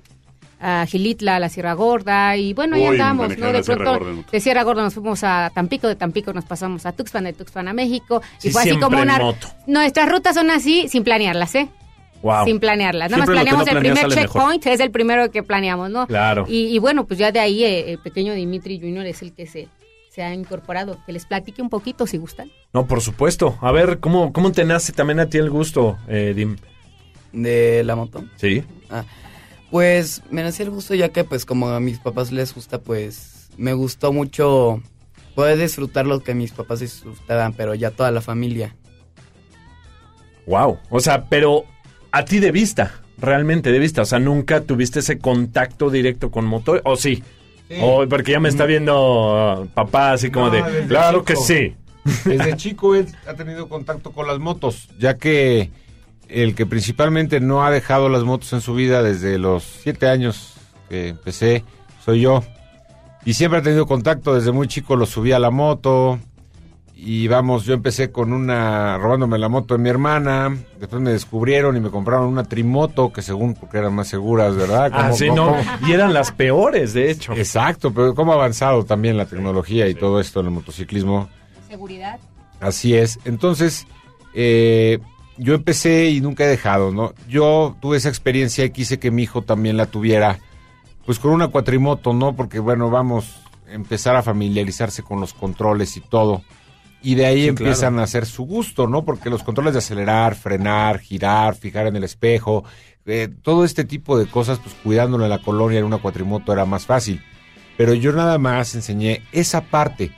a 0.60 0.86
Gilitla, 0.86 1.38
a 1.38 1.39
la 1.39 1.49
Sierra 1.49 1.74
Gorda, 1.74 2.36
y 2.36 2.53
bueno, 2.53 2.76
ahí 2.76 2.86
andamos, 2.86 3.38
¿no? 3.38 3.51
De 3.51 3.64
Sierra 3.64 3.84
pronto, 3.93 4.05
moto. 4.14 4.32
de 4.32 4.39
Sierra 4.39 4.64
Gorda 4.64 4.84
nos 4.84 4.93
fuimos 4.93 5.24
a 5.24 5.51
Tampico, 5.53 5.88
de 5.88 5.95
Tampico 5.95 6.34
nos 6.34 6.45
pasamos 6.45 6.86
a 6.86 6.91
Tuxpan, 6.91 7.24
de 7.24 7.34
Tuxpan 7.34 7.68
a 7.68 7.74
México, 7.74 8.22
Sí, 8.38 8.49
y 8.49 8.51
fue 8.51 8.62
así 8.64 8.78
como 8.78 8.99
una... 9.01 9.18
moto. 9.20 9.47
Nuestras 9.68 10.10
rutas 10.10 10.36
son 10.36 10.51
así, 10.51 10.88
sin 10.89 11.03
planearlas, 11.03 11.55
¿eh? 11.55 11.70
Wow. 12.22 12.43
Sin 12.43 12.60
planearlas. 12.60 13.12
Nada 13.12 13.24
Siempre 13.24 13.36
más 13.36 13.43
planeamos 13.45 13.66
no 13.66 13.72
el 13.72 13.80
primer 13.80 14.07
mejor. 14.10 14.24
checkpoint, 14.24 14.68
es 14.68 14.80
el 14.82 14.91
primero 14.91 15.32
que 15.32 15.41
planeamos, 15.41 15.89
¿no? 15.89 16.05
Claro. 16.05 16.45
Y, 16.49 16.66
y 16.76 16.78
bueno, 16.80 17.05
pues 17.05 17.18
ya 17.18 17.32
de 17.32 17.39
ahí 17.39 17.64
eh, 17.64 17.91
el 17.93 17.99
pequeño 17.99 18.34
Dimitri 18.34 18.78
Junior 18.78 19.05
es 19.05 19.22
el 19.22 19.32
que 19.32 19.47
se, 19.47 19.70
se 20.10 20.22
ha 20.22 20.34
incorporado. 20.34 20.97
Que 21.05 21.14
les 21.14 21.26
platique 21.26 21.62
un 21.62 21.70
poquito 21.70 22.05
si 22.05 22.18
gustan. 22.18 22.51
No, 22.74 22.86
por 22.88 22.99
supuesto. 22.99 23.57
A 23.62 23.72
ver, 23.72 23.99
¿cómo, 23.99 24.34
cómo 24.34 24.51
te 24.51 24.66
nace 24.66 24.91
también 24.91 25.22
a 25.22 25.28
ti 25.28 25.38
el 25.38 25.49
gusto, 25.49 25.97
eh, 26.10 26.34
Dim? 26.36 26.57
De 27.32 27.84
la 27.86 27.95
moto. 27.95 28.26
Sí. 28.36 28.64
Ah, 28.89 29.05
pues 29.72 30.22
me 30.30 30.44
nació 30.44 30.66
el 30.66 30.72
gusto 30.72 30.96
ya 30.96 31.10
que 31.10 31.24
pues 31.24 31.46
como 31.46 31.70
a 31.70 31.80
mis 31.80 32.00
papás 32.00 32.32
les 32.32 32.54
gusta, 32.54 32.80
pues 32.80 33.50
me 33.58 33.74
gustó 33.74 34.14
mucho 34.14 34.82
poder 35.36 35.58
disfrutar 35.58 36.06
lo 36.06 36.22
que 36.22 36.34
mis 36.34 36.52
papás 36.52 36.80
disfrutaban, 36.80 37.54
pero 37.54 37.76
ya 37.76 37.92
toda 37.92 38.12
la 38.12 38.22
familia. 38.22 38.76
Wow. 40.46 40.80
O 40.90 41.00
sea, 41.00 41.26
pero 41.26 41.66
a 42.12 42.26
ti 42.26 42.40
de 42.40 42.52
vista, 42.52 43.02
realmente 43.20 43.72
de 43.72 43.80
vista. 43.80 44.02
O 44.02 44.06
sea, 44.06 44.20
nunca 44.20 44.62
tuviste 44.62 45.00
ese 45.00 45.20
contacto 45.20 45.90
directo 45.90 46.32
con 46.32 46.46
motor. 46.46 46.82
¿O 46.86 46.96
sí? 46.96 47.24
O 47.82 48.08
porque 48.10 48.32
ya 48.32 48.40
me 48.40 48.50
está 48.50 48.66
viendo 48.66 49.62
uh, 49.62 49.68
papá 49.68 50.14
así 50.14 50.32
como 50.32 50.48
No, 50.48 50.54
de. 50.54 50.88
Claro 50.88 51.24
que 51.24 51.36
sí. 51.36 51.76
Desde 52.26 52.56
chico 52.58 52.96
él 52.96 53.08
ha 53.28 53.36
tenido 53.36 53.70
contacto 53.70 54.12
con 54.12 54.26
las 54.26 54.40
motos, 54.40 54.90
ya 54.98 55.18
que 55.18 55.70
el 56.30 56.56
que 56.56 56.66
principalmente 56.66 57.40
no 57.40 57.64
ha 57.64 57.72
dejado 57.72 58.10
las 58.10 58.24
motos 58.24 58.54
en 58.54 58.62
su 58.62 58.74
vida 58.74 59.04
desde 59.04 59.38
los 59.38 59.64
siete 59.64 60.08
años 60.08 60.54
que 60.88 61.10
empecé, 61.10 61.64
soy 62.04 62.22
yo. 62.22 62.44
Y 63.26 63.34
siempre 63.34 63.60
ha 63.60 63.64
tenido 63.64 63.86
contacto, 63.86 64.34
desde 64.34 64.52
muy 64.52 64.68
chico 64.68 64.96
lo 64.96 65.06
subí 65.06 65.32
a 65.32 65.40
la 65.40 65.52
moto. 65.52 66.20
Y 67.02 67.30
vamos, 67.30 67.64
yo 67.64 67.74
empecé 67.74 68.12
con 68.12 68.34
una, 68.34 68.98
robándome 68.98 69.38
la 69.38 69.48
moto 69.48 69.76
de 69.76 69.82
mi 69.82 69.90
hermana. 69.90 70.58
Después 70.80 71.02
me 71.02 71.12
descubrieron 71.12 71.78
y 71.78 71.80
me 71.80 71.90
compraron 71.90 72.28
una 72.28 72.44
trimoto, 72.44 73.14
que 73.14 73.22
según, 73.22 73.54
porque 73.54 73.78
eran 73.78 73.94
más 73.94 74.10
seguras, 74.10 74.56
¿verdad? 74.58 74.92
Ah, 74.94 75.14
sí, 75.14 75.30
no. 75.30 75.56
Y 75.88 75.94
eran 75.94 76.14
las 76.14 76.34
peores, 76.34 76.94
de 76.94 77.10
hecho. 77.10 77.32
Exacto, 77.34 77.94
pero 77.94 78.14
cómo 78.14 78.34
ha 78.34 78.36
avanzado 78.36 78.84
también 78.84 79.16
la 79.16 79.26
tecnología 79.26 79.88
y 79.88 79.96
todo 79.96 80.20
esto 80.20 80.42
en 80.42 80.48
el 80.48 80.52
motociclismo. 80.52 81.30
Seguridad. 81.70 82.20
Así 82.60 82.96
es. 82.96 83.18
Entonces, 83.24 83.88
eh, 84.34 85.00
yo 85.40 85.56
empecé 85.56 86.10
y 86.10 86.22
nunca 86.22 86.44
he 86.44 86.48
dejado, 86.48 86.92
¿no? 86.92 87.14
Yo 87.28 87.76
tuve 87.82 87.98
esa 87.98 88.10
experiencia 88.10 88.66
y 88.66 88.72
quise 88.72 89.00
que 89.00 89.12
mi 89.12 89.24
hijo 89.24 89.42
también 89.42 89.78
la 89.78 89.86
tuviera, 89.86 90.40
pues 91.06 91.20
con 91.20 91.32
una 91.32 91.48
cuatrimoto, 91.48 92.14
¿no? 92.14 92.36
Porque, 92.36 92.60
bueno, 92.60 92.90
vamos 92.90 93.42
a 93.68 93.74
empezar 93.74 94.16
a 94.16 94.24
familiarizarse 94.24 95.04
con 95.04 95.20
los 95.20 95.34
controles 95.34 95.98
y 95.98 96.02
todo. 96.02 96.44
Y 97.02 97.16
de 97.16 97.26
ahí 97.26 97.44
Sí, 97.44 97.48
empiezan 97.48 97.94
claro. 97.94 98.02
a 98.02 98.04
hacer 98.04 98.26
su 98.26 98.44
gusto, 98.44 98.88
¿no? 98.88 99.06
Porque 99.06 99.30
los 99.30 99.44
controles 99.44 99.74
de 99.74 99.80
acelerar, 99.80 100.36
frenar, 100.36 101.00
girar, 101.00 101.56
fijar 101.56 101.88
en 101.88 101.96
el 101.96 102.04
espejo, 102.04 102.66
eh, 103.06 103.30
todo 103.42 103.64
este 103.64 103.86
tipo 103.86 104.20
de 104.20 104.28
cosas, 104.28 104.60
pues 104.60 104.76
cuidándolo 104.84 105.24
en 105.24 105.30
la 105.30 105.42
colonia 105.42 105.80
en 105.80 105.86
una 105.86 105.98
cuatrimoto 105.98 106.52
era 106.52 106.66
más 106.66 106.86
fácil. 106.86 107.22
Pero 107.78 107.94
yo 107.94 108.12
nada 108.12 108.38
más 108.38 108.76
enseñé 108.76 109.24
esa 109.32 109.62
parte 109.62 110.12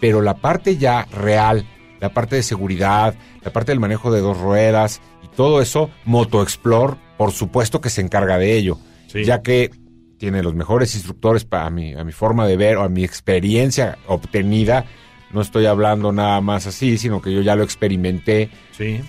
pero 0.00 0.22
la 0.22 0.34
parte 0.34 0.76
ya 0.76 1.06
real, 1.12 1.64
la 2.00 2.10
parte 2.12 2.36
de 2.36 2.42
seguridad, 2.42 3.14
la 3.42 3.52
parte 3.52 3.72
del 3.72 3.80
manejo 3.80 4.10
de 4.12 4.20
dos 4.20 4.38
ruedas 4.38 5.00
y 5.24 5.28
todo 5.28 5.60
eso, 5.60 5.90
Moto 6.04 6.42
Explore, 6.42 6.96
por 7.16 7.32
supuesto 7.32 7.80
que 7.80 7.90
se 7.90 8.00
encarga 8.00 8.38
de 8.38 8.54
ello, 8.54 8.78
Sí. 9.08 9.24
ya 9.24 9.42
que 9.42 9.70
tiene 10.18 10.42
los 10.42 10.54
mejores 10.54 10.94
instructores 10.94 11.44
para 11.44 11.70
mi, 11.70 11.94
a 11.94 12.04
mi 12.04 12.12
forma 12.12 12.46
de 12.46 12.56
ver 12.56 12.76
o 12.76 12.82
a 12.82 12.88
mi 12.88 13.04
experiencia 13.04 13.98
obtenida. 14.06 14.84
No 15.32 15.40
estoy 15.42 15.66
hablando 15.66 16.10
nada 16.12 16.40
más 16.40 16.66
así, 16.66 16.98
sino 16.98 17.20
que 17.22 17.32
yo 17.32 17.40
ya 17.42 17.54
lo 17.54 17.62
experimenté. 17.62 18.50
Sí. 18.72 19.00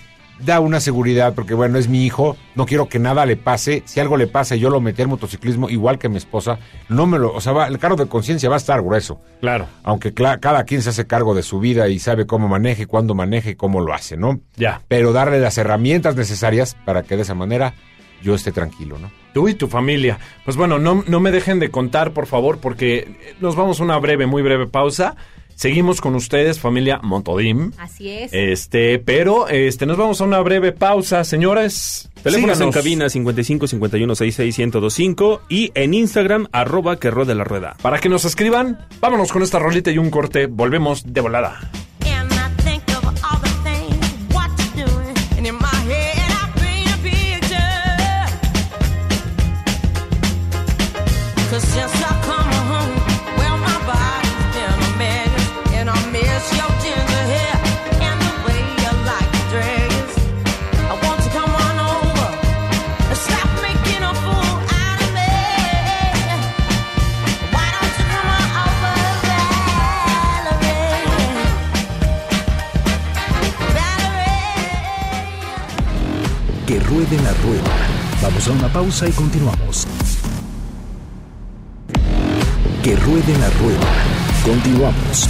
Da 0.44 0.60
una 0.60 0.80
seguridad, 0.80 1.34
porque 1.34 1.52
bueno, 1.54 1.78
es 1.78 1.88
mi 1.88 2.04
hijo, 2.06 2.36
no 2.54 2.64
quiero 2.64 2.88
que 2.88 2.98
nada 2.98 3.26
le 3.26 3.36
pase. 3.36 3.82
Si 3.84 4.00
algo 4.00 4.16
le 4.16 4.26
pasa 4.26 4.56
y 4.56 4.60
yo 4.60 4.70
lo 4.70 4.80
metí 4.80 5.02
al 5.02 5.08
motociclismo, 5.08 5.68
igual 5.68 5.98
que 5.98 6.08
mi 6.08 6.16
esposa, 6.16 6.58
no 6.88 7.06
me 7.06 7.18
lo, 7.18 7.34
o 7.34 7.40
sea, 7.40 7.52
va- 7.52 7.68
el 7.68 7.78
cargo 7.78 7.96
de 7.96 8.06
conciencia 8.08 8.48
va 8.48 8.54
a 8.54 8.58
estar 8.58 8.80
grueso 8.82 9.20
Claro. 9.40 9.66
aunque 9.82 10.14
cada 10.14 10.64
quien 10.64 10.80
se 10.82 10.90
hace 10.90 11.06
cargo 11.06 11.34
de 11.34 11.42
su 11.42 11.60
vida 11.60 11.88
y 11.88 11.98
sabe 11.98 12.26
cómo 12.26 12.48
maneje, 12.48 12.86
cuándo 12.86 13.14
maneje 13.14 13.56
cómo 13.56 13.80
lo 13.80 13.92
hace, 13.92 14.16
¿no? 14.16 14.40
Ya. 14.56 14.80
Pero 14.88 15.12
darle 15.12 15.40
las 15.40 15.58
herramientas 15.58 16.16
necesarias 16.16 16.74
para 16.84 17.02
que 17.02 17.16
de 17.16 17.22
esa 17.22 17.34
manera 17.34 17.74
yo 18.22 18.34
esté 18.34 18.52
tranquilo, 18.52 18.98
¿no? 18.98 19.10
Tú 19.34 19.48
y 19.48 19.54
tu 19.54 19.68
familia. 19.68 20.18
Pues 20.44 20.56
bueno, 20.56 20.78
no, 20.78 21.04
no 21.06 21.20
me 21.20 21.30
dejen 21.30 21.58
de 21.60 21.70
contar, 21.70 22.12
por 22.12 22.26
favor, 22.26 22.58
porque 22.58 23.34
nos 23.40 23.56
vamos 23.56 23.80
a 23.80 23.84
una 23.84 23.98
breve, 23.98 24.26
muy 24.26 24.42
breve 24.42 24.66
pausa. 24.66 25.16
Seguimos 25.60 26.00
con 26.00 26.14
ustedes, 26.14 26.58
familia 26.58 27.00
Montodim. 27.02 27.72
Así 27.76 28.08
es. 28.08 28.32
Este, 28.32 28.98
pero 28.98 29.46
este, 29.48 29.84
nos 29.84 29.98
vamos 29.98 30.18
a 30.22 30.24
una 30.24 30.40
breve 30.40 30.72
pausa, 30.72 31.22
señores. 31.22 32.08
Teléfonos 32.22 32.62
en 32.62 32.72
cabina 32.72 33.10
55 33.10 33.66
51 33.66 34.14
66 34.14 34.58
1025 34.58 35.42
y 35.50 35.70
en 35.74 35.92
Instagram 35.92 36.46
arroba 36.52 36.98
que 36.98 37.10
ruede 37.10 37.34
la 37.34 37.44
rueda. 37.44 37.76
Para 37.82 37.98
que 37.98 38.08
nos 38.08 38.24
escriban, 38.24 38.78
vámonos 39.02 39.32
con 39.32 39.42
esta 39.42 39.58
rolita 39.58 39.90
y 39.90 39.98
un 39.98 40.08
corte. 40.08 40.46
Volvemos 40.46 41.12
de 41.12 41.20
volada. 41.20 41.60
La 77.10 77.16
rueda. 77.16 77.64
Vamos 78.22 78.46
a 78.46 78.52
una 78.52 78.72
pausa 78.72 79.08
y 79.08 79.10
continuamos. 79.10 79.84
Que 82.84 82.94
ruede 82.94 83.36
la 83.36 83.50
rueda. 83.50 83.86
Continuamos. 84.44 85.28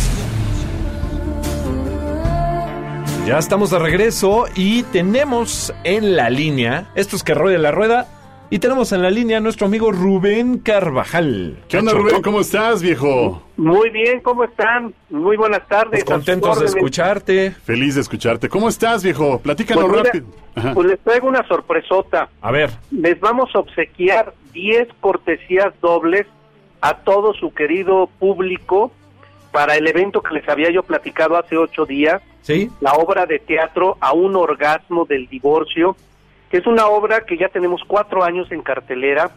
Ya 3.27 3.39
estamos 3.39 3.71
de 3.71 3.79
regreso 3.79 4.45
y 4.55 4.83
tenemos 4.83 5.73
en 5.85 6.17
la 6.17 6.29
línea, 6.29 6.91
esto 6.97 7.17
es 7.17 7.23
que 7.23 7.33
ruede 7.33 7.57
la 7.57 7.71
rueda, 7.71 8.07
y 8.51 8.59
tenemos 8.59 8.91
en 8.93 9.03
la 9.03 9.11
línea 9.11 9.39
a 9.39 9.41
nuestro 9.41 9.67
amigo 9.67 9.93
Rubén 9.93 10.59
Carvajal. 10.59 11.57
¿Qué 11.69 11.79
onda, 11.79 11.93
Rubén? 11.93 12.21
¿Cómo 12.21 12.41
estás, 12.41 12.83
viejo? 12.83 13.43
Muy 13.57 13.91
bien, 13.91 14.21
¿cómo 14.21 14.43
están? 14.45 14.93
Muy 15.09 15.37
buenas 15.37 15.67
tardes. 15.69 16.03
Pues 16.03 16.05
contentos 16.05 16.59
de 16.59 16.67
escucharte. 16.67 17.53
Feliz 17.53 17.95
de 17.95 18.01
escucharte. 18.01 18.49
¿Cómo 18.49 18.69
estás, 18.69 19.05
viejo? 19.05 19.39
Platícanos 19.39 19.85
Pues 19.85 20.03
rápido. 20.03 20.27
Ajá. 20.57 20.75
Pues 20.75 20.89
les 20.89 20.99
traigo 21.01 21.29
una 21.29 21.47
sorpresota. 21.47 22.29
A 22.41 22.51
ver, 22.51 22.71
Les 22.91 23.21
vamos 23.21 23.51
a 23.55 23.61
obsequiar 23.61 24.35
10 24.53 24.89
cortesías 25.01 25.73
dobles 25.81 26.27
a 26.81 26.95
todo 26.99 27.35
su 27.35 27.55
querido 27.55 28.09
público 28.19 28.91
para 29.53 29.77
el 29.77 29.87
evento 29.87 30.23
que 30.23 30.35
les 30.35 30.49
había 30.49 30.71
yo 30.71 30.83
platicado 30.83 31.37
hace 31.37 31.57
ocho 31.57 31.85
días, 31.85 32.23
¿sí? 32.43 32.71
la 32.81 32.93
obra 32.95 33.27
de 33.27 33.39
teatro 33.41 33.97
A 34.01 34.13
un 34.13 34.37
orgasmo 34.37 35.05
del 35.05 35.29
divorcio, 35.29 35.97
que 36.51 36.59
es 36.59 36.67
una 36.67 36.87
obra 36.87 37.23
que 37.23 37.39
ya 37.39 37.49
tenemos 37.49 37.83
cuatro 37.87 38.25
años 38.25 38.51
en 38.51 38.63
cartelera 38.63 39.31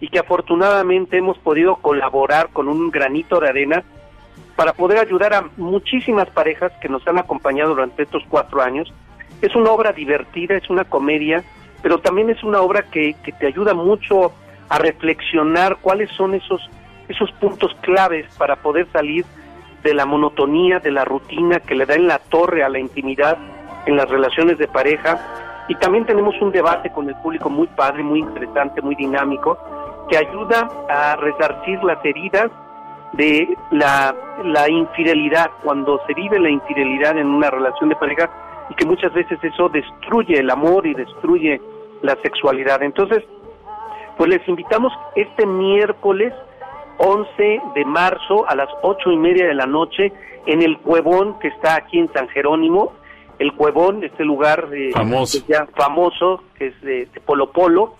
y 0.00 0.08
que 0.08 0.18
afortunadamente 0.18 1.18
hemos 1.18 1.36
podido 1.38 1.76
colaborar 1.76 2.48
con 2.52 2.68
un 2.68 2.90
granito 2.90 3.40
de 3.40 3.48
arena 3.48 3.84
para 4.56 4.72
poder 4.72 4.98
ayudar 4.98 5.34
a 5.34 5.44
muchísimas 5.56 6.28
parejas 6.30 6.72
que 6.80 6.88
nos 6.88 7.06
han 7.06 7.18
acompañado 7.18 7.70
durante 7.70 8.04
estos 8.04 8.22
cuatro 8.28 8.62
años. 8.62 8.92
Es 9.42 9.54
una 9.56 9.70
obra 9.70 9.92
divertida, 9.92 10.56
es 10.56 10.70
una 10.70 10.84
comedia, 10.84 11.42
pero 11.82 11.98
también 11.98 12.30
es 12.30 12.42
una 12.42 12.60
obra 12.60 12.82
que, 12.82 13.14
que 13.22 13.32
te 13.32 13.46
ayuda 13.46 13.74
mucho 13.74 14.32
a 14.68 14.78
reflexionar 14.78 15.78
cuáles 15.80 16.10
son 16.12 16.34
esos, 16.34 16.60
esos 17.08 17.32
puntos 17.32 17.74
claves 17.80 18.26
para 18.36 18.56
poder 18.56 18.86
salir 18.92 19.24
de 19.82 19.94
la 19.94 20.06
monotonía, 20.06 20.78
de 20.78 20.92
la 20.92 21.04
rutina 21.04 21.60
que 21.60 21.74
le 21.74 21.86
da 21.86 21.94
en 21.94 22.06
la 22.06 22.18
torre 22.18 22.62
a 22.62 22.68
la 22.68 22.78
intimidad 22.78 23.38
en 23.86 23.96
las 23.96 24.08
relaciones 24.08 24.58
de 24.58 24.68
pareja. 24.68 25.18
Y 25.70 25.76
también 25.76 26.04
tenemos 26.04 26.34
un 26.40 26.50
debate 26.50 26.90
con 26.90 27.08
el 27.08 27.14
público 27.22 27.48
muy 27.48 27.68
padre, 27.68 28.02
muy 28.02 28.18
interesante, 28.18 28.82
muy 28.82 28.96
dinámico, 28.96 29.56
que 30.08 30.16
ayuda 30.16 30.68
a 30.88 31.14
resarcir 31.14 31.80
las 31.84 32.04
heridas 32.04 32.50
de 33.12 33.56
la, 33.70 34.68
infidelidad, 34.68 35.48
cuando 35.62 36.00
se 36.08 36.14
vive 36.14 36.40
la 36.40 36.50
infidelidad 36.50 37.16
en 37.16 37.28
una 37.28 37.50
relación 37.50 37.88
de 37.88 37.94
pareja 37.94 38.28
y 38.68 38.74
que 38.74 38.84
muchas 38.84 39.12
veces 39.12 39.38
eso 39.44 39.68
destruye 39.68 40.40
el 40.40 40.50
amor 40.50 40.88
y 40.88 40.94
destruye 40.94 41.60
la 42.02 42.16
sexualidad. 42.20 42.82
Entonces, 42.82 43.22
pues 44.16 44.28
les 44.28 44.48
invitamos 44.48 44.92
este 45.14 45.46
miércoles 45.46 46.34
11 46.98 47.62
de 47.76 47.84
marzo 47.84 48.44
a 48.48 48.56
las 48.56 48.70
ocho 48.82 49.12
y 49.12 49.16
media 49.16 49.46
de 49.46 49.54
la 49.54 49.66
noche 49.66 50.12
en 50.46 50.62
el 50.62 50.78
Cuevón 50.78 51.38
que 51.38 51.46
está 51.46 51.76
aquí 51.76 52.00
en 52.00 52.12
San 52.12 52.26
Jerónimo. 52.30 52.92
El 53.40 53.54
Cuevón, 53.54 54.04
este 54.04 54.22
lugar 54.24 54.68
eh, 54.72 54.90
Famoso. 54.92 55.44
ya 55.48 55.66
famoso, 55.74 56.44
que 56.56 56.68
es 56.68 56.80
de, 56.82 57.06
de 57.06 57.20
Polo 57.20 57.50
Polo. 57.50 57.94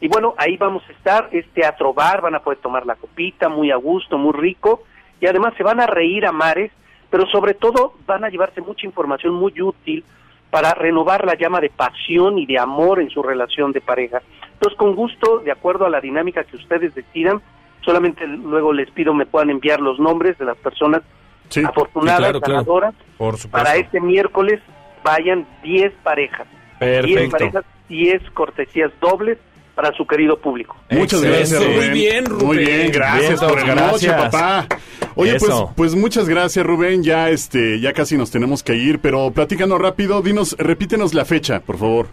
Y 0.00 0.08
bueno, 0.08 0.34
ahí 0.38 0.56
vamos 0.56 0.82
a 0.88 0.92
estar, 0.92 1.28
es 1.32 1.46
teatro 1.52 1.94
bar, 1.94 2.20
van 2.22 2.34
a 2.34 2.40
poder 2.40 2.58
tomar 2.58 2.84
la 2.86 2.96
copita, 2.96 3.48
muy 3.48 3.70
a 3.70 3.76
gusto, 3.76 4.18
muy 4.18 4.32
rico, 4.32 4.82
y 5.20 5.26
además 5.26 5.54
se 5.56 5.62
van 5.62 5.80
a 5.80 5.86
reír 5.86 6.26
a 6.26 6.32
mares, 6.32 6.72
pero 7.10 7.26
sobre 7.26 7.54
todo 7.54 7.92
van 8.06 8.24
a 8.24 8.28
llevarse 8.30 8.60
mucha 8.60 8.86
información 8.86 9.34
muy 9.34 9.52
útil 9.60 10.02
para 10.50 10.72
renovar 10.74 11.26
la 11.26 11.34
llama 11.34 11.60
de 11.60 11.68
pasión 11.70 12.38
y 12.38 12.46
de 12.46 12.58
amor 12.58 13.00
en 13.00 13.10
su 13.10 13.22
relación 13.22 13.72
de 13.72 13.80
pareja. 13.82 14.22
Entonces, 14.54 14.78
con 14.78 14.94
gusto, 14.94 15.40
de 15.40 15.52
acuerdo 15.52 15.84
a 15.86 15.90
la 15.90 16.00
dinámica 16.00 16.44
que 16.44 16.56
ustedes 16.56 16.94
decidan, 16.94 17.42
solamente 17.82 18.26
luego 18.26 18.72
les 18.72 18.90
pido 18.90 19.12
me 19.12 19.26
puedan 19.26 19.50
enviar 19.50 19.80
los 19.80 19.98
nombres 19.98 20.38
de 20.38 20.46
las 20.46 20.56
personas 20.56 21.02
Sí. 21.48 21.62
afortunadas, 21.64 22.16
Sí, 22.16 22.22
claro, 22.22 22.40
claro. 22.40 22.54
ganadoras. 22.58 22.94
por. 23.16 23.50
Para 23.50 23.76
este 23.76 24.00
miércoles 24.00 24.60
vayan 25.06 25.46
10 25.62 25.92
parejas. 26.02 26.46
10 26.80 26.90
Perfecto. 27.06 27.30
parejas, 27.30 27.64
10 27.88 28.30
cortesías 28.32 28.90
dobles 29.00 29.38
para 29.76 29.92
su 29.92 30.06
querido 30.06 30.38
público. 30.38 30.74
Muchas 30.90 31.22
Excelente. 31.22 31.38
gracias, 31.38 31.60
Muy 31.64 31.74
Rubén. 31.76 31.92
bien, 31.92 32.24
Rubén. 32.26 32.46
Muy 32.46 32.56
bien, 32.58 32.90
gracias 32.92 33.40
Bien, 33.40 33.50
por 33.50 33.58
el 33.60 33.66
noche, 33.76 34.06
gracias. 34.08 34.16
papá. 34.30 34.66
Oye, 35.14 35.36
pues, 35.38 35.52
pues 35.76 35.94
muchas 35.94 36.28
gracias, 36.28 36.66
Rubén. 36.66 37.02
Ya, 37.02 37.30
este, 37.30 37.78
ya 37.80 37.92
casi 37.92 38.16
nos 38.18 38.30
tenemos 38.30 38.62
que 38.62 38.74
ir, 38.74 38.98
pero 39.00 39.30
platícanos 39.30 39.80
rápido. 39.80 40.20
Dinos, 40.22 40.56
repítenos 40.58 41.14
la 41.14 41.24
fecha, 41.24 41.60
por 41.60 41.78
favor. 41.78 42.08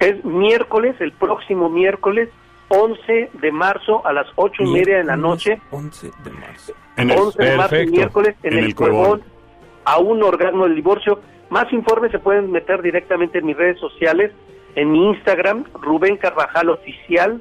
Es 0.00 0.22
miércoles, 0.24 0.96
el 1.00 1.12
próximo 1.12 1.68
miércoles, 1.70 2.28
11 2.68 3.30
de 3.40 3.52
marzo 3.52 4.04
a 4.06 4.12
las 4.12 4.26
8 4.36 4.62
y 4.64 4.72
media 4.72 4.96
de 4.98 5.04
la 5.04 5.16
noche. 5.16 5.60
11 5.70 6.10
de 6.24 6.30
marzo. 6.30 6.72
En 6.96 7.10
el- 7.10 7.18
11 7.18 7.42
de 7.42 7.56
marzo, 7.56 7.76
miércoles, 7.90 8.34
en, 8.42 8.52
En 8.54 8.58
el, 8.58 8.64
el 8.66 8.74
Cuevón. 8.74 8.98
Cuevón, 9.20 9.22
a 9.84 9.98
un 9.98 10.22
orgasmo 10.22 10.64
del 10.64 10.74
divorcio. 10.76 11.20
Más 11.52 11.70
informes 11.72 12.10
se 12.12 12.18
pueden 12.18 12.50
meter 12.50 12.80
directamente 12.80 13.38
en 13.38 13.44
mis 13.46 13.56
redes 13.56 13.78
sociales, 13.78 14.32
en 14.74 14.90
mi 14.90 15.06
Instagram, 15.10 15.64
Rubén 15.82 16.16
Carvajal 16.16 16.70
Oficial, 16.70 17.40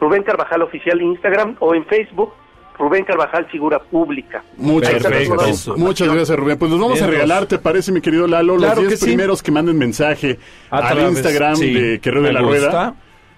Rubén 0.00 0.22
Carvajal 0.22 0.62
Oficial 0.62 0.98
en 1.00 1.08
Instagram, 1.08 1.56
o 1.60 1.74
en 1.74 1.84
Facebook, 1.84 2.32
Rubén 2.78 3.04
Carvajal 3.04 3.44
Figura 3.50 3.78
Pública. 3.78 4.42
Muchas 4.56 5.02
gracias. 5.02 5.68
Muchas 5.76 6.08
gracias, 6.08 6.38
Rubén. 6.38 6.56
Pues 6.58 6.70
nos 6.70 6.80
vamos 6.80 7.02
a 7.02 7.06
regalar, 7.06 7.44
¿te 7.44 7.58
parece, 7.58 7.92
mi 7.92 8.00
querido 8.00 8.26
Lalo? 8.26 8.56
Claro 8.56 8.76
los 8.76 8.84
que 8.84 8.88
10 8.88 9.00
sí. 9.00 9.06
primeros 9.06 9.42
que 9.42 9.52
manden 9.52 9.76
mensaje 9.76 10.38
A 10.70 10.78
al 10.78 10.94
través- 10.94 11.10
Instagram 11.18 11.56
sí, 11.56 11.74
de 11.74 12.00
Que 12.00 12.10
Ruede 12.10 12.28
me 12.28 12.32
la 12.32 12.40
gusta. 12.40 12.56
Rueda. 12.70 12.94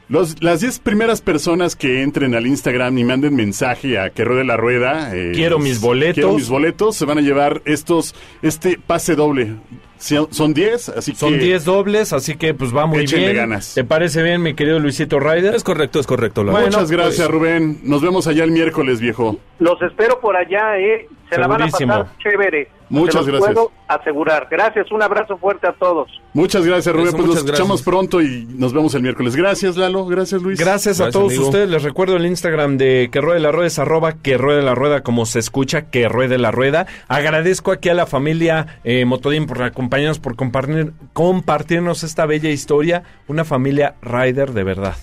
Los, 0.08 0.42
las 0.42 0.60
10 0.60 0.78
primeras 0.80 1.22
personas 1.22 1.74
que 1.76 2.02
entren 2.02 2.34
al 2.34 2.46
Instagram 2.46 2.96
y 2.98 3.04
manden 3.04 3.34
mensaje 3.34 3.98
a 3.98 4.10
Que 4.10 4.22
Ruede 4.24 4.44
la 4.44 4.56
Rueda. 4.56 5.10
eh, 5.16 5.32
Quiero 5.34 5.58
mis 5.58 5.80
boletos. 5.80 6.14
Quiero 6.14 6.34
mis 6.34 6.48
boletos. 6.48 6.94
Se 6.94 7.04
van 7.04 7.18
a 7.18 7.20
llevar 7.22 7.62
estos, 7.64 8.14
este 8.42 8.78
pase 8.78 9.16
doble. 9.16 9.54
Sí, 9.99 10.16
Son 10.30 10.53
10, 10.55 10.88
así 10.90 11.14
Son 11.14 11.32
que... 11.34 11.38
10 11.38 11.64
dobles, 11.64 12.12
así 12.12 12.34
que 12.36 12.53
pues 12.55 12.74
va 12.76 12.86
muy 12.86 13.01
Échenle 13.05 13.26
bien. 13.32 13.36
ganas. 13.36 13.74
¿Te 13.74 13.84
parece 13.84 14.22
bien, 14.22 14.42
mi 14.42 14.55
querido 14.55 14.78
Luisito 14.78 15.18
Ryder? 15.20 15.55
Es 15.55 15.64
correcto, 15.64 16.01
es 16.01 16.07
correcto. 16.07 16.45
Lalo. 16.45 16.59
Muchas 16.59 16.74
Bueno, 16.88 16.88
gracias, 17.05 17.26
pues- 17.26 17.30
Rubén. 17.30 17.80
Nos 17.84 18.03
vemos 18.03 18.26
allá 18.26 18.45
el 18.45 18.51
miércoles, 18.51 19.01
viejo. 19.01 19.38
Los 19.59 19.80
espero 19.82 20.20
por 20.20 20.36
allá, 20.36 20.78
¿eh? 20.78 21.09
Se 21.30 21.38
la 21.40 21.47
van 21.47 21.62
a 21.62 21.68
pasar 21.68 22.07
chévere. 22.22 22.68
Muchas 22.90 23.24
Se 23.24 23.32
los 23.32 23.40
gracias. 23.40 23.55
puedo 23.55 23.72
asegurar. 23.88 24.47
Gracias, 24.51 24.92
un 24.92 25.03
abrazo 25.03 25.38
fuerte 25.38 25.66
a 25.66 25.72
todos. 25.72 26.09
Muchas 26.34 26.66
gracias, 26.66 26.95
Rubén. 26.95 27.09
Eso, 27.09 27.16
pues 27.16 27.28
nos 27.28 27.36
escuchamos 27.38 27.82
pronto 27.82 28.20
y 28.20 28.47
nos 28.51 28.72
vemos 28.74 28.95
el 28.95 29.03
miércoles. 29.03 29.34
Gracias, 29.34 29.76
Lalo. 29.76 30.05
Gracias, 30.07 30.42
Luis. 30.42 30.61
Gracias, 30.61 31.01
a 31.01 31.11
todos 31.11 31.30
amigo. 31.32 31.47
ustedes. 31.47 31.70
Les 31.70 31.82
recuerdo 31.82 32.16
el 32.16 32.26
Instagram 32.26 32.76
de 32.76 33.09
Que 33.11 33.20
Ruede 33.22 33.40
la 33.40 33.53
Rueda 33.53 33.66
es 33.68 33.78
arroba 33.78 34.12
Que 34.20 34.36
Ruede 34.36 34.62
la 34.62 34.74
Rueda 34.74 35.03
como 35.03 35.24
se 35.24 35.38
escucha, 35.38 35.90
Que 35.90 36.09
Ruede 36.09 36.36
la 36.36 36.51
Rueda. 36.51 36.86
Agradezco 37.09 37.72
aquí 37.72 37.88
a 37.88 37.95
la 37.95 38.07
familia 38.07 38.78
eh, 38.84 39.05
Motodín 39.07 39.47
por 39.47 39.59
acompañarnos, 39.85 40.18
por 40.18 40.37
compartir, 40.37 40.95
compartirnos 41.12 42.05
esta 42.05 42.24
bella 42.24 42.49
historia. 42.51 43.03
Una 43.28 43.45
familia 43.45 43.97
Rider 44.01 44.53
de 44.53 44.64
verdad. 44.64 44.97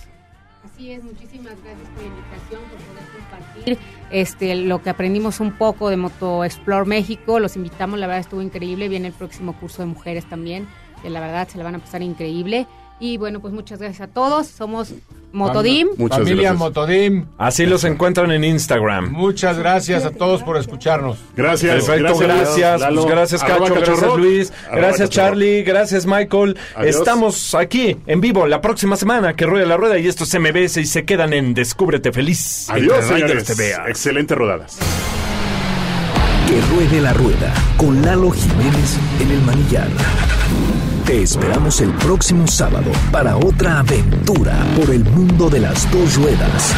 Así 0.64 0.90
es, 0.90 1.04
muchísimas 1.04 1.54
gracias 1.62 1.88
por 1.94 2.02
la 2.02 2.08
invitación, 2.08 2.60
por 2.62 2.78
poder 2.80 3.04
compartir 3.12 3.78
este, 4.10 4.54
lo 4.56 4.82
que 4.82 4.90
aprendimos 4.90 5.38
un 5.38 5.52
poco 5.52 5.88
de 5.88 5.96
Moto 5.96 6.44
Explore 6.44 6.86
México. 6.86 7.38
Los 7.38 7.54
invitamos, 7.54 8.00
la 8.00 8.08
verdad 8.08 8.20
estuvo 8.20 8.42
increíble. 8.42 8.88
Viene 8.88 9.08
el 9.08 9.14
próximo 9.14 9.52
curso 9.54 9.82
de 9.82 9.86
mujeres 9.86 10.28
también, 10.28 10.66
que 11.00 11.10
la 11.10 11.20
verdad 11.20 11.46
se 11.48 11.58
la 11.58 11.64
van 11.64 11.76
a 11.76 11.78
pasar 11.78 12.02
increíble. 12.02 12.66
Y 13.02 13.16
bueno, 13.16 13.40
pues 13.40 13.52
muchas 13.52 13.80
gracias 13.80 14.08
a 14.08 14.12
todos. 14.12 14.46
Somos 14.46 14.94
Motodim. 15.32 15.88
Muchas 15.96 16.18
Familia 16.18 16.50
gracias. 16.50 16.58
Motodim. 16.60 17.26
Así 17.36 17.66
los 17.66 17.82
encuentran 17.82 18.30
en 18.30 18.44
Instagram. 18.44 19.10
Muchas 19.10 19.58
gracias 19.58 20.04
a 20.04 20.12
todos 20.12 20.44
por 20.44 20.56
escucharnos. 20.56 21.18
Gracias. 21.36 21.84
Perfecto, 21.84 22.16
gracias. 22.16 22.80
Lalo. 22.80 23.02
Pues 23.02 23.12
gracias, 23.12 23.42
Cacho. 23.42 23.74
Gracias. 23.74 24.16
Luis. 24.16 24.52
Arroba 24.68 24.76
Gracias, 24.76 25.08
Cachorro. 25.08 25.26
Charlie. 25.30 25.62
Gracias, 25.64 26.06
Michael. 26.06 26.56
Adiós. 26.76 26.94
Estamos 26.94 27.56
aquí 27.56 27.96
en 28.06 28.20
vivo 28.20 28.46
la 28.46 28.60
próxima 28.60 28.94
semana 28.94 29.34
que 29.34 29.46
rueda 29.46 29.66
la 29.66 29.76
rueda 29.76 29.98
y 29.98 30.06
esto 30.06 30.22
es 30.22 30.38
MBS 30.38 30.76
y 30.76 30.86
se 30.86 31.04
quedan 31.04 31.32
en 31.32 31.54
Descúbrete 31.54 32.12
Feliz. 32.12 32.70
Adiós, 32.70 33.04
señores. 33.04 33.42
TV. 33.46 33.72
Excelentes 33.88 34.38
rodadas. 34.38 34.78
Que 36.46 36.60
ruede 36.72 37.00
la 37.00 37.14
rueda 37.14 37.52
con 37.76 38.00
Lalo 38.00 38.30
Jiménez 38.30 38.96
en 39.20 39.30
el 39.32 39.40
manillar. 39.40 39.88
Te 41.12 41.24
esperamos 41.24 41.78
el 41.82 41.92
próximo 41.92 42.48
sábado 42.48 42.90
para 43.10 43.36
otra 43.36 43.80
aventura 43.80 44.56
por 44.74 44.88
el 44.88 45.04
mundo 45.04 45.50
de 45.50 45.60
las 45.60 45.92
dos 45.92 46.16
ruedas. 46.16 46.74